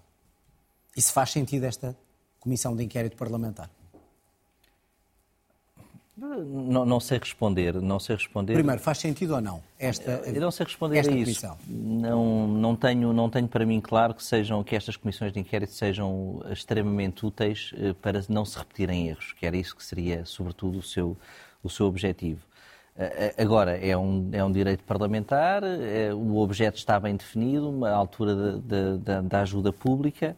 E 0.95 1.01
se 1.01 1.11
faz 1.11 1.31
sentido 1.31 1.65
esta 1.65 1.97
comissão 2.39 2.75
de 2.75 2.83
inquérito 2.83 3.17
parlamentar? 3.17 3.69
Não, 6.17 6.83
não, 6.83 6.99
sei 6.99 7.19
responder, 7.19 7.75
não 7.75 7.99
sei 7.99 8.15
responder. 8.15 8.53
Primeiro, 8.53 8.81
faz 8.81 8.97
sentido 8.97 9.35
ou 9.35 9.41
não 9.41 9.61
esta 9.77 10.23
Eu 10.25 10.41
não 10.41 10.49
sei 10.49 10.65
responder 10.65 11.07
a 11.07 11.11
isso. 11.11 11.47
Não, 11.67 12.47
não 12.47 12.75
tenho, 12.75 13.13
não 13.13 13.29
tenho 13.29 13.47
para 13.47 13.63
mim 13.67 13.79
claro 13.79 14.15
que 14.15 14.23
sejam 14.23 14.63
que 14.63 14.75
estas 14.75 14.97
comissões 14.97 15.31
de 15.31 15.39
inquérito 15.39 15.73
sejam 15.73 16.41
extremamente 16.49 17.23
úteis 17.23 17.71
eh, 17.77 17.93
para 18.01 18.23
não 18.29 18.45
se 18.45 18.57
repetirem 18.57 19.09
erros, 19.09 19.33
que 19.33 19.45
era 19.45 19.55
isso 19.55 19.75
que 19.75 19.85
seria, 19.85 20.25
sobretudo, 20.25 20.79
o 20.79 20.81
seu, 20.81 21.15
o 21.63 21.69
seu 21.69 21.85
objetivo. 21.85 22.41
Eh, 22.97 23.33
eh, 23.37 23.43
agora, 23.43 23.77
é 23.77 23.95
um, 23.95 24.29
é 24.31 24.43
um 24.43 24.51
direito 24.51 24.83
parlamentar, 24.85 25.61
é, 25.63 26.11
o 26.11 26.37
objeto 26.37 26.77
está 26.77 26.99
bem 26.99 27.15
definido, 27.15 27.85
a 27.85 27.91
altura 27.91 28.57
da 29.21 29.41
ajuda 29.41 29.71
pública, 29.71 30.35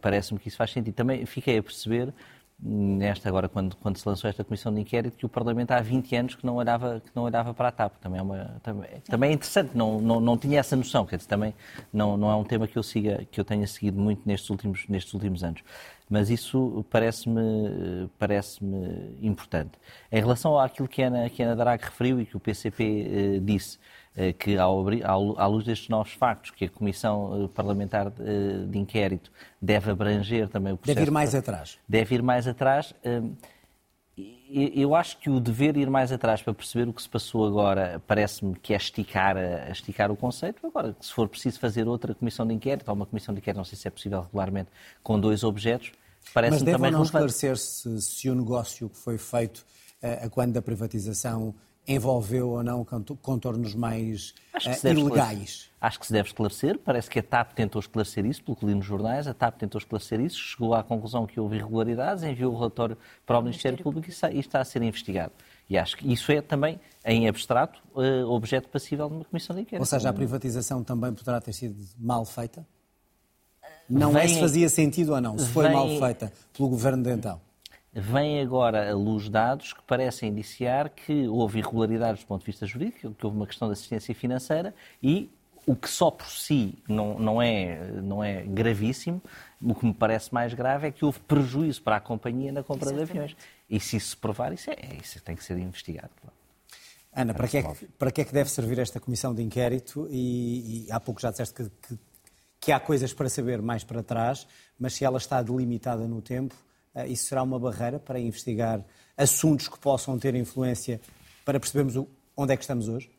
parece-me 0.00 0.40
que 0.40 0.48
isso 0.48 0.56
faz 0.56 0.72
sentido. 0.72 0.94
Também 0.94 1.26
fiquei 1.26 1.58
a 1.58 1.62
perceber 1.62 2.12
nesta 2.58 3.28
agora 3.28 3.48
quando, 3.48 3.76
quando 3.76 3.98
se 3.98 4.08
lançou 4.08 4.30
esta 4.30 4.42
comissão 4.42 4.72
de 4.72 4.80
inquérito 4.80 5.16
que 5.16 5.26
o 5.26 5.28
Parlamento 5.28 5.72
há 5.72 5.80
20 5.80 6.16
anos 6.16 6.34
que 6.34 6.46
não 6.46 6.56
olhava 6.56 7.00
que 7.00 7.10
não 7.14 7.24
olhava 7.24 7.52
para 7.52 7.68
a 7.68 7.72
TAP. 7.72 7.96
Também 8.00 8.18
é 8.18 8.22
uma 8.22 8.60
também, 8.62 8.88
também 9.04 9.30
é 9.30 9.32
interessante 9.34 9.76
não, 9.76 10.00
não 10.00 10.20
não 10.20 10.38
tinha 10.38 10.60
essa 10.60 10.74
noção. 10.74 11.04
Quer 11.04 11.16
dizer, 11.16 11.28
também 11.28 11.54
não 11.92 12.16
não 12.16 12.30
é 12.30 12.36
um 12.36 12.44
tema 12.44 12.66
que 12.66 12.76
eu 12.78 12.82
siga 12.82 13.26
que 13.30 13.38
eu 13.38 13.44
tenha 13.44 13.66
seguido 13.66 14.00
muito 14.00 14.22
nestes 14.24 14.48
últimos 14.48 14.86
nestes 14.88 15.12
últimos 15.12 15.44
anos. 15.44 15.62
Mas 16.08 16.30
isso 16.30 16.84
parece-me 16.88 18.08
parece-me 18.18 19.18
importante. 19.20 19.72
Em 20.10 20.20
relação 20.20 20.58
àquilo 20.58 20.88
que 20.88 21.02
a 21.02 21.08
Ana, 21.08 21.28
que 21.28 21.42
a 21.42 21.46
Ana 21.46 21.56
Drag 21.56 21.82
referiu 21.82 22.20
e 22.20 22.26
que 22.26 22.36
o 22.36 22.40
PCP 22.40 22.84
eh, 22.84 23.40
disse 23.40 23.78
que, 24.38 24.56
ao, 24.56 24.88
à 25.38 25.46
luz 25.46 25.64
destes 25.64 25.88
novos 25.88 26.12
factos, 26.12 26.50
que 26.50 26.64
a 26.64 26.70
Comissão 26.70 27.44
eh, 27.44 27.48
Parlamentar 27.54 28.10
eh, 28.18 28.64
de 28.66 28.78
Inquérito 28.78 29.30
deve 29.60 29.90
abranger 29.90 30.48
também 30.48 30.72
o 30.72 30.76
processo... 30.76 30.96
Deve 30.96 31.10
ir 31.10 31.12
mais 31.12 31.34
atrás. 31.34 31.78
Deve 31.86 32.14
ir 32.14 32.22
mais 32.22 32.48
atrás. 32.48 32.94
Eu 34.48 34.94
acho 34.94 35.18
que 35.18 35.28
o 35.28 35.38
dever 35.38 35.76
ir 35.76 35.90
mais 35.90 36.10
atrás 36.10 36.40
para 36.40 36.54
perceber 36.54 36.88
o 36.88 36.92
que 36.92 37.02
se 37.02 37.08
passou 37.08 37.46
agora 37.46 38.02
parece-me 38.06 38.54
que 38.54 38.72
é 38.72 38.76
esticar, 38.76 39.36
esticar 39.70 40.10
o 40.10 40.16
conceito. 40.16 40.66
Agora, 40.66 40.96
se 40.98 41.12
for 41.12 41.28
preciso 41.28 41.60
fazer 41.60 41.86
outra 41.86 42.14
comissão 42.14 42.46
de 42.46 42.54
inquérito, 42.54 42.88
ou 42.88 42.94
uma 42.94 43.04
comissão 43.04 43.34
de 43.34 43.40
inquérito, 43.40 43.58
não 43.58 43.64
sei 43.64 43.76
se 43.76 43.86
é 43.86 43.90
possível 43.90 44.22
regularmente, 44.22 44.70
com 45.02 45.20
dois 45.20 45.44
objetos, 45.44 45.92
parece-me 46.32 46.60
também 46.60 46.72
Mas 46.72 46.80
deve 46.80 46.96
não 46.96 47.02
esclarecer-se 47.02 48.00
se 48.00 48.30
o 48.30 48.34
negócio 48.34 48.88
que 48.88 48.96
foi 48.96 49.18
feito 49.18 49.66
a 50.02 50.28
quando 50.30 50.52
da 50.52 50.62
privatização 50.62 51.54
envolveu 51.86 52.50
ou 52.50 52.62
não 52.62 52.84
contornos 53.22 53.74
mais 53.74 54.34
uh, 54.54 54.88
ilegais? 54.88 55.70
Acho 55.80 56.00
que 56.00 56.06
se 56.06 56.12
deve 56.12 56.28
esclarecer. 56.28 56.78
Parece 56.78 57.08
que 57.08 57.18
a 57.18 57.22
TAP 57.22 57.52
tentou 57.52 57.78
esclarecer 57.78 58.26
isso, 58.26 58.42
pelo 58.42 58.56
que 58.56 58.66
li 58.66 58.74
nos 58.74 58.84
jornais. 58.84 59.26
A 59.26 59.34
TAP 59.34 59.58
tentou 59.58 59.78
esclarecer 59.78 60.20
isso, 60.20 60.36
chegou 60.36 60.74
à 60.74 60.82
conclusão 60.82 61.26
que 61.26 61.38
houve 61.38 61.56
irregularidades, 61.56 62.24
enviou 62.24 62.52
o 62.52 62.56
relatório 62.56 62.96
para 63.24 63.38
o 63.38 63.42
Ministério 63.42 63.78
Público 63.82 64.08
e 64.08 64.38
está 64.38 64.60
a 64.60 64.64
ser 64.64 64.82
investigado. 64.82 65.32
E 65.68 65.78
acho 65.78 65.96
que 65.96 66.12
isso 66.12 66.30
é 66.32 66.40
também, 66.40 66.80
em 67.04 67.28
abstrato, 67.28 67.80
uh, 67.94 68.28
objeto 68.30 68.68
passível 68.68 69.08
de 69.08 69.14
uma 69.16 69.24
comissão 69.24 69.54
de 69.54 69.62
inquérito. 69.62 69.80
Ou 69.80 69.86
seja, 69.86 70.08
a 70.08 70.12
privatização 70.12 70.82
também 70.82 71.12
poderá 71.12 71.40
ter 71.40 71.52
sido 71.52 71.76
mal 71.98 72.24
feita? 72.24 72.66
Não 73.88 74.12
vem, 74.12 74.22
é 74.22 74.28
se 74.28 74.40
fazia 74.40 74.68
sentido 74.68 75.12
ou 75.12 75.20
não, 75.20 75.38
se 75.38 75.46
foi 75.46 75.66
vem, 75.66 75.72
mal 75.72 75.88
feita 76.00 76.32
pelo 76.52 76.68
governo 76.68 77.04
de 77.04 77.12
então 77.12 77.45
vêm 77.98 78.42
agora 78.42 78.90
à 78.90 78.94
luz 78.94 79.30
dados 79.30 79.72
que 79.72 79.82
parecem 79.84 80.28
indiciar 80.28 80.90
que 80.90 81.26
houve 81.28 81.60
irregularidades 81.60 82.22
do 82.22 82.26
ponto 82.26 82.40
de 82.40 82.46
vista 82.46 82.66
jurídico, 82.66 83.14
que 83.14 83.24
houve 83.24 83.38
uma 83.38 83.46
questão 83.46 83.68
de 83.68 83.72
assistência 83.72 84.14
financeira 84.14 84.74
e 85.02 85.30
o 85.64 85.74
que 85.74 85.88
só 85.88 86.10
por 86.10 86.28
si 86.28 86.78
não, 86.86 87.18
não, 87.18 87.40
é, 87.40 87.90
não 88.02 88.22
é 88.22 88.42
gravíssimo, 88.42 89.20
o 89.60 89.74
que 89.74 89.86
me 89.86 89.94
parece 89.94 90.32
mais 90.32 90.52
grave 90.52 90.88
é 90.88 90.90
que 90.92 91.04
houve 91.04 91.18
prejuízo 91.20 91.82
para 91.82 91.96
a 91.96 92.00
companhia 92.00 92.52
na 92.52 92.62
compra 92.62 92.90
Exatamente. 92.90 93.12
de 93.12 93.18
aviões. 93.18 93.36
E 93.68 93.80
se 93.80 93.96
isso 93.96 94.10
se 94.10 94.16
provar, 94.16 94.52
isso, 94.52 94.70
é, 94.70 94.76
isso 95.02 95.20
tem 95.22 95.34
que 95.34 95.42
ser 95.42 95.58
investigado. 95.58 96.10
Ana, 97.12 97.32
para 97.32 97.48
que, 97.48 97.56
é 97.56 97.62
que, 97.62 97.86
para 97.98 98.12
que 98.12 98.20
é 98.20 98.24
que 98.24 98.32
deve 98.32 98.50
servir 98.50 98.78
esta 98.78 99.00
comissão 99.00 99.34
de 99.34 99.42
inquérito? 99.42 100.06
E, 100.10 100.86
e 100.86 100.92
há 100.92 101.00
pouco 101.00 101.20
já 101.20 101.30
disseste 101.30 101.54
que, 101.54 101.64
que, 101.64 101.98
que 102.60 102.72
há 102.72 102.78
coisas 102.78 103.12
para 103.14 103.28
saber 103.28 103.62
mais 103.62 103.82
para 103.82 104.02
trás, 104.02 104.46
mas 104.78 104.92
se 104.92 105.04
ela 105.04 105.16
está 105.16 105.42
delimitada 105.42 106.06
no 106.06 106.20
tempo, 106.20 106.54
isso 107.06 107.26
será 107.26 107.42
uma 107.42 107.58
barreira 107.58 107.98
para 107.98 108.18
investigar 108.18 108.84
assuntos 109.16 109.68
que 109.68 109.78
possam 109.78 110.18
ter 110.18 110.34
influência 110.34 111.00
para 111.44 111.58
percebermos 111.58 112.06
onde 112.36 112.52
é 112.52 112.56
que 112.56 112.62
estamos 112.62 112.88
hoje? 112.88 113.10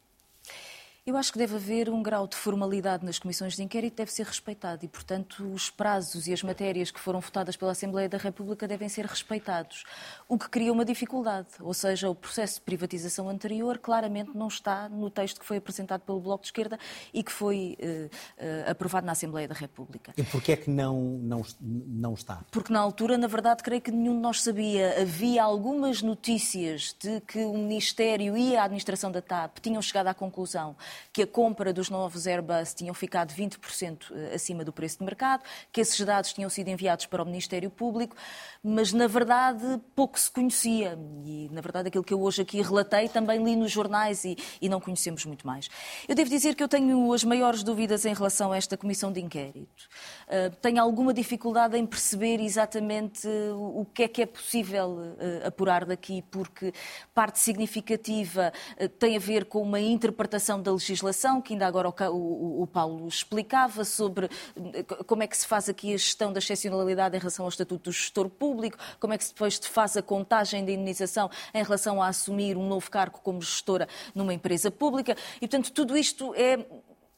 Eu 1.08 1.16
acho 1.16 1.32
que 1.32 1.39
deve 1.39 1.55
haver 1.55 1.89
um 1.89 2.03
grau 2.03 2.28
de 2.28 2.36
formalidade 2.36 3.05
nas 3.05 3.18
comissões 3.18 3.55
de 3.55 3.64
inquérito 3.64 3.95
deve 3.95 4.12
ser 4.12 4.26
respeitado 4.26 4.84
e, 4.84 4.89
portanto, 4.89 5.49
os 5.53 5.70
prazos 5.70 6.28
e 6.28 6.34
as 6.34 6.43
matérias 6.43 6.91
que 6.91 6.99
foram 6.99 7.22
votadas 7.22 7.55
pela 7.55 7.72
Assembleia 7.72 8.10
da 8.10 8.18
República 8.18 8.68
devem 8.68 8.89
ser 8.89 9.05
respeitados. 9.05 9.86
O 10.28 10.38
que 10.38 10.49
cria 10.49 10.70
uma 10.70 10.84
dificuldade, 10.84 11.47
ou 11.62 11.74
seja, 11.74 12.10
o 12.10 12.14
processo 12.14 12.55
de 12.55 12.62
privatização 12.64 13.30
anterior 13.30 13.78
claramente 13.78 14.32
não 14.36 14.49
está 14.49 14.89
no 14.89 15.10
texto 15.10 15.39
que 15.39 15.45
foi 15.45 15.55
apresentado 15.55 16.01
pelo 16.01 16.20
Bloco 16.20 16.41
de 16.41 16.49
Esquerda 16.49 16.78
e 17.14 17.24
que 17.24 17.32
foi 17.32 17.78
uh, 17.80 18.08
uh, 18.68 18.72
aprovado 18.72 19.05
na 19.05 19.14
Assembleia 19.14 19.47
da 19.47 19.55
República. 19.55 20.12
E 20.18 20.24
porquê 20.24 20.51
é 20.51 20.58
que 20.58 20.70
não, 20.70 20.99
não, 21.22 21.41
não 21.62 22.16
está? 22.16 22.43
Porque 22.51 22.74
na 22.74 22.82
altura, 22.82 23.18
na 23.18 23.28
verdade, 23.28 23.64
creio 23.64 23.82
que 23.82 23.91
nenhum 23.91 24.16
de 24.16 24.22
nós 24.22 24.41
sabia. 24.43 25.01
Havia 25.01 25.41
algumas 25.41 26.01
notícias 26.01 26.93
de 26.99 27.22
que 27.22 27.45
o 27.45 27.53
Ministério 27.53 28.36
e 28.36 28.58
a 28.58 28.66
administração 28.66 29.10
da 29.10 29.22
TAP 29.22 29.60
tinham 29.60 29.82
chegado 29.82 30.08
à 30.08 30.14
conclusão 30.14 30.76
que 31.12 31.24
a 31.24 31.28
compra 31.28 31.74
dos 31.74 31.89
novos 31.89 32.28
Airbus 32.28 32.74
tinham 32.74 32.93
ficado 32.93 33.34
20% 33.34 34.12
eh, 34.12 34.36
acima 34.36 34.64
do 34.64 34.72
preço 34.72 35.00
de 35.00 35.06
mercado, 35.06 35.43
que 35.72 35.82
esses 35.82 36.00
dados 36.06 36.34
tinham 36.34 36.50
sido 36.50 36.68
enviados 36.68 37.06
para 37.06 37.22
o 37.22 37.26
Ministério 37.26 37.70
Público, 37.70 38.16
mas 38.64 38.93
na 38.93 39.08
verdade 39.08 39.82
pouco 39.95 40.20
se 40.20 40.30
conhecia. 40.30 40.98
E 41.26 41.50
na 41.52 41.62
verdade 41.62 41.88
aquilo 41.88 42.04
que 42.04 42.14
eu 42.14 42.22
hoje 42.22 42.41
aqui 42.41 42.62
relatei 42.62 43.10
também 43.10 43.43
li 43.43 43.56
nos 43.56 43.72
jornais 43.72 44.24
e, 44.24 44.38
e 44.62 44.70
não 44.70 44.80
conhecemos 44.80 45.26
muito 45.26 45.45
mais. 45.45 45.70
Eu 46.08 46.16
devo 46.16 46.30
dizer 46.30 46.56
que 46.56 46.64
eu 46.64 46.68
tenho 46.68 47.12
as 47.14 47.24
maiores 47.24 47.64
dúvidas 47.64 48.06
em 48.06 48.14
relação 48.14 48.52
a 48.52 48.58
esta 48.58 48.78
comissão 48.78 49.12
de 49.12 49.20
inquérito. 49.22 49.88
Uh, 50.28 50.56
tenho 50.62 50.82
alguma 50.82 51.14
dificuldade 51.14 51.78
em 51.78 51.86
perceber 51.86 52.39
exatamente 52.39 53.28
o, 53.28 53.82
o 53.82 53.86
que 53.86 54.04
é 54.04 54.08
que 54.08 54.22
é 54.22 54.26
possível 54.26 54.89
uh, 54.89 55.48
apurar 55.48 55.86
daqui, 55.86 56.24
porque 56.30 56.74
parte 57.14 57.39
significativa 57.39 58.52
uh, 58.80 58.89
tem 58.89 59.16
a 59.16 59.20
ver 59.20 59.45
com 59.45 59.62
uma 59.62 59.80
interpretação 59.80 60.62
da 60.62 60.72
legislação, 60.72 60.86
que 61.43 61.53
ainda 61.53 61.67
agora 61.67 61.89
o, 61.89 62.13
o, 62.13 62.61
o 62.63 62.67
Paulo 62.67 63.07
explicava, 63.07 63.83
sobre 63.83 64.29
como 65.05 65.23
é 65.23 65.27
que 65.27 65.38
se 65.38 65.45
faz 65.45 65.69
aqui 65.69 65.93
a 65.93 65.97
gestão 65.97 66.31
da 66.31 66.39
excepcionalidade 66.39 67.15
em 67.15 67.19
relação 67.19 67.45
ao 67.45 67.49
Estatuto 67.49 67.89
do 67.89 67.91
Gestor 67.91 68.29
Público, 68.29 68.77
como 68.99 69.13
é 69.13 69.17
que 69.17 69.27
depois 69.27 69.55
se 69.55 69.69
faz 69.69 69.97
a 69.97 70.01
contagem 70.01 70.65
da 70.65 70.71
indenização 70.71 71.29
em 71.53 71.63
relação 71.63 72.01
a 72.01 72.07
assumir 72.07 72.57
um 72.57 72.67
novo 72.67 72.89
cargo 72.89 73.19
como 73.23 73.41
gestora 73.41 73.88
numa 74.13 74.33
empresa 74.33 74.71
pública. 74.71 75.15
E, 75.38 75.47
portanto, 75.47 75.71
tudo 75.71 75.97
isto 75.97 76.33
é 76.35 76.65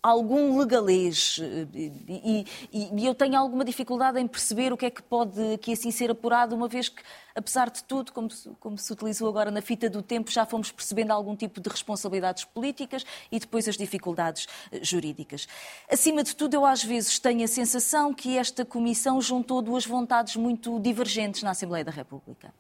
algum 0.01 0.57
legalês 0.57 1.39
e, 1.73 1.91
e, 2.07 2.45
e, 2.71 3.05
eu 3.05 3.13
tenho 3.13 3.37
alguma 3.37 3.65
dificuldade 3.65 4.17
em 4.19 4.25
perceber 4.27 4.71
o 4.71 4.77
que 4.77 4.85
é 4.85 4.89
que 4.89 5.03
pode 5.03 5.53
aqui 5.53 5.73
assim 5.73 5.91
ser 5.91 6.09
apurado, 6.09 6.55
uma 6.55 6.69
vez 6.69 6.87
que, 6.87 7.01
apesar 7.35 7.69
de 7.69 7.83
tudo, 7.83 8.11
como 8.11 8.29
se, 8.29 8.49
como 8.59 8.77
se 8.77 8.91
utilizou 8.91 9.27
agora 9.27 9.51
na 9.51 9.61
fita 9.61 9.89
do 9.89 10.01
tempo, 10.01 10.31
já 10.31 10.45
fomos 10.45 10.71
percebendo 10.71 11.11
algum 11.11 11.35
tipo 11.35 11.59
de 11.59 11.69
responsabilidades 11.69 12.43
políticas 12.43 13.05
e 13.31 13.39
depois 13.39 13.67
as 13.67 13.77
dificuldades 13.77 14.47
eh, 14.71 14.79
jurídicas. 14.83 15.47
Acima 15.89 16.23
de 16.23 16.35
tudo, 16.35 16.53
eu 16.53 16.65
às 16.65 16.83
vezes 16.83 17.19
tenho 17.19 17.43
a 17.43 17.47
sensação 17.47 18.13
que 18.13 18.37
esta 18.37 18.65
comissão 18.65 19.21
juntou 19.21 19.61
duas 19.61 19.85
vontades 19.85 20.35
muito 20.35 20.79
divergentes 20.79 21.43
na 21.43 21.51
Assembleia 21.51 21.85
da 21.85 21.91
República 21.91 22.53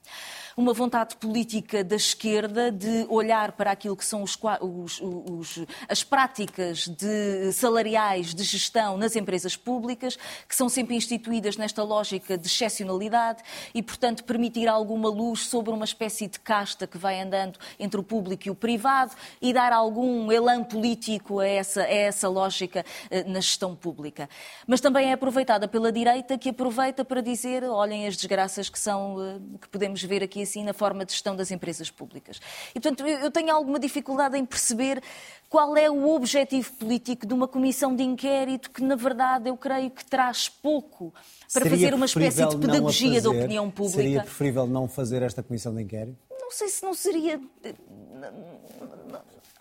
uma 0.59 0.73
vontade 0.73 1.15
política 1.15 1.85
da 1.85 1.95
esquerda 1.95 2.69
de 2.69 3.05
olhar 3.07 3.53
para 3.53 3.71
aquilo 3.71 3.95
que 3.95 4.03
são 4.03 4.21
os, 4.21 4.37
os, 4.59 4.99
os, 5.01 5.65
as 5.87 6.03
práticas 6.03 6.85
de, 6.85 7.51
salariais 7.53 8.35
de 8.35 8.43
gestão 8.43 8.97
nas 8.97 9.15
empresas 9.15 9.55
públicas, 9.55 10.17
que 10.47 10.53
são 10.53 10.67
sempre 10.67 10.95
instituídas 10.95 11.55
nesta 11.55 11.81
lógica 11.81 12.37
de 12.37 12.47
excepcionalidade 12.47 13.41
e, 13.73 13.81
portanto, 13.81 14.25
permitir 14.59 14.67
alguma 14.67 15.09
luz 15.09 15.47
sobre 15.47 15.71
uma 15.71 15.85
espécie 15.85 16.27
de 16.27 16.39
casta 16.39 16.85
que 16.85 16.97
vai 16.97 17.21
andando 17.21 17.57
entre 17.79 17.99
o 17.99 18.03
público 18.03 18.47
e 18.47 18.51
o 18.51 18.55
privado 18.55 19.13
e 19.41 19.53
dar 19.53 19.71
algum 19.71 20.31
elan 20.31 20.63
político 20.63 21.39
a 21.39 21.47
essa, 21.47 21.81
a 21.81 21.89
essa 21.89 22.27
lógica 22.27 22.85
eh, 23.09 23.23
na 23.23 23.39
gestão 23.39 23.75
pública. 23.75 24.29
Mas 24.67 24.81
também 24.81 25.09
é 25.09 25.13
aproveitada 25.13 25.67
pela 25.67 25.91
direita, 25.91 26.37
que 26.37 26.49
aproveita 26.49 27.05
para 27.05 27.21
dizer, 27.21 27.63
olhem 27.63 28.07
as 28.07 28.17
desgraças 28.17 28.69
que 28.69 28.79
são, 28.79 29.15
eh, 29.21 29.39
que 29.61 29.69
podemos 29.69 30.03
ver 30.03 30.23
aqui 30.23 30.41
assim 30.41 30.63
na 30.63 30.73
forma 30.73 31.05
de 31.05 31.13
gestão 31.13 31.35
das 31.35 31.51
empresas 31.51 31.89
públicas. 31.89 32.39
E, 32.71 32.79
portanto, 32.79 33.07
eu 33.07 33.31
tenho 33.31 33.53
alguma 33.53 33.79
dificuldade 33.79 34.37
em 34.37 34.45
perceber 34.45 35.01
qual 35.49 35.75
é 35.75 35.89
o 35.89 36.09
objetivo 36.13 36.71
político 36.73 37.25
de 37.25 37.33
uma 37.33 37.47
comissão 37.47 37.95
de 37.95 38.03
inquérito 38.03 38.69
que, 38.69 38.83
na 38.83 38.95
verdade, 38.95 39.49
eu 39.49 39.57
creio 39.57 39.89
que 39.89 40.05
traz 40.05 40.49
pouco 40.49 41.13
para 41.51 41.63
seria 41.63 41.77
fazer 41.77 41.93
uma 41.93 42.05
espécie 42.05 42.45
de 42.47 42.57
pedagogia 42.57 43.21
da 43.21 43.29
opinião 43.29 43.71
pública. 43.71 43.97
Seria 43.97 44.23
preferível 44.23 44.67
não 44.67 44.87
fazer 44.87 45.21
esta 45.23 45.41
comissão 45.41 45.73
de 45.73 45.81
inquérito? 45.81 46.17
Não 46.39 46.51
sei 46.51 46.67
se 46.67 46.83
não 46.83 46.93
seria 46.93 47.39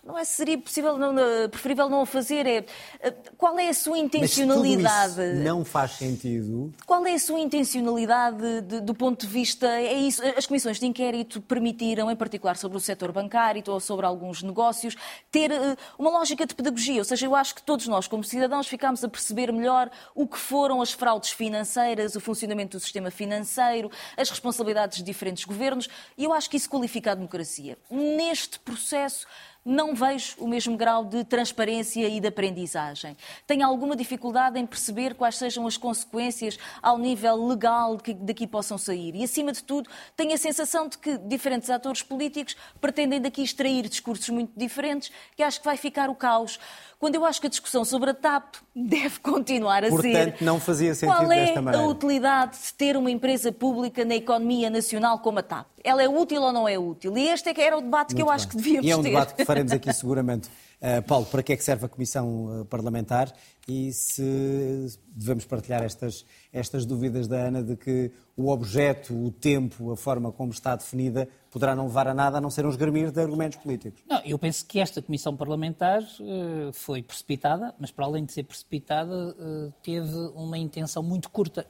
não 0.03 0.17
é 0.17 0.23
seria 0.23 0.57
possível, 0.57 0.97
não, 0.97 1.13
preferível 1.49 1.89
não 1.89 2.01
o 2.01 2.05
fazer, 2.05 2.45
é 2.45 2.65
eh, 3.01 3.13
qual 3.37 3.57
é 3.59 3.69
a 3.69 3.73
sua 3.73 3.97
intencionalidade? 3.97 4.83
Mas 4.83 5.15
tudo 5.15 5.23
isso 5.23 5.43
não 5.43 5.65
faz 5.65 5.91
sentido. 5.91 6.73
Qual 6.85 7.05
é 7.05 7.13
a 7.13 7.19
sua 7.19 7.39
intencionalidade 7.39 8.61
de, 8.61 8.81
do 8.81 8.93
ponto 8.93 9.25
de 9.25 9.31
vista. 9.31 9.67
É 9.67 9.93
isso, 9.93 10.21
as 10.37 10.45
comissões 10.45 10.79
de 10.79 10.85
inquérito 10.85 11.41
permitiram, 11.41 12.09
em 12.11 12.15
particular 12.15 12.55
sobre 12.57 12.77
o 12.77 12.81
setor 12.81 13.11
bancário 13.11 13.63
ou 13.67 13.79
sobre 13.79 14.05
alguns 14.05 14.43
negócios, 14.43 14.95
ter 15.31 15.51
uh, 15.51 15.75
uma 15.97 16.09
lógica 16.09 16.45
de 16.45 16.55
pedagogia. 16.55 16.99
Ou 16.99 17.05
seja, 17.05 17.25
eu 17.25 17.35
acho 17.35 17.55
que 17.55 17.63
todos 17.63 17.87
nós, 17.87 18.07
como 18.07 18.23
cidadãos, 18.23 18.67
ficámos 18.67 19.03
a 19.03 19.09
perceber 19.09 19.51
melhor 19.51 19.89
o 20.15 20.27
que 20.27 20.37
foram 20.37 20.81
as 20.81 20.91
fraudes 20.91 21.31
financeiras, 21.31 22.15
o 22.15 22.19
funcionamento 22.19 22.77
do 22.77 22.79
sistema 22.81 23.11
financeiro, 23.11 23.91
as 24.15 24.29
responsabilidades 24.29 24.97
de 24.97 25.03
diferentes 25.03 25.43
governos, 25.45 25.87
e 26.17 26.23
eu 26.23 26.33
acho 26.33 26.49
que 26.49 26.57
isso 26.57 26.69
qualifica 26.69 27.11
a 27.11 27.15
democracia. 27.15 27.77
Neste 27.89 28.59
processo 28.59 29.27
não 29.65 29.93
vejo 29.93 30.35
o 30.39 30.47
mesmo 30.47 30.75
grau 30.77 31.05
de 31.05 31.23
transparência 31.23 32.07
e 32.07 32.19
de 32.19 32.27
aprendizagem. 32.27 33.15
Tenho 33.45 33.65
alguma 33.65 33.95
dificuldade 33.95 34.57
em 34.57 34.65
perceber 34.65 35.13
quais 35.15 35.37
sejam 35.37 35.67
as 35.67 35.77
consequências 35.77 36.57
ao 36.81 36.97
nível 36.97 37.47
legal 37.47 37.97
que 37.97 38.13
daqui 38.13 38.47
possam 38.47 38.77
sair. 38.77 39.15
E, 39.15 39.23
acima 39.23 39.51
de 39.51 39.63
tudo, 39.63 39.89
tenho 40.15 40.33
a 40.33 40.37
sensação 40.37 40.87
de 40.87 40.97
que 40.97 41.17
diferentes 41.17 41.69
atores 41.69 42.01
políticos 42.01 42.55
pretendem 42.79 43.21
daqui 43.21 43.41
extrair 43.43 43.87
discursos 43.87 44.29
muito 44.29 44.51
diferentes, 44.55 45.11
que 45.35 45.43
acho 45.43 45.59
que 45.59 45.65
vai 45.65 45.77
ficar 45.77 46.09
o 46.09 46.15
caos 46.15 46.59
quando 46.99 47.15
eu 47.15 47.23
acho 47.25 47.39
que 47.39 47.47
a 47.47 47.49
discussão 47.49 47.85
sobre 47.85 48.09
a 48.09 48.13
TAP 48.13 48.55
deve 48.75 49.19
continuar 49.21 49.83
a 49.85 49.87
Portanto, 49.89 50.11
ser. 50.11 50.23
Portanto, 50.25 50.41
não 50.45 50.59
fazia 50.59 50.93
sentido 50.93 51.15
qual 51.17 51.31
é 51.31 51.45
desta 51.45 51.61
maneira. 51.61 51.85
a 51.85 51.89
utilidade 51.89 52.57
de 52.61 52.73
ter 52.73 52.97
uma 52.97 53.09
empresa 53.09 53.51
pública 53.53 54.03
na 54.03 54.15
economia 54.15 54.69
nacional 54.69 55.19
como 55.19 55.39
a 55.39 55.43
TAP? 55.43 55.65
Ela 55.83 56.03
é 56.03 56.09
útil 56.09 56.41
ou 56.41 56.51
não 56.51 56.67
é 56.67 56.77
útil? 56.77 57.17
E 57.17 57.29
este 57.29 57.49
é 57.49 57.53
que 57.53 57.61
era 57.61 57.77
o 57.77 57.81
debate 57.81 58.09
Muito 58.13 58.15
que 58.17 58.21
eu 58.21 58.25
bem. 58.25 58.35
acho 58.35 58.47
que 58.49 58.57
devíamos 58.57 58.81
ter. 58.85 58.87
E 58.87 58.91
é 58.91 58.97
um 58.97 59.01
ter. 59.01 59.09
debate 59.09 59.33
que 59.33 59.45
faremos 59.45 59.71
aqui 59.71 59.91
seguramente. 59.95 60.49
Uh, 60.81 61.01
Paulo, 61.03 61.25
para 61.25 61.43
que 61.43 61.51
é 61.51 61.57
que 61.57 61.63
serve 61.63 61.85
a 61.85 61.89
Comissão 61.89 62.61
uh, 62.61 62.65
Parlamentar 62.65 63.33
e 63.67 63.91
se 63.91 64.87
devemos 65.09 65.43
partilhar 65.43 65.83
estas, 65.83 66.25
estas 66.53 66.85
dúvidas 66.85 67.27
da 67.27 67.35
Ana 67.35 67.61
de 67.61 67.75
que 67.75 68.09
o 68.37 68.49
objeto, 68.49 69.13
o 69.13 69.29
tempo, 69.29 69.91
a 69.91 69.97
forma 69.97 70.31
como 70.31 70.53
está 70.53 70.77
definida 70.77 71.27
poderá 71.51 71.75
não 71.75 71.87
levar 71.87 72.07
a 72.07 72.13
nada 72.13 72.37
a 72.37 72.41
não 72.41 72.49
ser 72.49 72.65
uns 72.65 72.77
gramir 72.77 73.11
de 73.11 73.19
argumentos 73.19 73.57
políticos. 73.57 74.01
Não, 74.07 74.21
eu 74.23 74.39
penso 74.39 74.65
que 74.65 74.79
esta 74.79 75.01
comissão 75.01 75.35
parlamentar 75.35 76.01
uh, 76.01 76.71
foi 76.71 77.03
precipitada, 77.03 77.75
mas 77.77 77.91
para 77.91 78.05
além 78.05 78.23
de 78.23 78.31
ser 78.31 78.43
precipitada, 78.43 79.35
teve 79.83 80.15
uma 80.33 80.57
intenção 80.57 81.03
muito 81.03 81.29
curta. 81.29 81.67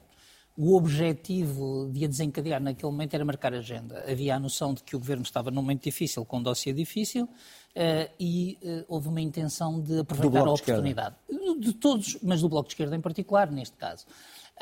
O 0.56 0.76
objetivo 0.76 1.88
de 1.92 2.04
a 2.04 2.08
desencadear 2.08 2.60
naquele 2.60 2.90
momento 2.90 3.14
era 3.14 3.24
marcar 3.24 3.54
agenda. 3.54 4.04
Havia 4.10 4.36
a 4.36 4.38
noção 4.38 4.74
de 4.74 4.82
que 4.82 4.94
o 4.94 4.98
governo 4.98 5.22
estava 5.22 5.50
num 5.50 5.62
momento 5.62 5.84
difícil, 5.84 6.24
com 6.24 6.38
um 6.38 6.42
dossiê 6.42 6.72
difícil, 6.72 7.24
uh, 7.24 8.12
e 8.18 8.58
houve 8.88 9.08
uma 9.08 9.20
intenção 9.20 9.80
de 9.80 10.00
aproveitar 10.00 10.46
a 10.46 10.52
oportunidade. 10.52 11.16
De, 11.28 11.60
de 11.60 11.72
todos, 11.72 12.18
mas 12.22 12.42
do 12.42 12.48
Bloco 12.48 12.68
de 12.68 12.74
Esquerda 12.74 12.94
em 12.94 13.00
particular, 13.00 13.50
neste 13.50 13.76
caso. 13.76 14.04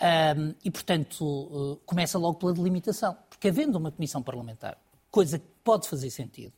Um, 0.01 0.55
e, 0.64 0.70
portanto, 0.70 1.24
uh, 1.24 1.76
começa 1.84 2.16
logo 2.18 2.39
pela 2.39 2.53
delimitação. 2.53 3.16
Porque 3.28 3.49
havendo 3.49 3.76
uma 3.76 3.91
comissão 3.91 4.22
parlamentar 4.22 4.78
coisa 5.11 5.39
que 5.39 5.47
pode 5.64 5.89
fazer 5.89 6.11
sentido. 6.11 6.53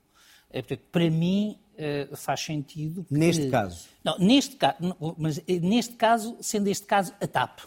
É, 0.51 0.63
portanto, 0.63 0.87
para 0.91 1.11
mim, 1.11 1.59
uh, 1.75 2.17
faz 2.17 2.41
sentido. 2.41 3.05
Que... 3.05 3.15
Neste 3.15 3.49
caso? 3.49 3.89
Não, 4.05 4.19
neste 4.19 4.57
caso, 4.57 4.77
mas 5.17 5.41
neste 5.47 5.95
caso, 5.95 6.37
sendo 6.41 6.69
este 6.69 6.87
caso 6.87 7.15
a 7.21 7.27
TAP. 7.27 7.61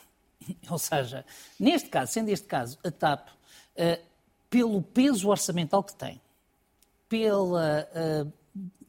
Ou 0.70 0.78
seja, 0.78 1.26
neste 1.60 1.90
caso, 1.90 2.12
sendo 2.12 2.30
este 2.30 2.48
caso 2.48 2.78
a 2.84 2.92
TAP, 2.92 3.30
uh, 3.30 4.04
pelo 4.50 4.82
peso 4.82 5.30
orçamental 5.30 5.84
que 5.84 5.96
tem, 5.96 6.22
pela, 7.10 7.88
uh, 7.94 8.34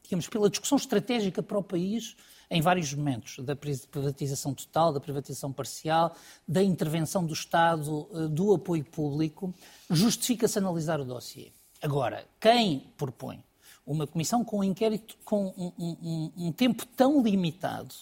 digamos, 0.03 0.27
pela 0.27 0.49
discussão 0.49 0.77
estratégica 0.77 1.41
para 1.41 1.57
o 1.57 1.63
país, 1.63 2.15
em 2.49 2.61
vários 2.61 2.93
momentos, 2.93 3.39
da 3.39 3.55
privatização 3.55 4.53
total, 4.53 4.93
da 4.93 4.99
privatização 4.99 5.51
parcial, 5.51 6.15
da 6.47 6.63
intervenção 6.63 7.25
do 7.25 7.33
Estado, 7.33 8.07
do 8.29 8.53
apoio 8.53 8.85
público, 8.85 9.53
justifica-se 9.89 10.59
analisar 10.59 10.99
o 10.99 11.05
dossiê. 11.05 11.51
Agora, 11.81 12.25
quem 12.39 12.91
propõe 12.95 13.43
uma 13.85 14.07
comissão 14.07 14.43
com 14.43 14.59
um 14.59 14.63
inquérito 14.63 15.15
com 15.23 15.53
um, 15.57 15.71
um, 15.77 16.31
um 16.47 16.51
tempo 16.51 16.85
tão 16.85 17.21
limitado 17.21 17.93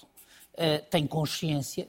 uh, 0.54 0.86
tem 0.90 1.06
consciência, 1.06 1.88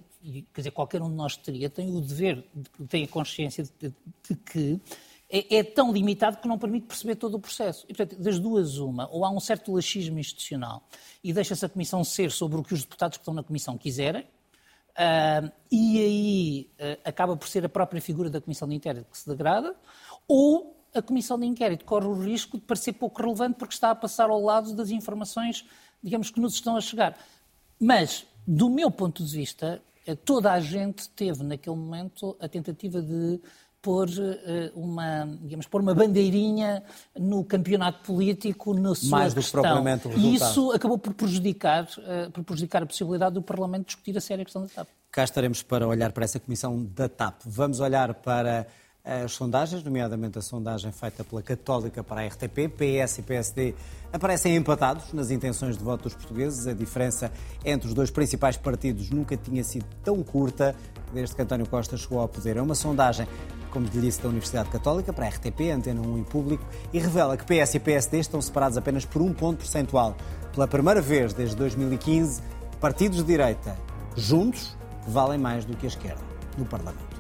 quer 0.52 0.60
dizer, 0.60 0.70
qualquer 0.70 1.02
um 1.02 1.10
de 1.10 1.14
nós 1.14 1.36
teria, 1.36 1.68
tem 1.68 1.94
o 1.94 2.00
dever, 2.00 2.44
tem 2.88 3.04
a 3.04 3.08
consciência 3.08 3.64
de, 3.64 3.92
de, 4.28 4.36
que 4.36 4.80
é, 5.28 5.56
é, 5.56 5.62
tão 5.62 5.92
limitado 5.92 6.38
que 6.38 6.48
não 6.48 6.58
permite 6.58 6.86
perceber 6.86 7.16
todo 7.16 7.34
o 7.34 7.40
processo. 7.40 7.84
E, 7.88 7.94
portanto, 7.94 8.20
das 8.20 8.38
duas, 8.38 8.78
uma, 8.78 9.08
ou 9.10 9.24
há 9.24 9.30
um 9.30 9.40
certo 9.40 9.72
laxismo 9.72 10.18
institucional 10.18 10.82
e 11.22 11.32
deixa-se 11.32 11.64
a 11.64 11.68
Comissão 11.68 12.02
ser 12.04 12.30
sobre 12.30 12.58
o 12.58 12.62
que 12.62 12.72
os 12.72 12.82
deputados 12.82 13.18
que 13.18 13.22
estão 13.22 13.34
na 13.34 13.42
Comissão 13.42 13.76
quiserem, 13.76 14.22
uh, 14.22 15.50
e 15.70 15.98
aí 15.98 16.70
uh, 16.78 17.00
acaba 17.04 17.36
por 17.36 17.48
ser 17.48 17.64
a 17.64 17.68
própria 17.68 18.00
figura 18.00 18.30
da 18.30 18.40
Comissão 18.40 18.68
de 18.68 18.74
Inquérito 18.74 19.10
que 19.10 19.18
se 19.18 19.28
degrada, 19.28 19.74
ou 20.26 20.74
a 20.94 21.02
Comissão 21.02 21.38
de 21.38 21.46
Inquérito 21.46 21.84
corre 21.84 22.06
o 22.06 22.14
risco 22.14 22.56
de 22.56 22.64
parecer 22.64 22.92
pouco 22.92 23.20
relevante 23.20 23.56
porque 23.58 23.74
está 23.74 23.90
a 23.90 23.94
passar 23.94 24.30
ao 24.30 24.40
lado 24.40 24.72
das 24.74 24.90
informações, 24.90 25.66
digamos, 26.02 26.30
que 26.30 26.40
nos 26.40 26.54
estão 26.54 26.76
a 26.76 26.80
chegar. 26.80 27.18
Mas, 27.80 28.24
do 28.46 28.70
meu 28.70 28.90
ponto 28.90 29.24
de 29.24 29.36
vista, 29.36 29.82
toda 30.24 30.52
a 30.52 30.60
gente 30.60 31.08
teve 31.10 31.42
naquele 31.42 31.76
momento 31.76 32.36
a 32.40 32.48
tentativa 32.48 33.00
de 33.00 33.40
pôr 33.84 34.08
eh, 34.18 34.72
uma, 34.74 35.28
digamos, 35.42 35.66
pôr 35.66 35.82
uma 35.82 35.94
bandeirinha 35.94 36.82
no 37.18 37.44
campeonato 37.44 38.02
político 38.02 38.72
na 38.72 38.94
sua 38.94 39.10
Mais 39.10 39.34
do 39.34 39.42
que 39.42 39.50
propriamente 39.50 40.06
o 40.06 40.10
resultado. 40.10 40.32
E 40.32 40.34
isso 40.36 40.72
acabou 40.72 40.96
por 40.96 41.12
prejudicar, 41.12 41.86
eh, 41.98 42.30
por 42.32 42.42
prejudicar 42.42 42.82
a 42.82 42.86
possibilidade 42.86 43.34
do 43.34 43.42
Parlamento 43.42 43.86
discutir 43.86 44.16
a 44.16 44.22
séria 44.22 44.42
questão 44.42 44.62
da 44.62 44.68
TAP. 44.68 44.88
Cá 45.10 45.22
estaremos 45.22 45.62
para 45.62 45.86
olhar 45.86 46.12
para 46.12 46.24
essa 46.24 46.40
comissão 46.40 46.82
da 46.82 47.10
TAP. 47.10 47.42
Vamos 47.44 47.78
olhar 47.78 48.14
para 48.14 48.66
as 49.04 49.32
sondagens, 49.32 49.84
nomeadamente 49.84 50.38
a 50.38 50.42
sondagem 50.42 50.90
feita 50.90 51.22
pela 51.22 51.42
Católica 51.42 52.02
para 52.02 52.22
a 52.22 52.26
RTP. 52.26 52.70
PS 52.70 53.18
e 53.18 53.22
PSD 53.22 53.74
aparecem 54.10 54.56
empatados 54.56 55.12
nas 55.12 55.30
intenções 55.30 55.76
de 55.76 55.84
voto 55.84 56.04
dos 56.04 56.14
portugueses. 56.14 56.66
A 56.66 56.72
diferença 56.72 57.30
entre 57.62 57.86
os 57.86 57.92
dois 57.92 58.10
principais 58.10 58.56
partidos 58.56 59.10
nunca 59.10 59.36
tinha 59.36 59.62
sido 59.62 59.84
tão 60.02 60.22
curta 60.22 60.74
desde 61.12 61.36
que 61.36 61.42
António 61.42 61.68
Costa 61.68 61.98
chegou 61.98 62.18
ao 62.18 62.28
poder. 62.28 62.56
É 62.56 62.62
uma 62.62 62.74
sondagem, 62.74 63.28
como 63.70 63.86
lhe 63.86 64.00
disse, 64.00 64.22
da 64.22 64.28
Universidade 64.28 64.70
Católica 64.70 65.12
para 65.12 65.26
a 65.26 65.28
RTP, 65.28 65.70
Antena 65.70 66.00
1 66.00 66.20
e 66.20 66.24
Público, 66.24 66.64
e 66.90 66.98
revela 66.98 67.36
que 67.36 67.44
PS 67.44 67.74
e 67.74 67.80
PSD 67.80 68.20
estão 68.20 68.40
separados 68.40 68.78
apenas 68.78 69.04
por 69.04 69.20
um 69.20 69.34
ponto 69.34 69.58
percentual. 69.58 70.16
Pela 70.54 70.66
primeira 70.66 71.02
vez 71.02 71.34
desde 71.34 71.54
2015, 71.56 72.42
partidos 72.80 73.18
de 73.18 73.24
direita 73.24 73.76
juntos 74.16 74.74
valem 75.06 75.38
mais 75.38 75.66
do 75.66 75.76
que 75.76 75.84
a 75.84 75.88
esquerda 75.88 76.22
no 76.56 76.64
Parlamento. 76.64 77.13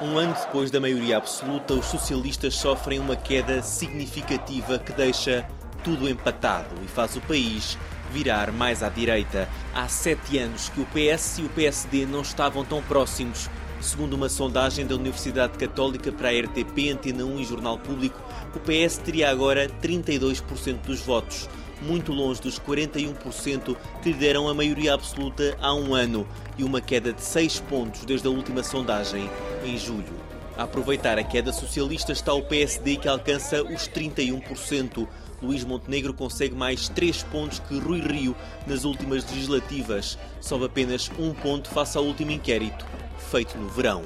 Um 0.00 0.18
ano 0.18 0.34
depois 0.34 0.70
da 0.70 0.78
maioria 0.78 1.16
absoluta, 1.16 1.72
os 1.72 1.86
socialistas 1.86 2.54
sofrem 2.54 2.98
uma 2.98 3.16
queda 3.16 3.62
significativa 3.62 4.78
que 4.78 4.92
deixa 4.92 5.48
tudo 5.82 6.06
empatado 6.06 6.74
e 6.84 6.86
faz 6.86 7.16
o 7.16 7.20
país 7.22 7.78
virar 8.12 8.52
mais 8.52 8.82
à 8.82 8.90
direita. 8.90 9.48
Há 9.74 9.88
sete 9.88 10.36
anos 10.36 10.68
que 10.68 10.82
o 10.82 10.86
PS 10.86 11.38
e 11.38 11.42
o 11.44 11.48
PSD 11.48 12.04
não 12.04 12.20
estavam 12.20 12.62
tão 12.62 12.82
próximos. 12.82 13.48
Segundo 13.80 14.12
uma 14.12 14.28
sondagem 14.28 14.86
da 14.86 14.94
Universidade 14.94 15.56
Católica 15.56 16.12
para 16.12 16.28
a 16.28 16.40
RTP, 16.40 16.90
Antena 16.92 17.24
1 17.24 17.40
e 17.40 17.44
Jornal 17.44 17.78
Público, 17.78 18.20
o 18.54 18.58
PS 18.58 18.98
teria 18.98 19.30
agora 19.30 19.66
32% 19.82 20.82
dos 20.82 21.00
votos, 21.00 21.48
muito 21.82 22.12
longe 22.12 22.40
dos 22.40 22.58
41% 22.58 23.76
que 24.02 24.12
lhe 24.12 24.18
deram 24.18 24.48
a 24.48 24.54
maioria 24.54 24.94
absoluta 24.94 25.56
há 25.60 25.74
um 25.74 25.94
ano 25.94 26.26
e 26.56 26.64
uma 26.64 26.80
queda 26.80 27.12
de 27.12 27.22
6 27.22 27.60
pontos 27.60 28.04
desde 28.04 28.26
a 28.26 28.30
última 28.30 28.62
sondagem 28.62 29.28
em 29.64 29.76
julho. 29.78 30.14
A 30.56 30.62
aproveitar 30.62 31.18
a 31.18 31.24
queda 31.24 31.52
socialista 31.52 32.12
está 32.12 32.32
o 32.32 32.42
PSD 32.42 32.96
que 32.96 33.08
alcança 33.08 33.62
os 33.62 33.88
31%. 33.88 35.06
Luís 35.42 35.62
Montenegro 35.62 36.14
consegue 36.14 36.54
mais 36.54 36.88
3 36.88 37.24
pontos 37.24 37.58
que 37.58 37.78
Rui 37.78 38.00
Rio 38.00 38.34
nas 38.66 38.84
últimas 38.84 39.30
legislativas. 39.30 40.18
Sobe 40.40 40.64
apenas 40.64 41.10
um 41.18 41.34
ponto 41.34 41.68
face 41.68 41.98
ao 41.98 42.04
último 42.04 42.30
inquérito, 42.30 42.86
feito 43.30 43.58
no 43.58 43.68
verão. 43.68 44.02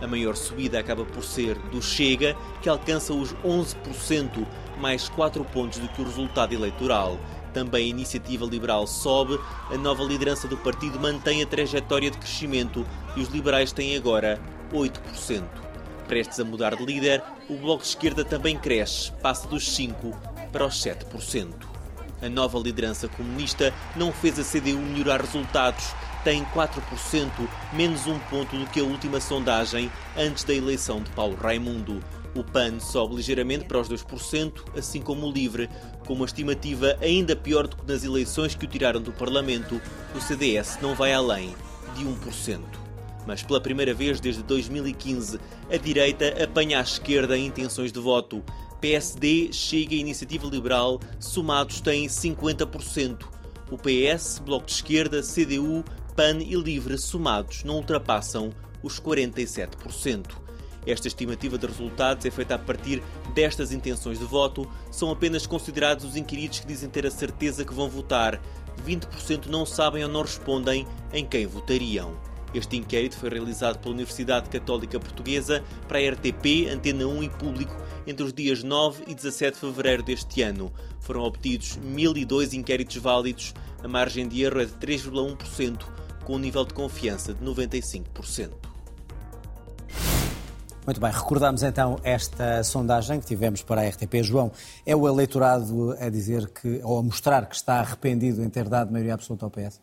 A 0.00 0.06
maior 0.06 0.34
subida 0.34 0.78
acaba 0.78 1.04
por 1.04 1.22
ser 1.22 1.58
do 1.70 1.82
Chega, 1.82 2.34
que 2.62 2.70
alcança 2.70 3.12
os 3.12 3.34
11%, 3.44 4.46
mais 4.80 5.08
4 5.08 5.44
pontos 5.44 5.78
do 5.78 5.88
que 5.88 6.00
o 6.00 6.04
resultado 6.04 6.52
eleitoral. 6.52 7.18
Também 7.52 7.86
a 7.86 7.88
iniciativa 7.88 8.44
liberal 8.46 8.86
sobe, 8.86 9.38
a 9.70 9.76
nova 9.76 10.02
liderança 10.02 10.48
do 10.48 10.56
partido 10.56 10.98
mantém 10.98 11.42
a 11.42 11.46
trajetória 11.46 12.10
de 12.10 12.18
crescimento 12.18 12.86
e 13.16 13.20
os 13.20 13.28
liberais 13.28 13.72
têm 13.72 13.96
agora 13.96 14.40
8%. 14.72 15.44
Prestes 16.08 16.40
a 16.40 16.44
mudar 16.44 16.74
de 16.74 16.84
líder, 16.84 17.22
o 17.48 17.56
Bloco 17.56 17.82
de 17.82 17.88
Esquerda 17.88 18.24
também 18.24 18.56
cresce, 18.56 19.12
passa 19.22 19.46
dos 19.46 19.64
5% 19.76 20.14
para 20.50 20.66
os 20.66 20.74
7%. 20.82 21.52
A 22.22 22.28
nova 22.28 22.58
liderança 22.58 23.08
comunista 23.08 23.72
não 23.96 24.12
fez 24.12 24.38
a 24.38 24.44
CDU 24.44 24.78
melhorar 24.78 25.20
resultados, 25.20 25.94
tem 26.22 26.44
4%, 26.46 27.30
menos 27.72 28.06
um 28.06 28.18
ponto 28.18 28.56
do 28.56 28.66
que 28.66 28.80
a 28.80 28.84
última 28.84 29.20
sondagem 29.20 29.90
antes 30.16 30.44
da 30.44 30.52
eleição 30.52 31.00
de 31.00 31.10
Paulo 31.10 31.36
Raimundo. 31.36 32.02
O 32.34 32.44
PAN 32.44 32.78
sobe 32.78 33.16
ligeiramente 33.16 33.64
para 33.64 33.80
os 33.80 33.88
2%, 33.88 34.52
assim 34.76 35.00
como 35.00 35.26
o 35.26 35.32
LIVRE, 35.32 35.68
com 36.06 36.14
uma 36.14 36.26
estimativa 36.26 36.96
ainda 37.00 37.34
pior 37.34 37.66
do 37.66 37.76
que 37.76 37.86
nas 37.86 38.04
eleições 38.04 38.54
que 38.54 38.64
o 38.64 38.68
tiraram 38.68 39.02
do 39.02 39.12
Parlamento, 39.12 39.80
o 40.14 40.20
CDS 40.20 40.78
não 40.80 40.94
vai 40.94 41.12
além 41.12 41.54
de 41.96 42.04
1%. 42.04 42.60
Mas 43.26 43.42
pela 43.42 43.60
primeira 43.60 43.92
vez 43.92 44.20
desde 44.20 44.42
2015, 44.44 45.40
a 45.70 45.76
direita 45.76 46.42
apanha 46.42 46.78
à 46.78 46.82
esquerda 46.82 47.36
em 47.36 47.46
intenções 47.46 47.92
de 47.92 47.98
voto. 47.98 48.42
PSD, 48.80 49.52
Chega 49.52 49.94
e 49.94 50.00
Iniciativa 50.00 50.46
Liberal, 50.46 51.00
somados, 51.18 51.80
têm 51.80 52.06
50%. 52.06 53.26
O 53.70 53.76
PS, 53.76 54.38
Bloco 54.38 54.66
de 54.66 54.72
Esquerda, 54.72 55.20
CDU, 55.20 55.84
PAN 56.16 56.38
e 56.38 56.54
LIVRE, 56.54 56.96
somados, 56.96 57.62
não 57.64 57.76
ultrapassam 57.76 58.50
os 58.82 59.00
47%. 59.00 60.49
Esta 60.86 61.08
estimativa 61.08 61.58
de 61.58 61.66
resultados 61.66 62.24
é 62.24 62.30
feita 62.30 62.54
a 62.54 62.58
partir 62.58 63.02
destas 63.34 63.72
intenções 63.72 64.18
de 64.18 64.24
voto. 64.24 64.70
São 64.90 65.10
apenas 65.10 65.46
considerados 65.46 66.04
os 66.04 66.16
inquiridos 66.16 66.60
que 66.60 66.66
dizem 66.66 66.88
ter 66.88 67.06
a 67.06 67.10
certeza 67.10 67.64
que 67.64 67.74
vão 67.74 67.88
votar. 67.88 68.40
20% 68.86 69.46
não 69.46 69.66
sabem 69.66 70.02
ou 70.04 70.10
não 70.10 70.22
respondem 70.22 70.86
em 71.12 71.24
quem 71.24 71.46
votariam. 71.46 72.16
Este 72.52 72.76
inquérito 72.76 73.16
foi 73.16 73.30
realizado 73.30 73.78
pela 73.78 73.94
Universidade 73.94 74.50
Católica 74.50 74.98
Portuguesa 74.98 75.62
para 75.86 75.98
a 75.98 76.10
RTP, 76.10 76.68
Antena 76.68 77.06
1 77.06 77.22
e 77.22 77.28
Público 77.28 77.76
entre 78.06 78.24
os 78.24 78.32
dias 78.32 78.64
9 78.64 79.04
e 79.06 79.14
17 79.14 79.54
de 79.54 79.60
fevereiro 79.60 80.02
deste 80.02 80.42
ano. 80.42 80.72
Foram 80.98 81.22
obtidos 81.22 81.78
1.002 81.78 82.54
inquéritos 82.54 82.96
válidos, 82.96 83.54
a 83.82 83.86
margem 83.86 84.26
de 84.26 84.42
erro 84.42 84.60
é 84.60 84.64
de 84.64 84.72
3,1%, 84.72 85.84
com 86.24 86.34
um 86.34 86.38
nível 86.38 86.64
de 86.64 86.74
confiança 86.74 87.32
de 87.32 87.44
95%. 87.44 88.69
Muito 90.86 90.98
bem, 90.98 91.12
recordamos 91.12 91.62
então 91.62 91.98
esta 92.02 92.64
sondagem 92.64 93.20
que 93.20 93.26
tivemos 93.26 93.62
para 93.62 93.82
a 93.82 93.88
RTP. 93.88 94.22
João, 94.22 94.50
é 94.86 94.96
o 94.96 95.06
eleitorado 95.06 95.94
a 96.00 96.08
dizer 96.08 96.48
que, 96.48 96.80
ou 96.82 96.98
a 96.98 97.02
mostrar 97.02 97.46
que 97.46 97.54
está 97.54 97.80
arrependido 97.80 98.42
em 98.42 98.48
ter 98.48 98.68
dado 98.68 98.90
maioria 98.90 99.14
absoluta 99.14 99.44
ao 99.44 99.50
PS? 99.50 99.80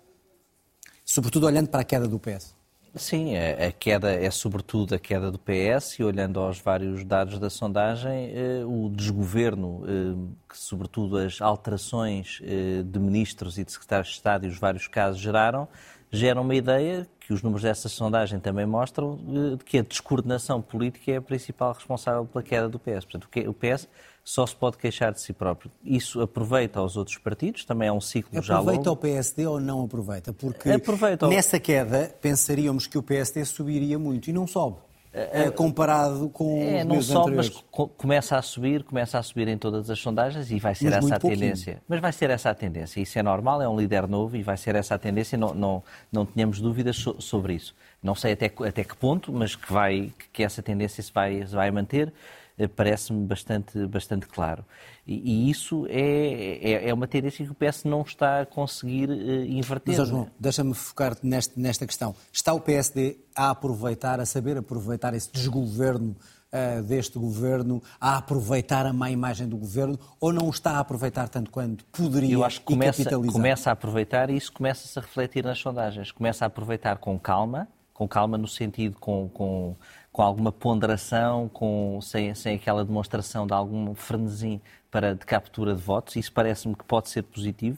Sobretudo 1.06 1.46
olhando 1.46 1.70
para 1.70 1.82
a 1.82 1.84
queda 1.84 2.08
do 2.08 2.20
PS. 2.20 2.58
Sim, 2.96 3.36
a 3.38 3.72
queda 3.72 4.12
é 4.12 4.32
sobretudo 4.32 4.96
a 4.96 5.00
queda 5.00 5.32
do 5.32 5.38
PS 5.38 6.00
e 6.00 6.04
olhando 6.04 6.40
aos 6.40 6.60
vários 6.60 7.04
dados 7.06 7.38
da 7.38 7.50
sondagem, 7.50 8.32
eh, 8.34 8.66
o 8.66 8.90
desgoverno, 8.90 9.84
eh, 9.86 10.34
que 10.50 10.58
sobretudo 10.58 11.18
as 11.18 11.40
alterações 11.40 12.40
eh, 12.44 12.82
de 12.84 13.00
ministros 13.00 13.60
e 13.60 13.64
de 13.64 13.72
secretários 13.72 14.08
de 14.08 14.16
Estado 14.16 14.46
e 14.46 14.50
os 14.50 14.58
vários 14.58 14.88
casos 14.88 15.22
geraram, 15.22 15.68
geram 16.12 16.42
uma 16.42 16.56
ideia 16.56 17.08
que 17.20 17.34
os 17.34 17.42
números 17.44 17.64
dessa 17.64 17.90
sondagem 17.90 18.40
também 18.40 18.66
mostram 18.66 19.20
de 19.58 19.64
que 19.66 19.78
a 19.78 19.82
descoordenação 19.82 20.62
política 20.62 21.12
é 21.12 21.18
a 21.18 21.22
principal 21.22 21.74
responsável 21.74 22.26
pela 22.26 22.42
queda 22.42 22.70
do 22.70 22.80
PS. 22.80 23.04
Portanto, 23.04 23.28
o 23.48 23.54
PS 23.54 23.88
só 24.24 24.46
se 24.46 24.56
pode 24.56 24.78
queixar 24.78 25.14
de 25.14 25.22
si 25.22 25.34
próprio. 25.34 25.72
Isso 25.84 26.22
aproveita 26.22 26.80
aos 26.80 26.98
outros 26.98 27.18
partidos, 27.18 27.66
também 27.66 27.88
é 27.88 27.92
um 27.92 28.02
ciclo 28.02 28.30
aproveita 28.30 28.48
já 28.48 28.60
longo. 28.60 28.70
Aproveita 28.70 28.92
o 28.92 28.96
PSD 28.96 29.48
ou 29.48 29.60
não 29.60 29.84
aproveita? 29.84 30.34
Porque 30.34 30.70
aproveita 30.70 31.28
nessa 31.28 31.60
queda 31.60 32.14
pensaríamos 32.22 32.88
que 32.88 32.98
o 32.98 33.04
PSD 33.04 33.44
subiria 33.46 33.98
muito 33.98 34.30
e 34.30 34.34
não 34.34 34.46
sobe. 34.48 34.78
É, 35.18 35.46
é, 35.46 35.52
comparado 35.52 36.30
com 36.30 36.62
é, 36.62 36.84
não 36.84 37.02
sobe, 37.02 37.36
mas 37.36 37.50
começa 37.98 38.38
a 38.38 38.42
subir, 38.44 38.84
começa 38.84 39.18
a 39.18 39.24
subir 39.24 39.48
em 39.48 39.58
todas 39.58 39.90
as 39.90 39.98
sondagens 39.98 40.52
e 40.52 40.60
vai 40.60 40.76
ser 40.76 40.92
mas 40.92 41.06
essa 41.06 41.16
a 41.16 41.20
tendência. 41.20 41.82
Mas 41.88 42.00
vai 42.00 42.14
ser 42.14 42.30
essa 42.30 42.52
a 42.52 42.54
tendência. 42.54 43.02
Isso 43.02 43.18
é 43.18 43.24
normal, 43.24 43.60
é 43.60 43.68
um 43.68 43.76
líder 43.76 44.08
novo 44.08 44.38
e 44.38 44.44
vai 44.44 44.56
ser 44.56 44.76
essa 44.76 44.94
a 44.94 44.98
tendência. 45.00 45.36
Não, 45.36 45.56
não, 45.56 45.84
não 46.12 46.24
tínhamos 46.24 46.62
dúvidas 46.62 46.98
so, 46.98 47.20
sobre 47.20 47.56
isso. 47.56 47.74
Não 48.04 48.14
sei 48.14 48.34
até, 48.34 48.52
até 48.68 48.84
que 48.84 48.96
ponto, 48.96 49.34
mas 49.34 49.56
que, 49.56 49.74
vai, 49.74 50.14
que 50.32 50.44
essa 50.44 50.62
tendência 50.62 51.02
se 51.02 51.12
vai, 51.12 51.46
se 51.48 51.56
vai 51.56 51.72
manter. 51.72 52.14
Eh, 52.58 52.68
parece-me 52.68 53.24
bastante, 53.26 53.86
bastante 53.86 54.26
claro. 54.26 54.66
E, 55.06 55.48
e 55.48 55.50
isso 55.50 55.86
é, 55.90 56.60
é, 56.72 56.90
é, 56.90 56.94
uma 56.94 57.08
tendência 57.08 57.46
que 57.46 57.52
o 57.52 57.56
PS 57.56 57.84
não 57.84 58.02
está 58.02 58.42
a 58.42 58.46
conseguir 58.48 59.10
uh, 59.10 59.46
inverter. 59.46 59.96
Mas, 60.00 60.08
João, 60.08 60.28
deixa-me 60.40 60.74
focar-te 60.74 61.26
nesta, 61.26 61.54
nesta 61.56 61.86
questão. 61.86 62.16
Está 62.34 62.54
o 62.54 62.60
PSD 62.60 63.20
a 63.36 63.52
aproveitar, 63.52 64.20
a 64.20 64.26
saber 64.26 64.58
aproveitar 64.58 65.14
esse 65.14 65.32
desgoverno 65.32 66.16
uh, 66.52 66.82
deste 66.82 67.20
governo, 67.20 67.82
a 68.02 68.18
aproveitar 68.18 68.88
a 68.88 68.94
má 68.94 69.12
imagem 69.12 69.48
do 69.48 69.58
governo, 69.58 70.00
ou 70.20 70.34
não 70.34 70.50
está 70.50 70.72
a 70.72 70.80
aproveitar 70.80 71.30
tanto 71.30 71.52
quanto 71.52 71.86
poderia 71.86 72.34
Eu 72.34 72.44
acho 72.44 72.62
que 72.62 72.66
começa, 72.66 73.20
começa 73.32 73.70
a 73.70 73.74
aproveitar 73.74 74.32
e 74.32 74.36
isso 74.36 74.52
começa-se 74.52 74.98
a 74.98 75.02
refletir 75.04 75.44
nas 75.44 75.60
sondagens. 75.60 76.12
Começa 76.12 76.44
a 76.44 76.48
aproveitar 76.48 76.98
com 76.98 77.20
calma, 77.20 77.68
com 77.94 78.08
calma 78.08 78.36
no 78.36 78.48
sentido 78.48 78.98
com, 79.00 79.30
com 79.30 79.76
com 80.18 80.24
alguma 80.24 80.52
ponderação, 80.52 81.48
com, 81.48 82.00
sem, 82.02 82.34
sem 82.34 82.56
aquela 82.56 82.84
demonstração 82.84 83.46
de 83.46 83.54
algum 83.54 83.94
frenesim 83.94 84.60
para, 84.90 85.14
de 85.14 85.24
captura 85.24 85.76
de 85.76 85.82
votos. 85.84 86.16
Isso 86.16 86.34
parece-me 86.34 86.74
que 86.74 86.84
pode 86.84 87.08
ser 87.10 87.22
positivo. 87.22 87.78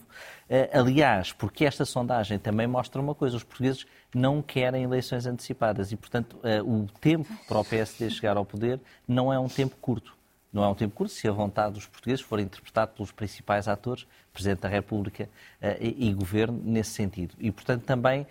Uh, 0.50 0.80
aliás, 0.80 1.34
porque 1.34 1.66
esta 1.66 1.84
sondagem 1.84 2.40
também 2.40 2.66
mostra 2.66 3.02
uma 3.02 3.14
coisa: 3.14 3.36
os 3.36 3.44
portugueses 3.44 3.86
não 4.16 4.42
querem 4.42 4.84
eleições 4.84 5.26
antecipadas 5.26 5.92
e, 5.92 5.98
portanto, 5.98 6.38
uh, 6.38 6.64
o 6.66 6.88
tempo 7.02 7.28
para 7.46 7.60
o 7.60 7.66
PSD 7.66 8.10
chegar 8.10 8.38
ao 8.38 8.46
poder 8.46 8.80
não 9.06 9.34
é 9.34 9.38
um 9.38 9.50
tempo 9.50 9.76
curto. 9.82 10.16
Não 10.54 10.64
é 10.64 10.68
um 10.70 10.76
tempo 10.76 10.96
curto 10.96 11.14
se 11.14 11.28
a 11.28 11.34
vontade 11.34 11.74
dos 11.74 11.88
portugueses 11.88 12.22
for 12.22 12.40
interpretada 12.40 12.88
pelos 12.88 13.12
principais 13.12 13.68
atores, 13.68 14.08
Presidente 14.32 14.62
da 14.62 14.70
República 14.70 15.26
uh, 15.62 15.76
e, 15.82 16.08
e, 16.08 16.14
Governo, 16.14 16.62
nesse 16.64 16.92
sentido. 16.92 17.36
E, 17.38 17.52
portanto, 17.52 17.84
também 17.84 18.26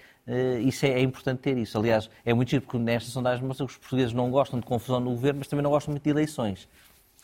isso 0.62 0.84
é, 0.84 0.90
é, 0.90 1.00
importante 1.00 1.38
ter 1.38 1.56
isso. 1.56 1.78
Aliás, 1.78 2.10
é 2.24 2.34
muito 2.34 2.50
giro 2.50 2.62
porque 2.62 2.78
nesta 2.78 3.10
sondagem 3.10 3.44
mostra 3.44 3.66
que 3.66 3.72
os 3.72 3.78
portugueses 3.78 4.12
não 4.12 4.30
gostam 4.30 4.60
de 4.60 4.66
confusão 4.66 5.00
no 5.00 5.10
Governo, 5.10 5.38
mas 5.38 5.48
também 5.48 5.62
não 5.62 5.70
gostam 5.70 5.92
muito 5.92 6.02
de 6.02 6.10
eleições. 6.10 6.68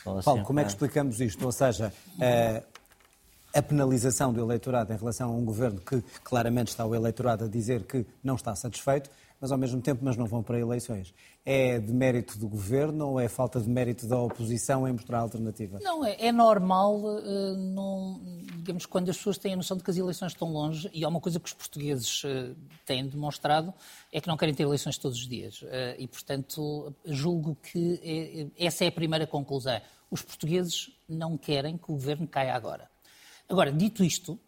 Então, 0.01 0.19
assim, 0.19 0.25
Paulo, 0.25 0.43
como 0.43 0.61
é 0.61 0.65
que 0.65 0.71
explicamos 0.71 1.21
isto? 1.21 1.45
Ou 1.45 1.53
seja, 1.53 1.93
uh, 2.17 2.65
a 3.55 3.63
penalização 3.63 4.33
do 4.33 4.41
eleitorado 4.41 4.93
em 4.93 4.97
relação 4.97 5.31
a 5.31 5.33
um 5.33 5.45
Governo 5.45 5.81
que 5.81 6.03
claramente 6.23 6.69
está 6.69 6.85
o 6.85 6.95
eleitorado 6.95 7.45
a 7.45 7.49
dizer 7.49 7.85
que 7.85 8.07
não 8.23 8.35
está 8.35 8.55
satisfeito, 8.55 9.11
mas 9.45 9.53
ao 9.53 9.59
mesmo 9.59 9.79
tempo 9.83 10.03
mas 10.03 10.17
não 10.17 10.25
vão 10.25 10.43
para 10.43 10.59
eleições. 10.59 11.13
É 11.45 11.79
de 11.79 11.93
mérito 11.93 12.39
do 12.39 12.49
governo 12.49 13.11
ou 13.11 13.21
é 13.21 13.29
falta 13.29 13.61
de 13.61 13.69
mérito 13.69 14.07
da 14.07 14.19
oposição 14.19 14.89
em 14.89 14.93
mostrar 14.93 15.19
a 15.19 15.21
alternativa? 15.21 15.79
Não, 15.83 16.03
é, 16.03 16.17
é 16.19 16.33
normal, 16.33 16.97
uh, 16.97 17.55
não, 17.55 18.23
digamos, 18.57 18.87
quando 18.87 19.11
as 19.11 19.19
pessoas 19.19 19.37
têm 19.37 19.53
a 19.53 19.57
noção 19.57 19.77
de 19.77 19.85
que 19.85 19.91
as 19.91 19.99
eleições 19.99 20.33
estão 20.33 20.51
longe, 20.51 20.89
e 20.95 21.05
há 21.05 21.09
uma 21.09 21.21
coisa 21.21 21.39
que 21.39 21.47
os 21.47 21.53
portugueses 21.53 22.25
uh, 22.25 22.57
têm 22.87 23.07
demonstrado, 23.07 23.75
é 24.11 24.19
que 24.19 24.29
não 24.29 24.37
querem 24.39 24.55
ter 24.55 24.63
eleições 24.63 24.97
todos 24.97 25.19
os 25.19 25.29
dias. 25.29 25.61
Uh, 25.61 25.69
e, 25.99 26.09
portanto, 26.09 26.95
julgo 27.05 27.55
que 27.71 28.51
é, 28.59 28.67
essa 28.67 28.87
é 28.87 28.89
a 28.89 28.93
primeira 28.93 29.27
conclusão. 29.27 29.79
Os 30.11 30.23
portugueses 30.23 30.91
não 31.07 31.37
querem 31.37 31.77
que 31.77 31.85
o 31.85 31.93
governo 31.93 32.27
caia 32.27 32.55
agora. 32.55 32.89
Agora, 33.47 33.71
dito 33.71 34.03
isto, 34.03 34.41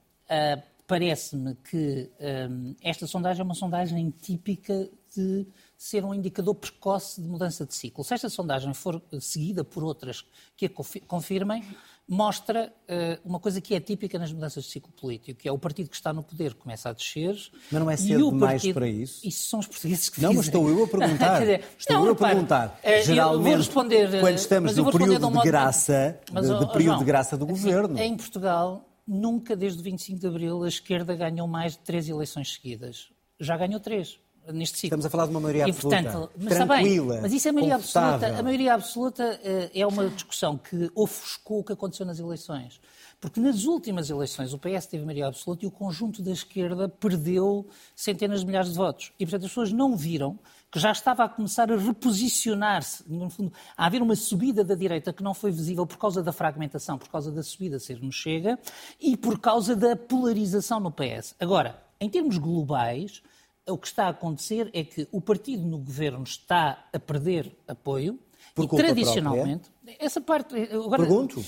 parece-me 0.86 1.54
que 1.56 2.10
um, 2.50 2.74
esta 2.82 3.06
sondagem 3.06 3.40
é 3.40 3.44
uma 3.44 3.54
sondagem 3.54 4.10
típica 4.10 4.88
de 5.14 5.46
ser 5.76 6.04
um 6.04 6.14
indicador 6.14 6.54
precoce 6.54 7.20
de 7.20 7.28
mudança 7.28 7.66
de 7.66 7.74
ciclo. 7.74 8.04
Se 8.04 8.14
esta 8.14 8.28
sondagem 8.28 8.72
for 8.72 9.02
seguida 9.20 9.64
por 9.64 9.82
outras 9.82 10.24
que 10.56 10.66
a 10.66 10.70
confirmem, 11.06 11.64
mostra 12.08 12.72
uh, 12.88 13.28
uma 13.28 13.40
coisa 13.40 13.60
que 13.60 13.74
é 13.74 13.80
típica 13.80 14.18
nas 14.18 14.32
mudanças 14.32 14.64
de 14.64 14.70
ciclo 14.70 14.92
político, 14.92 15.40
que 15.40 15.48
é 15.48 15.52
o 15.52 15.58
partido 15.58 15.88
que 15.90 15.96
está 15.96 16.12
no 16.12 16.22
poder 16.22 16.54
começa 16.54 16.88
a 16.88 16.92
descer. 16.92 17.36
Mas 17.70 17.80
não 17.80 17.90
é 17.90 17.96
cedo 17.96 18.30
demais 18.30 18.52
partido... 18.52 18.74
para 18.74 18.88
isso? 18.88 19.26
Isso 19.26 19.48
são 19.48 19.58
os 19.58 19.66
portugueses 19.66 20.08
que 20.08 20.20
Não, 20.20 20.30
dizem. 20.30 20.36
mas 20.36 20.46
estou 20.46 20.68
eu 20.68 20.84
a 20.84 20.88
perguntar. 20.88 21.40
dizer, 21.40 21.64
estou 21.78 21.96
não, 21.96 22.06
eu 22.06 22.12
a 22.12 22.14
perguntar. 22.14 22.80
Uh, 22.82 23.04
Geralmente, 23.04 23.56
responder, 23.56 24.20
quando 24.20 24.38
estamos 24.38 24.76
no 24.76 24.92
período 24.92 25.30
de 25.30 25.42
graça, 25.42 26.20
de, 26.26 26.58
de 26.58 26.72
período 26.72 26.82
João, 26.84 26.98
de 26.98 27.04
graça 27.04 27.36
do 27.36 27.44
assim, 27.44 27.52
governo. 27.52 27.98
Em 27.98 28.16
Portugal, 28.16 28.84
nunca 29.06 29.54
desde 29.54 29.80
o 29.80 29.82
25 29.82 30.20
de 30.20 30.26
Abril 30.26 30.62
a 30.64 30.68
esquerda 30.68 31.14
ganhou 31.14 31.46
mais 31.46 31.72
de 31.72 31.78
três 31.80 32.08
eleições 32.08 32.54
seguidas. 32.54 33.10
Já 33.38 33.56
ganhou 33.56 33.78
três 33.78 34.18
neste 34.52 34.78
ciclo. 34.78 34.88
Estamos 34.88 35.06
a 35.06 35.10
falar 35.10 35.24
de 35.24 35.30
uma 35.30 35.40
maioria 35.40 35.64
absoluta. 35.64 36.00
E, 36.00 36.02
portanto, 36.04 36.30
mas 36.36 36.54
tranquila, 36.54 37.14
bem, 37.14 37.22
mas 37.22 37.32
isso 37.32 37.48
é 37.48 37.50
a 37.50 37.54
maioria 37.54 37.74
absoluta. 37.74 38.26
A 38.38 38.42
maioria 38.42 38.74
absoluta 38.74 39.40
uh, 39.42 39.70
é 39.74 39.86
uma 39.86 40.08
discussão 40.08 40.56
que 40.56 40.90
ofuscou 40.94 41.60
o 41.60 41.64
que 41.64 41.72
aconteceu 41.72 42.06
nas 42.06 42.18
eleições. 42.18 42.80
Porque 43.20 43.40
nas 43.40 43.64
últimas 43.64 44.10
eleições 44.10 44.52
o 44.52 44.58
PS 44.58 44.86
teve 44.86 45.04
maioria 45.04 45.26
absoluta 45.26 45.64
e 45.64 45.68
o 45.68 45.70
conjunto 45.70 46.22
da 46.22 46.30
esquerda 46.30 46.88
perdeu 46.88 47.66
centenas 47.94 48.40
de 48.40 48.46
milhares 48.46 48.70
de 48.70 48.76
votos. 48.76 49.12
E, 49.18 49.24
portanto, 49.24 49.44
as 49.44 49.50
pessoas 49.50 49.72
não 49.72 49.96
viram 49.96 50.38
que 50.76 50.80
já 50.80 50.92
estava 50.92 51.24
a 51.24 51.28
começar 51.30 51.72
a 51.72 51.76
reposicionar-se, 51.78 53.02
no 53.10 53.30
fundo, 53.30 53.50
a 53.74 53.86
haver 53.86 54.02
uma 54.02 54.14
subida 54.14 54.62
da 54.62 54.74
direita 54.74 55.10
que 55.10 55.22
não 55.22 55.32
foi 55.32 55.50
visível 55.50 55.86
por 55.86 55.96
causa 55.96 56.22
da 56.22 56.34
fragmentação, 56.34 56.98
por 56.98 57.08
causa 57.08 57.32
da 57.32 57.42
subida 57.42 57.78
ser 57.78 57.98
no 57.98 58.12
Chega 58.12 58.58
e 59.00 59.16
por 59.16 59.40
causa 59.40 59.74
da 59.74 59.96
polarização 59.96 60.78
no 60.78 60.92
PS. 60.92 61.34
Agora, 61.40 61.82
em 61.98 62.10
termos 62.10 62.36
globais, 62.36 63.22
o 63.66 63.78
que 63.78 63.86
está 63.86 64.04
a 64.04 64.10
acontecer 64.10 64.68
é 64.74 64.84
que 64.84 65.08
o 65.10 65.18
partido 65.18 65.66
no 65.66 65.78
governo 65.78 66.24
está 66.24 66.84
a 66.92 66.98
perder 66.98 67.56
apoio, 67.66 68.18
por 68.56 68.64
e 68.64 68.68
tradicionalmente, 68.68 69.68
própria? 69.68 69.96
essa 70.00 70.20
parte. 70.20 70.54
Agora, 70.72 71.02
Pergunto. 71.02 71.40
Uh, 71.40 71.44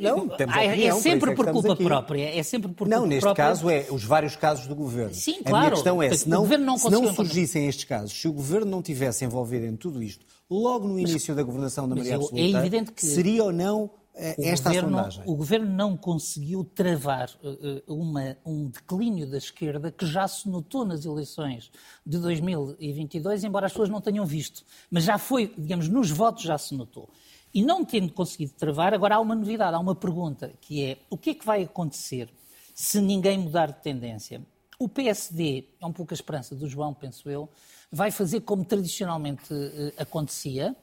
não, 0.00 0.28
temos 0.28 0.56
é, 0.56 0.68
opinião, 0.68 0.98
é 0.98 1.00
sempre 1.00 1.34
por, 1.36 1.48
é 1.48 1.52
culpa 1.52 1.72
aqui. 1.72 1.84
própria. 1.84 2.38
É 2.38 2.42
sempre 2.42 2.72
por 2.72 2.88
não, 2.88 2.98
culpa 2.98 3.08
neste 3.08 3.20
própria. 3.22 3.44
caso 3.44 3.70
é 3.70 3.86
os 3.90 4.04
vários 4.04 4.34
casos 4.34 4.66
do 4.66 4.74
governo. 4.74 5.14
Sim, 5.14 5.38
a 5.44 5.48
claro. 5.48 5.56
A 5.56 5.60
minha 5.60 5.70
questão 5.70 6.02
é: 6.02 6.12
se 6.12 6.28
não, 6.28 6.44
não, 6.46 6.76
se 6.76 6.90
não 6.90 7.14
surgissem 7.14 7.68
estes 7.68 7.84
casos, 7.84 8.12
se 8.12 8.26
o 8.26 8.32
governo 8.32 8.70
não 8.70 8.82
tivesse 8.82 9.24
envolvido 9.24 9.66
em 9.66 9.76
tudo 9.76 10.02
isto, 10.02 10.26
logo 10.50 10.88
no 10.88 10.98
início 10.98 11.32
mas, 11.32 11.36
da 11.36 11.42
governação 11.44 11.88
da 11.88 11.94
Maria 11.94 12.16
Absoluta, 12.16 12.40
é 12.40 12.50
evidente 12.50 12.90
que 12.90 13.06
seria 13.06 13.44
ou 13.44 13.52
não 13.52 13.90
é 14.14 14.48
esta 14.48 14.70
o 14.70 14.72
governo, 14.72 14.96
sondagem. 14.96 15.24
O 15.26 15.36
governo 15.36 15.70
não 15.70 15.96
conseguiu 15.96 16.64
travar 16.64 17.30
uh, 17.42 17.94
uma, 17.94 18.36
um 18.44 18.68
declínio 18.68 19.26
da 19.26 19.38
esquerda 19.38 19.90
que 19.90 20.04
já 20.04 20.28
se 20.28 20.48
notou 20.48 20.84
nas 20.84 21.04
eleições 21.04 21.70
de 22.04 22.18
2022, 22.18 23.44
embora 23.44 23.66
as 23.66 23.72
pessoas 23.72 23.88
não 23.88 24.00
tenham 24.00 24.26
visto. 24.26 24.64
Mas 24.90 25.04
já 25.04 25.16
foi, 25.16 25.52
digamos, 25.56 25.88
nos 25.88 26.10
votos 26.10 26.42
já 26.42 26.58
se 26.58 26.74
notou. 26.74 27.08
E 27.54 27.62
não 27.62 27.84
tendo 27.84 28.12
conseguido 28.12 28.52
travar, 28.52 28.94
agora 28.94 29.16
há 29.16 29.20
uma 29.20 29.34
novidade, 29.34 29.74
há 29.74 29.78
uma 29.78 29.94
pergunta, 29.94 30.52
que 30.60 30.84
é 30.84 30.98
o 31.10 31.16
que 31.16 31.30
é 31.30 31.34
que 31.34 31.44
vai 31.44 31.62
acontecer 31.62 32.28
se 32.74 33.00
ninguém 33.00 33.38
mudar 33.38 33.66
de 33.66 33.82
tendência? 33.82 34.42
O 34.78 34.88
PSD, 34.88 35.68
é 35.80 35.86
um 35.86 35.92
pouco 35.92 36.12
a 36.12 36.16
esperança 36.16 36.54
do 36.54 36.66
João, 36.66 36.92
penso 36.92 37.30
eu, 37.30 37.48
vai 37.90 38.10
fazer 38.10 38.40
como 38.40 38.64
tradicionalmente 38.64 39.52
uh, 39.52 39.92
acontecia, 39.98 40.74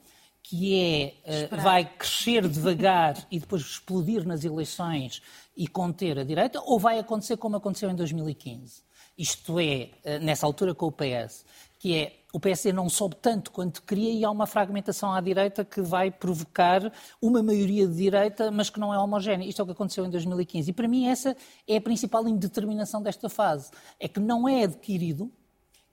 que 0.42 0.80
é 1.24 1.52
uh, 1.52 1.62
vai 1.62 1.84
crescer 1.84 2.48
devagar 2.48 3.26
e 3.30 3.38
depois 3.38 3.62
explodir 3.62 4.26
nas 4.26 4.44
eleições 4.44 5.22
e 5.56 5.66
conter 5.66 6.18
a 6.18 6.24
direita, 6.24 6.60
ou 6.64 6.78
vai 6.78 6.98
acontecer 6.98 7.36
como 7.36 7.56
aconteceu 7.56 7.90
em 7.90 7.94
2015? 7.94 8.82
Isto 9.16 9.60
é, 9.60 9.90
uh, 10.04 10.24
nessa 10.24 10.46
altura 10.46 10.74
com 10.74 10.86
o 10.86 10.92
PS, 10.92 11.44
que 11.78 11.96
é 11.96 12.16
o 12.32 12.38
PSD 12.38 12.72
não 12.72 12.88
sobe 12.88 13.16
tanto 13.16 13.50
quanto 13.50 13.82
queria 13.82 14.12
e 14.12 14.24
há 14.24 14.30
uma 14.30 14.46
fragmentação 14.46 15.12
à 15.12 15.20
direita 15.20 15.64
que 15.64 15.80
vai 15.80 16.10
provocar 16.10 16.92
uma 17.20 17.42
maioria 17.42 17.86
de 17.88 17.94
direita, 17.94 18.50
mas 18.50 18.70
que 18.70 18.78
não 18.78 18.94
é 18.94 18.98
homogénea. 18.98 19.48
Isto 19.48 19.60
é 19.60 19.62
o 19.62 19.66
que 19.66 19.72
aconteceu 19.72 20.04
em 20.04 20.10
2015. 20.10 20.70
E 20.70 20.72
para 20.72 20.86
mim 20.86 21.06
essa 21.06 21.36
é 21.66 21.76
a 21.76 21.80
principal 21.80 22.28
indeterminação 22.28 23.02
desta 23.02 23.28
fase. 23.28 23.70
É 23.98 24.06
que 24.06 24.20
não 24.20 24.48
é 24.48 24.64
adquirido 24.64 25.32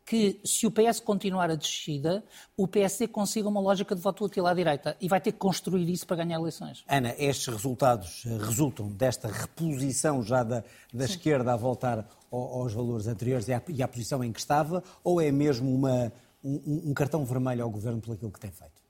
que 0.08 0.40
se 0.42 0.66
o 0.66 0.72
PS 0.72 1.02
continuar 1.02 1.52
a 1.52 1.56
descida, 1.56 2.24
o 2.56 2.66
PSD 2.66 3.10
consiga 3.10 3.50
uma 3.50 3.60
lógica 3.60 3.94
de 3.94 4.02
voto 4.02 4.24
útil 4.24 4.48
à 4.48 4.54
direita 4.54 4.96
e 5.02 5.10
vai 5.10 5.20
ter 5.20 5.34
que 5.34 5.38
construir 5.38 5.88
isso 5.90 6.08
para 6.08 6.24
ganhar 6.24 6.40
eleições. 6.40 6.86
Ana, 6.88 7.14
estes 7.18 7.48
resultados 7.48 8.24
eh, 8.26 8.38
resultam 8.38 8.88
desta 8.88 9.28
reposição 9.28 10.24
já 10.24 10.44
da, 10.44 10.64
da 10.94 11.04
esquerda 11.04 11.52
a 11.52 11.58
voltar 11.58 12.08
aos 12.32 12.74
valores 12.74 13.06
anteriores 13.06 13.50
e 13.50 13.54
à, 13.54 13.62
e 13.68 13.84
à, 13.84 13.88
posição 13.88 14.24
em 14.24 14.32
que 14.32 14.40
estava, 14.40 14.82
ou 15.04 15.20
é 15.20 15.30
mesmo 15.30 15.70
uma, 15.76 16.14
um, 16.42 16.92
um 16.92 16.94
cartão 16.94 17.26
vermelho 17.26 17.66
ao 17.66 17.70
governo 17.70 18.00
por 18.00 18.14
aquilo 18.14 18.32
que 18.32 18.40
tem 18.40 18.52
feito? 18.52 18.82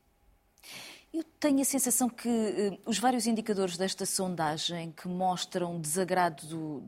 Eu 1.12 1.24
tenho 1.40 1.62
a 1.62 1.66
sensação 1.66 2.10
que 2.10 2.30
uh, 2.30 2.80
os 2.86 3.00
vários 3.00 3.26
indicadores 3.26 3.76
desta 3.76 4.06
sondagem 4.06 4.92
que 4.92 5.08
mostram 5.08 5.82
desagrado 5.82 6.46
do, 6.46 6.84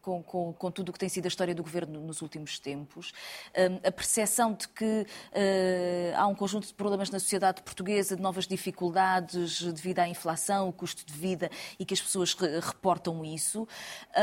com, 0.00 0.22
com, 0.22 0.52
com 0.52 0.70
tudo 0.70 0.90
o 0.90 0.92
que 0.92 0.98
tem 0.98 1.08
sido 1.08 1.26
a 1.26 1.28
história 1.28 1.54
do 1.54 1.62
governo 1.62 2.00
nos 2.00 2.22
últimos 2.22 2.58
tempos, 2.58 3.12
hum, 3.56 3.80
a 3.84 3.92
percepção 3.92 4.52
de 4.52 4.68
que 4.68 4.84
uh, 4.84 6.16
há 6.16 6.26
um 6.26 6.34
conjunto 6.34 6.66
de 6.66 6.74
problemas 6.74 7.10
na 7.10 7.18
sociedade 7.18 7.62
portuguesa, 7.62 8.16
de 8.16 8.22
novas 8.22 8.46
dificuldades 8.46 9.62
devido 9.62 10.00
à 10.00 10.08
inflação, 10.08 10.68
o 10.68 10.72
custo 10.72 11.04
de 11.04 11.12
vida 11.12 11.50
e 11.78 11.84
que 11.84 11.94
as 11.94 12.00
pessoas 12.00 12.34
reportam 12.34 13.24
isso. 13.24 13.66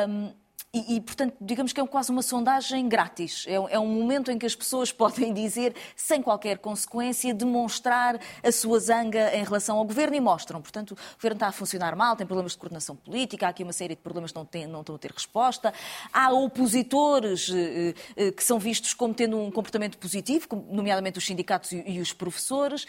Um, 0.08 0.34
e, 0.74 0.98
e, 0.98 1.02
portanto, 1.02 1.36
digamos 1.40 1.72
que 1.72 1.80
é 1.80 1.88
quase 1.88 2.12
uma 2.12 2.22
sondagem 2.22 2.88
grátis. 2.88 3.46
É, 3.48 3.54
é, 3.54 3.80
um 3.80 3.88
momento 3.88 4.30
em 4.30 4.38
que 4.38 4.46
as 4.46 4.56
pessoas 4.56 4.92
podem 4.94 5.34
dizer, 5.34 5.74
sem 5.96 6.22
qualquer 6.22 6.58
consequência, 6.58 7.34
demonstrar 7.34 8.20
a 8.44 8.52
sua 8.52 8.80
zanga 8.80 9.34
em 9.36 9.44
relação 9.44 9.78
ao 9.78 9.86
governo 9.86 10.16
e 10.16 10.20
mostram. 10.20 10.62
Portanto, 10.62 10.92
o 10.92 11.16
governo 11.16 11.36
está 11.36 11.48
a 11.48 11.52
funcionar 11.52 11.96
mal, 11.96 12.16
tem 12.16 12.28
problemas 12.28 12.52
de 12.52 12.58
coordenação 12.58 12.96
política, 12.96 13.48
há 13.48 13.50
aqui 13.50 13.64
uma 13.64 13.74
série 13.74 13.96
de 13.96 14.02
problemas 14.02 14.32
que 14.32 14.38
não, 14.38 14.46
tem, 14.46 14.68
não 14.68 14.82
estão 14.82 14.96
a 14.96 15.00
ter 15.00 15.12
resposta. 15.12 15.74
Há 16.12 16.32
opositores 16.32 17.50
eh, 17.50 17.94
eh, 18.16 18.32
que 18.32 18.44
são 18.44 18.60
vistos 18.60 18.94
como 18.94 19.14
tendo 19.14 19.40
um 19.40 19.50
comportamento 19.50 19.98
positivo, 19.98 20.48
nomeadamente 20.70 21.18
os 21.18 21.26
sindicatos 21.26 21.72
e, 21.72 21.84
e 21.88 22.00
os 22.00 22.14
professores, 22.14 22.86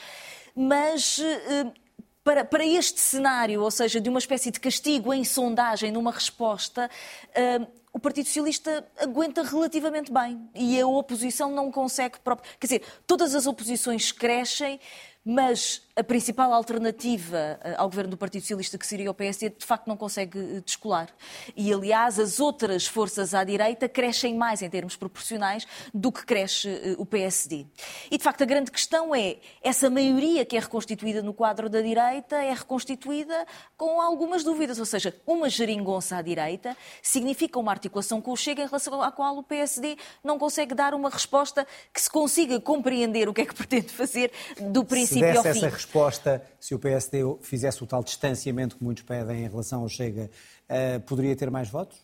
mas. 0.55 1.21
Eh, 1.21 1.88
para, 2.29 2.45
para 2.45 2.63
este 2.63 3.01
cenário, 3.01 3.63
ou 3.63 3.71
seja, 3.71 3.99
de 3.99 4.11
uma 4.11 4.19
espécie 4.19 4.51
de 4.51 4.61
castigo 4.61 5.15
em 5.15 5.25
sondagem, 5.25 5.91
numa 5.91 6.13
resposta, 6.13 6.91
uh, 7.31 7.67
o 7.91 7.99
Partido 7.99 8.27
Socialista 8.27 8.87
aguenta 8.99 9.43
relativamente 9.43 10.13
bem 10.13 10.39
e 10.55 10.79
a 10.79 10.87
oposição 10.87 11.51
não 11.51 11.73
consegue. 11.73 12.17
Quer 12.61 12.67
dizer, 12.67 12.83
todas 13.07 13.35
as 13.35 13.47
oposições 13.47 14.13
crescem, 14.13 14.79
mas 15.25 15.81
a 15.99 16.05
principal 16.05 16.53
alternativa 16.53 17.59
eh, 17.61 17.75
ao 17.77 17.89
governo 17.89 18.13
do 18.13 18.17
Partido 18.17 18.43
Socialista, 18.43 18.79
que 18.79 18.87
seria 18.87 19.11
o 19.11 19.15
PSD, 19.15 19.51
de 19.51 19.67
facto 19.67 19.89
não 19.89 19.97
consegue 19.97 20.39
eh, 20.39 20.61
descolar. 20.65 21.09
E, 21.57 21.73
aliás, 21.73 22.21
as 22.21 22.39
outras 22.39 22.87
forças 22.87 23.35
à 23.35 23.43
direita 23.43 23.89
crescem 23.89 24.37
mais 24.37 24.63
em 24.63 24.71
termos 24.71 24.95
proporcionais 24.95 25.67
do 25.93 26.13
que 26.13 26.25
cresce 26.25 26.69
eh, 26.69 26.95
o 26.99 27.05
PSD. 27.05 27.67
E, 28.13 28.17
de 28.17 28.23
facto, 28.23 28.43
a 28.43 28.45
grande 28.45 28.71
questão 28.71 29.13
é 29.13 29.39
essa 29.61 29.91
maioria 29.91 30.45
que 30.45 30.57
é 30.57 30.61
reconstituída 30.61 31.21
no 31.21 31.35
quadro 31.35 31.69
da 31.69 31.81
direita 31.81 32.37
é 32.37 32.55
reconstituída 32.55 33.45
com 33.77 34.01
algumas 34.01 34.45
dúvidas, 34.45 34.79
ou 34.79 34.87
seja, 34.87 35.13
uma 35.27 35.51
geringonça 35.51 36.17
à 36.17 36.23
direita 36.23 36.77
significa 37.03 37.59
uma 37.59 37.73
articulação 37.73 38.21
com 38.21 38.31
o 38.31 38.37
Chega 38.37 38.63
em 38.63 38.67
relação 38.67 39.03
à 39.03 39.11
qual 39.11 39.37
o 39.37 39.43
PSD 39.43 39.97
não 40.23 40.39
consegue 40.39 40.77
dar 40.77 40.95
uma 40.95 41.11
resposta 41.11 41.67
que 41.93 42.01
se 42.01 42.09
consiga 42.09 42.61
compreender 42.61 43.29
o 43.29 43.35
que 43.35 43.41
é 43.41 43.47
que 43.47 43.55
pretende 43.57 43.89
fazer 43.89 44.31
do 44.61 44.85
princípio 44.85 45.39
ao 45.39 45.43
fim. 45.43 45.88
Resposta, 45.89 46.43
se 46.61 46.75
o 46.75 46.79
PSD 46.79 47.19
fizesse 47.41 47.83
o 47.83 47.87
tal 47.87 48.05
distanciamento 48.05 48.77
que 48.77 48.85
muitos 48.85 49.03
pedem 49.03 49.45
em 49.45 49.49
relação 49.49 49.81
ao 49.81 49.89
Chega, 49.89 50.31
uh, 50.69 51.01
poderia 51.01 51.35
ter 51.35 51.51
mais 51.51 51.71
votos? 51.71 51.99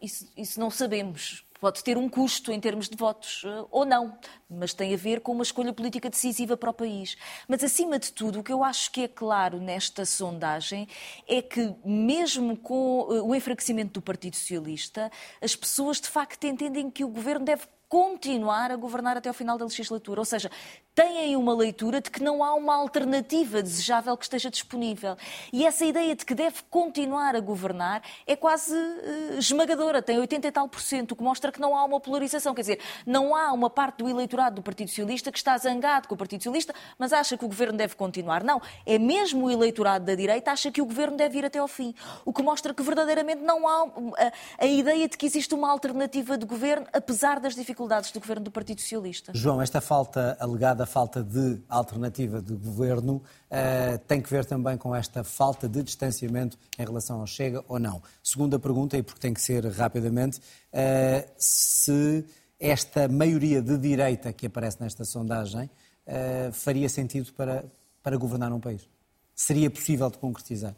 Isso, 0.00 0.30
isso 0.36 0.60
não 0.60 0.70
sabemos. 0.70 1.44
Pode 1.60 1.82
ter 1.82 1.98
um 1.98 2.08
custo 2.08 2.52
em 2.52 2.60
termos 2.60 2.88
de 2.88 2.96
votos 2.96 3.42
uh, 3.42 3.66
ou 3.72 3.84
não, 3.84 4.16
mas 4.48 4.72
tem 4.72 4.94
a 4.94 4.96
ver 4.96 5.20
com 5.20 5.32
uma 5.32 5.42
escolha 5.42 5.72
política 5.72 6.08
decisiva 6.08 6.56
para 6.56 6.70
o 6.70 6.74
país. 6.74 7.16
Mas, 7.48 7.64
acima 7.64 7.98
de 7.98 8.12
tudo, 8.12 8.38
o 8.38 8.42
que 8.44 8.52
eu 8.52 8.62
acho 8.62 8.92
que 8.92 9.02
é 9.02 9.08
claro 9.08 9.58
nesta 9.58 10.04
sondagem 10.04 10.86
é 11.26 11.42
que, 11.42 11.74
mesmo 11.84 12.56
com 12.56 13.00
uh, 13.00 13.26
o 13.26 13.34
enfraquecimento 13.34 13.94
do 13.94 14.02
Partido 14.02 14.36
Socialista, 14.36 15.10
as 15.42 15.56
pessoas 15.56 16.00
de 16.00 16.08
facto 16.08 16.44
entendem 16.44 16.88
que 16.88 17.02
o 17.02 17.08
governo 17.08 17.44
deve 17.44 17.66
continuar 17.88 18.70
a 18.70 18.76
governar 18.76 19.16
até 19.16 19.28
ao 19.28 19.34
final 19.34 19.56
da 19.56 19.64
legislatura. 19.64 20.20
Ou 20.20 20.24
seja, 20.24 20.50
têm 20.98 21.36
uma 21.36 21.54
leitura 21.54 22.00
de 22.00 22.10
que 22.10 22.20
não 22.20 22.42
há 22.42 22.52
uma 22.54 22.74
alternativa 22.74 23.62
desejável 23.62 24.16
que 24.16 24.24
esteja 24.24 24.50
disponível. 24.50 25.16
E 25.52 25.64
essa 25.64 25.84
ideia 25.84 26.16
de 26.16 26.26
que 26.26 26.34
deve 26.34 26.56
continuar 26.68 27.36
a 27.36 27.40
governar 27.40 28.02
é 28.26 28.34
quase 28.34 28.74
uh, 28.74 29.38
esmagadora, 29.38 30.02
tem 30.02 30.18
80 30.18 30.48
e 30.48 30.50
tal 30.50 30.68
por 30.68 30.80
cento, 30.80 31.12
o 31.12 31.16
que 31.16 31.22
mostra 31.22 31.52
que 31.52 31.60
não 31.60 31.76
há 31.76 31.84
uma 31.84 32.00
polarização. 32.00 32.52
Quer 32.52 32.62
dizer, 32.62 32.80
não 33.06 33.36
há 33.36 33.52
uma 33.52 33.70
parte 33.70 33.98
do 33.98 34.08
eleitorado 34.08 34.56
do 34.56 34.62
Partido 34.62 34.88
Socialista 34.88 35.30
que 35.30 35.38
está 35.38 35.56
zangado 35.56 36.08
com 36.08 36.16
o 36.16 36.18
Partido 36.18 36.40
Socialista, 36.40 36.74
mas 36.98 37.12
acha 37.12 37.38
que 37.38 37.44
o 37.44 37.48
governo 37.48 37.78
deve 37.78 37.94
continuar. 37.94 38.42
Não, 38.42 38.60
é 38.84 38.98
mesmo 38.98 39.46
o 39.46 39.50
eleitorado 39.52 40.04
da 40.04 40.16
direita 40.16 40.50
acha 40.50 40.68
que 40.72 40.82
o 40.82 40.84
governo 40.84 41.16
deve 41.16 41.38
ir 41.38 41.44
até 41.44 41.60
ao 41.60 41.68
fim. 41.68 41.94
O 42.24 42.32
que 42.32 42.42
mostra 42.42 42.74
que 42.74 42.82
verdadeiramente 42.82 43.40
não 43.40 43.68
há 43.68 43.84
a, 44.18 44.24
eh, 44.24 44.32
a 44.58 44.66
ideia 44.66 45.08
de 45.08 45.16
que 45.16 45.26
existe 45.26 45.54
uma 45.54 45.70
alternativa 45.70 46.36
de 46.36 46.44
governo, 46.44 46.88
apesar 46.92 47.38
das 47.38 47.54
dificuldades 47.54 48.10
do 48.10 48.18
governo 48.18 48.46
do 48.46 48.50
Partido 48.50 48.80
Socialista. 48.80 49.30
João, 49.32 49.62
esta 49.62 49.80
falta, 49.80 50.36
alegada 50.40 50.87
falta 50.88 51.22
de 51.22 51.60
alternativa 51.68 52.42
de 52.42 52.54
governo, 52.54 53.16
uh, 53.16 53.98
tem 54.08 54.20
que 54.20 54.28
ver 54.28 54.44
também 54.44 54.76
com 54.76 54.92
esta 54.92 55.22
falta 55.22 55.68
de 55.68 55.82
distanciamento 55.82 56.58
em 56.76 56.84
relação 56.84 57.20
ao 57.20 57.26
Chega 57.26 57.64
ou 57.68 57.78
não? 57.78 58.02
Segunda 58.24 58.58
pergunta, 58.58 58.96
e 58.96 59.02
porque 59.02 59.20
tem 59.20 59.32
que 59.32 59.40
ser 59.40 59.64
rapidamente, 59.66 60.38
uh, 60.38 61.30
se 61.36 62.24
esta 62.58 63.06
maioria 63.06 63.62
de 63.62 63.78
direita 63.78 64.32
que 64.32 64.46
aparece 64.46 64.78
nesta 64.80 65.04
sondagem 65.04 65.70
uh, 66.06 66.52
faria 66.52 66.88
sentido 66.88 67.32
para, 67.34 67.64
para 68.02 68.16
governar 68.16 68.52
um 68.52 68.58
país? 68.58 68.88
Seria 69.34 69.70
possível 69.70 70.10
de 70.10 70.18
concretizar? 70.18 70.74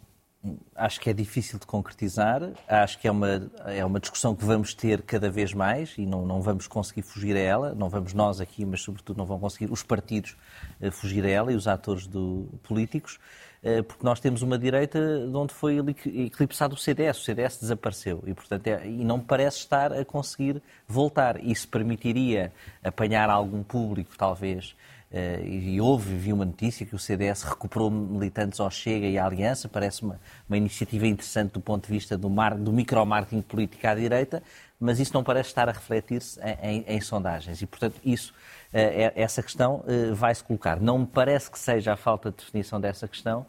Acho 0.75 0.99
que 1.01 1.11
é 1.11 1.13
difícil 1.13 1.59
de 1.59 1.67
concretizar, 1.67 2.41
acho 2.67 2.99
que 2.99 3.07
é 3.07 3.11
uma, 3.11 3.51
é 3.67 3.85
uma 3.85 4.01
discussão 4.01 4.35
que 4.35 4.45
vamos 4.45 4.73
ter 4.73 5.03
cada 5.03 5.31
vez 5.31 5.53
mais 5.53 5.95
e 5.99 6.07
não, 6.07 6.25
não 6.25 6.41
vamos 6.41 6.67
conseguir 6.67 7.03
fugir 7.03 7.37
a 7.37 7.41
ela, 7.41 7.75
não 7.75 7.91
vamos 7.91 8.15
nós 8.15 8.41
aqui, 8.41 8.65
mas 8.65 8.81
sobretudo 8.81 9.19
não 9.19 9.27
vão 9.27 9.39
conseguir 9.39 9.71
os 9.71 9.83
partidos 9.83 10.37
uh, 10.81 10.91
fugir 10.91 11.25
a 11.27 11.29
ela 11.29 11.53
e 11.53 11.57
os 11.57 11.69
atores 11.69 12.07
do, 12.07 12.49
políticos, 12.63 13.19
uh, 13.63 13.83
porque 13.85 14.03
nós 14.03 14.19
temos 14.19 14.41
uma 14.41 14.59
direita 14.59 14.99
de 14.99 15.37
onde 15.37 15.53
foi 15.53 15.79
eclipsado 16.07 16.75
o 16.75 16.79
CDS, 16.79 17.19
o 17.19 17.23
CDS 17.23 17.59
desapareceu 17.59 18.25
e, 18.27 18.33
portanto, 18.33 18.67
é, 18.67 18.87
e 18.87 19.05
não 19.05 19.21
parece 19.21 19.59
estar 19.59 19.93
a 19.93 20.05
conseguir 20.07 20.63
voltar. 20.89 21.45
Isso 21.45 21.69
permitiria 21.69 22.51
apanhar 22.83 23.29
algum 23.29 23.63
público, 23.63 24.17
talvez, 24.17 24.75
Uh, 25.11 25.45
e 25.45 25.81
houve, 25.81 26.15
vi 26.15 26.33
uma 26.33 26.45
notícia 26.45 26.87
que 26.87 26.95
o 26.95 26.99
CDS 26.99 27.43
recuperou 27.43 27.91
militantes 27.91 28.61
ao 28.61 28.71
Chega 28.71 29.09
e 29.09 29.19
à 29.19 29.27
Aliança, 29.27 29.69
parece 29.69 30.03
uma, 30.03 30.21
uma 30.49 30.57
iniciativa 30.57 31.05
interessante 31.05 31.55
do 31.55 31.61
ponto 31.61 31.89
de 31.89 31.93
vista 31.93 32.17
do, 32.17 32.31
mar, 32.31 32.57
do 32.57 32.73
micromarketing 32.73 33.43
político 33.43 33.85
à 33.89 33.95
direita, 33.97 34.41
mas 34.79 35.01
isso 35.01 35.13
não 35.13 35.25
parece 35.25 35.49
estar 35.49 35.69
a 35.69 35.73
refletir-se 35.73 36.39
em, 36.41 36.59
em, 36.63 36.85
em, 36.87 37.01
sondagens. 37.01 37.61
E, 37.61 37.67
portanto, 37.67 38.01
isso, 38.05 38.31
uh, 38.33 38.35
é, 38.73 39.13
essa 39.17 39.43
questão 39.43 39.85
uh, 39.85 40.15
vai-se 40.15 40.45
colocar. 40.45 40.81
Não 40.81 41.01
me 41.01 41.07
parece 41.07 41.51
que 41.51 41.59
seja 41.59 41.95
a 41.95 41.97
falta 41.97 42.31
de 42.31 42.37
definição 42.37 42.81
dessa 42.81 43.09
questão 43.09 43.47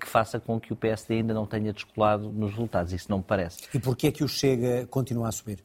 que 0.00 0.08
faça 0.08 0.40
com 0.40 0.58
que 0.58 0.72
o 0.72 0.76
PSD 0.76 1.16
ainda 1.16 1.34
não 1.34 1.46
tenha 1.46 1.70
descolado 1.70 2.32
nos 2.32 2.52
resultados. 2.52 2.90
Isso 2.92 3.06
não 3.10 3.18
me 3.18 3.24
parece. 3.24 3.64
E 3.72 3.78
porquê 3.78 4.06
é 4.06 4.10
que 4.12 4.24
o 4.24 4.28
Chega 4.28 4.86
continua 4.86 5.28
a 5.28 5.32
subir? 5.32 5.62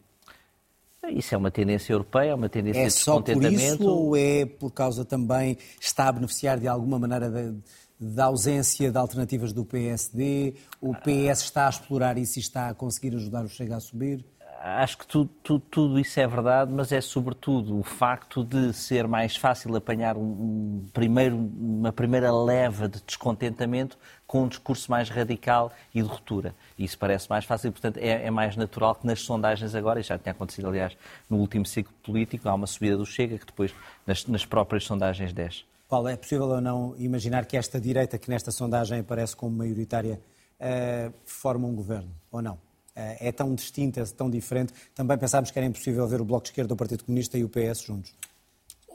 Isso 1.07 1.33
é 1.33 1.37
uma 1.37 1.49
tendência 1.49 1.93
europeia, 1.93 2.31
é 2.31 2.35
uma 2.35 2.49
tendência 2.49 2.81
é 2.81 2.87
de 2.87 2.93
descontentamento. 2.93 3.55
É 3.55 3.67
só 3.69 3.77
por 3.77 3.83
isso 3.83 3.89
ou 3.89 4.17
é 4.17 4.45
por 4.45 4.71
causa 4.71 5.05
também, 5.05 5.57
está 5.79 6.07
a 6.07 6.11
beneficiar 6.11 6.59
de 6.59 6.67
alguma 6.67 6.99
maneira 6.99 7.55
da 7.99 8.25
ausência 8.25 8.91
de 8.91 8.97
alternativas 8.97 9.51
do 9.51 9.65
PSD? 9.65 10.55
O 10.79 10.93
PS 10.93 11.41
está 11.41 11.67
a 11.67 11.69
explorar 11.69 12.17
isso 12.17 12.39
e 12.39 12.41
está 12.41 12.69
a 12.69 12.73
conseguir 12.73 13.15
ajudar 13.15 13.43
o 13.43 13.49
Chega 13.49 13.77
a 13.77 13.79
subir? 13.79 14.25
acho 14.61 14.97
que 14.97 15.07
tudo, 15.07 15.29
tudo, 15.41 15.63
tudo, 15.71 15.99
isso 15.99 16.19
é 16.19 16.27
verdade, 16.27 16.71
mas 16.71 16.91
é 16.91 16.99
sobretudo 16.99 17.79
o 17.79 17.83
facto 17.83 18.43
de 18.43 18.73
ser 18.73 19.07
mais 19.07 19.35
fácil 19.35 19.75
apanhar 19.75 20.17
um, 20.17 20.21
um 20.21 20.85
primeiro, 20.93 21.37
uma 21.37 21.93
primeira 21.93 22.31
leva 22.31 22.89
de 22.89 23.01
descontentamento 23.01 23.97
com 24.29 24.43
um 24.43 24.47
discurso 24.47 24.91
mais 24.91 25.09
radical 25.09 25.73
e 25.91 26.03
de 26.03 26.07
ruptura. 26.07 26.53
Isso 26.77 26.95
parece 26.99 27.27
mais 27.27 27.45
fácil 27.45 27.69
e, 27.69 27.71
portanto, 27.71 27.97
é, 27.97 28.27
é, 28.27 28.29
mais 28.29 28.55
natural 28.55 28.93
que 28.93 29.07
nas 29.07 29.21
sondagens 29.21 29.73
agora, 29.73 29.99
e 29.99 30.03
já 30.03 30.19
tinha 30.19 30.33
acontecido, 30.33 30.67
aliás, 30.67 30.95
no 31.27 31.37
último 31.37 31.65
ciclo 31.65 31.91
político, 32.03 32.47
há 32.47 32.53
uma 32.53 32.67
subida 32.67 32.95
do 32.95 33.07
Chega 33.07 33.39
que 33.39 33.45
depois, 33.47 33.73
nas, 34.05 34.27
nas 34.27 34.45
próprias 34.45 34.83
sondagens, 34.83 35.33
desce. 35.33 35.63
Paulo, 35.89 36.07
é 36.07 36.15
possível 36.15 36.45
ou 36.45 36.61
não 36.61 36.93
imaginar 36.99 37.47
que 37.47 37.57
esta 37.57 37.81
direita, 37.81 38.19
que 38.19 38.29
nesta 38.29 38.51
sondagem 38.51 38.99
aparece 38.99 39.35
como 39.35 39.57
maioritária, 39.57 40.21
uh, 40.59 41.11
forma 41.25 41.67
um 41.67 41.73
governo, 41.73 42.11
ou 42.31 42.39
não? 42.39 42.59
Eh, 42.95 43.29
é 43.29 43.31
tão 43.31 43.55
distinta, 43.55 44.05
tão 44.15 44.29
diferente. 44.29 44.73
Também 44.93 45.17
pensámos 45.17 45.49
que 45.49 45.57
era 45.57 45.65
impossível 45.65 46.07
ver 46.07 46.21
o 46.21 46.25
Bloco 46.25 46.43
de 46.43 46.49
Esquerda, 46.49 46.73
o 46.73 46.77
Partido 46.77 47.03
Comunista 47.03 47.35
e 47.35 47.43
o 47.43 47.49
PS 47.49 47.81
juntos. 47.81 48.13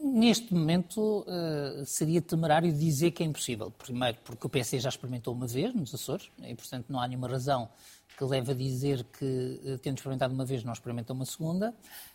Neste 0.05 0.53
momento 0.53 1.25
uh, 1.27 1.83
seria 1.87 2.21
temerário 2.21 2.71
dizer 2.71 3.13
que 3.13 3.23
é 3.23 3.27
impossível. 3.27 3.71
Primeiro, 3.71 4.19
porque 4.23 4.47
o 4.47 4.51
PS 4.51 4.73
já 4.73 4.91
experimentou 4.91 5.33
uma 5.33 5.47
vez 5.47 5.75
nos 5.75 5.95
Açores 5.95 6.31
e, 6.43 6.55
portanto, 6.55 6.85
não 6.91 7.01
há 7.01 7.09
nenhuma 7.09 7.27
razão 7.27 7.71
que 8.15 8.23
leve 8.23 8.53
a 8.53 8.55
dizer 8.55 9.03
que, 9.05 9.61
uh, 9.65 9.79
tendo 9.79 9.97
experimentado 9.97 10.35
uma 10.35 10.45
vez, 10.45 10.63
não 10.63 10.75
experimenta 10.75 11.15
uma 11.15 11.25
segunda. 11.25 11.71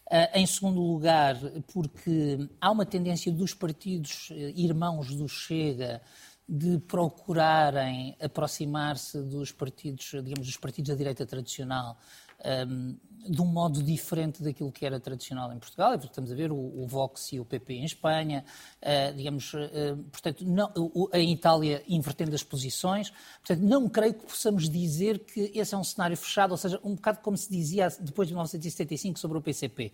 Uh, 0.06 0.38
em 0.38 0.46
segundo 0.46 0.80
lugar, 0.80 1.36
porque 1.74 2.48
há 2.62 2.70
uma 2.70 2.86
tendência 2.86 3.32
dos 3.32 3.56
partidos 3.56 4.30
irmãos 4.56 5.16
do 5.16 5.28
Chega 5.28 6.00
de 6.48 6.78
procurarem 6.78 8.16
aproximar-se 8.22 9.20
dos 9.24 9.52
partidos, 9.52 10.12
digamos, 10.24 10.46
dos 10.46 10.58
partidos 10.58 10.90
da 10.90 10.96
direita 10.96 11.26
tradicional 11.26 11.98
um, 12.68 12.96
de 13.30 13.42
um 13.42 13.46
modo 13.46 13.84
diferente 13.84 14.42
daquilo 14.42 14.72
que 14.72 14.86
era 14.86 15.00
tradicional 15.00 15.54
em 15.54 15.60
Portugal. 15.60 15.96
Estamos 15.96 16.32
a 16.32 16.36
ver 16.36 16.52
o, 16.52 16.56
o 16.56 16.88
Vox 16.88 17.32
e 17.34 17.40
o 17.40 17.46
PP 17.46 17.74
em 17.76 17.86
Espanha, 17.86 18.44
uh, 18.82 19.16
digamos, 19.16 19.54
uh, 19.54 19.98
portanto, 20.12 20.44
não, 20.44 20.72
o, 20.76 21.10
em 21.14 21.32
Itália 21.32 21.84
invertendo 21.88 22.34
as 22.34 22.44
posições. 22.44 23.12
Portanto, 23.46 23.62
não 23.62 23.88
creio 23.88 24.16
que 24.16 24.26
possamos 24.26 24.70
dizer 24.70 25.20
que 25.20 25.52
esse 25.54 25.76
é 25.76 25.78
um 25.78 25.84
cenário 25.84 26.18
fechado, 26.18 26.52
ou 26.52 26.58
seja, 26.58 26.80
um 26.84 26.96
bocado 26.96 27.20
como 27.20 27.38
se 27.38 27.50
dizia 27.50 27.88
depois 28.00 28.28
de 28.28 28.34
1975 28.34 29.20
sobre 29.20 29.38
o 29.38 29.42
PCP. 29.42 29.92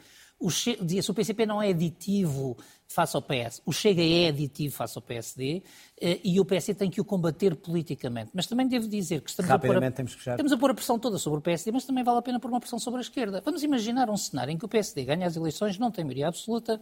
Dizia-se 0.82 1.10
o 1.10 1.14
PCP 1.14 1.46
não 1.46 1.62
é 1.62 1.70
aditivo 1.70 2.58
face 2.88 3.16
ao 3.16 3.22
PS. 3.22 3.62
O 3.66 3.72
Chega 3.72 4.02
é 4.04 4.28
aditivo 4.28 4.76
face 4.76 4.98
ao 4.98 5.02
PSD 5.02 5.64
eh, 6.00 6.20
e 6.24 6.40
o 6.40 6.46
PSD 6.46 6.78
tem 6.78 6.90
que 6.90 7.02
o 7.02 7.06
combater 7.06 7.56
politicamente. 7.56 8.32
Mas 8.34 8.46
também 8.46 8.68
devo 8.68 8.88
dizer 8.88 9.22
que 9.22 9.30
estamos 9.30 9.50
a, 9.50 9.58
pôr 9.58 9.84
a, 9.84 9.88
estamos 9.88 10.52
a 10.52 10.58
pôr 10.58 10.72
a 10.72 10.74
pressão 10.74 11.00
toda 11.00 11.18
sobre 11.18 11.40
o 11.40 11.42
PSD, 11.42 11.72
mas 11.72 11.86
também 11.86 12.04
vale 12.04 12.20
a 12.20 12.22
pena 12.22 12.40
pôr 12.40 12.50
uma 12.50 12.60
pressão 12.60 12.78
sobre 12.78 13.00
a 13.00 13.02
esquerda. 13.02 13.42
Vamos 13.44 13.64
imaginar 13.64 14.10
um 14.10 14.18
cenário 14.18 14.52
em 14.52 14.58
que 14.58 14.66
o 14.66 14.68
PSD 14.68 15.06
ganha 15.06 15.26
as 15.26 15.36
eleições, 15.36 15.78
não 15.78 15.90
tem 15.90 16.04
maioria 16.04 16.28
absoluta 16.28 16.80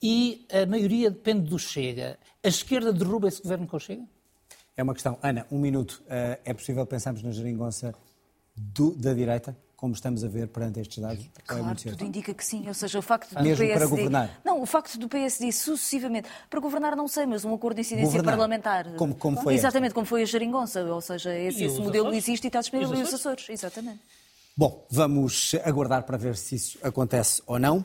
e 0.00 0.46
a 0.50 0.64
maioria 0.64 1.10
depende 1.10 1.48
do 1.48 1.58
Chega. 1.58 2.18
A 2.42 2.48
esquerda 2.48 2.92
derruba 2.92 3.28
esse 3.28 3.42
governo 3.42 3.66
com 3.66 3.76
o 3.76 3.80
Chega? 3.80 4.04
É 4.76 4.82
uma 4.82 4.94
questão. 4.94 5.18
Ana, 5.22 5.46
um 5.50 5.58
minuto. 5.58 6.02
Eh, 6.08 6.40
é 6.46 6.54
possível 6.54 6.86
pensarmos 6.86 7.22
na 7.22 7.30
geringonça 7.30 7.94
do, 8.56 8.92
da 8.94 9.12
direita? 9.12 9.56
Como 9.82 9.94
estamos 9.94 10.22
a 10.22 10.28
ver 10.28 10.46
perante 10.46 10.78
estes 10.78 11.02
dados? 11.02 11.28
É 11.36 11.42
claro, 11.44 11.72
é 11.72 11.90
tudo 11.90 12.04
indica 12.04 12.32
que 12.32 12.44
sim. 12.44 12.68
Ou 12.68 12.72
seja, 12.72 13.00
o 13.00 13.02
facto 13.02 13.34
do 13.34 13.42
Mesmo 13.42 13.66
PSD... 13.66 13.74
para 13.74 13.86
governar? 13.88 14.40
Não, 14.44 14.62
o 14.62 14.64
facto 14.64 14.96
do 14.96 15.08
PSD 15.08 15.50
sucessivamente... 15.50 16.28
Para 16.48 16.60
governar 16.60 16.94
não 16.94 17.08
sei, 17.08 17.26
mas 17.26 17.44
um 17.44 17.52
acordo 17.52 17.74
de 17.74 17.80
incidência 17.80 18.06
governar. 18.06 18.34
parlamentar. 18.36 18.94
Como, 18.94 19.12
como 19.12 19.42
foi 19.42 19.54
Exatamente, 19.54 19.88
esta? 19.88 19.94
como 19.94 20.06
foi 20.06 20.22
a 20.22 20.24
geringonça. 20.24 20.84
Ou 20.84 21.00
seja, 21.00 21.36
esse, 21.36 21.64
esse 21.64 21.80
modelo 21.80 22.06
Açores? 22.06 22.24
existe 22.24 22.44
e 22.44 22.46
está 22.46 22.60
disponível 22.60 22.96
nos 22.96 23.12
Açores. 23.12 23.48
Exatamente. 23.48 23.98
Bom, 24.56 24.86
vamos 24.88 25.56
aguardar 25.64 26.04
para 26.04 26.16
ver 26.16 26.36
se 26.36 26.54
isso 26.54 26.78
acontece 26.80 27.42
ou 27.44 27.58
não. 27.58 27.84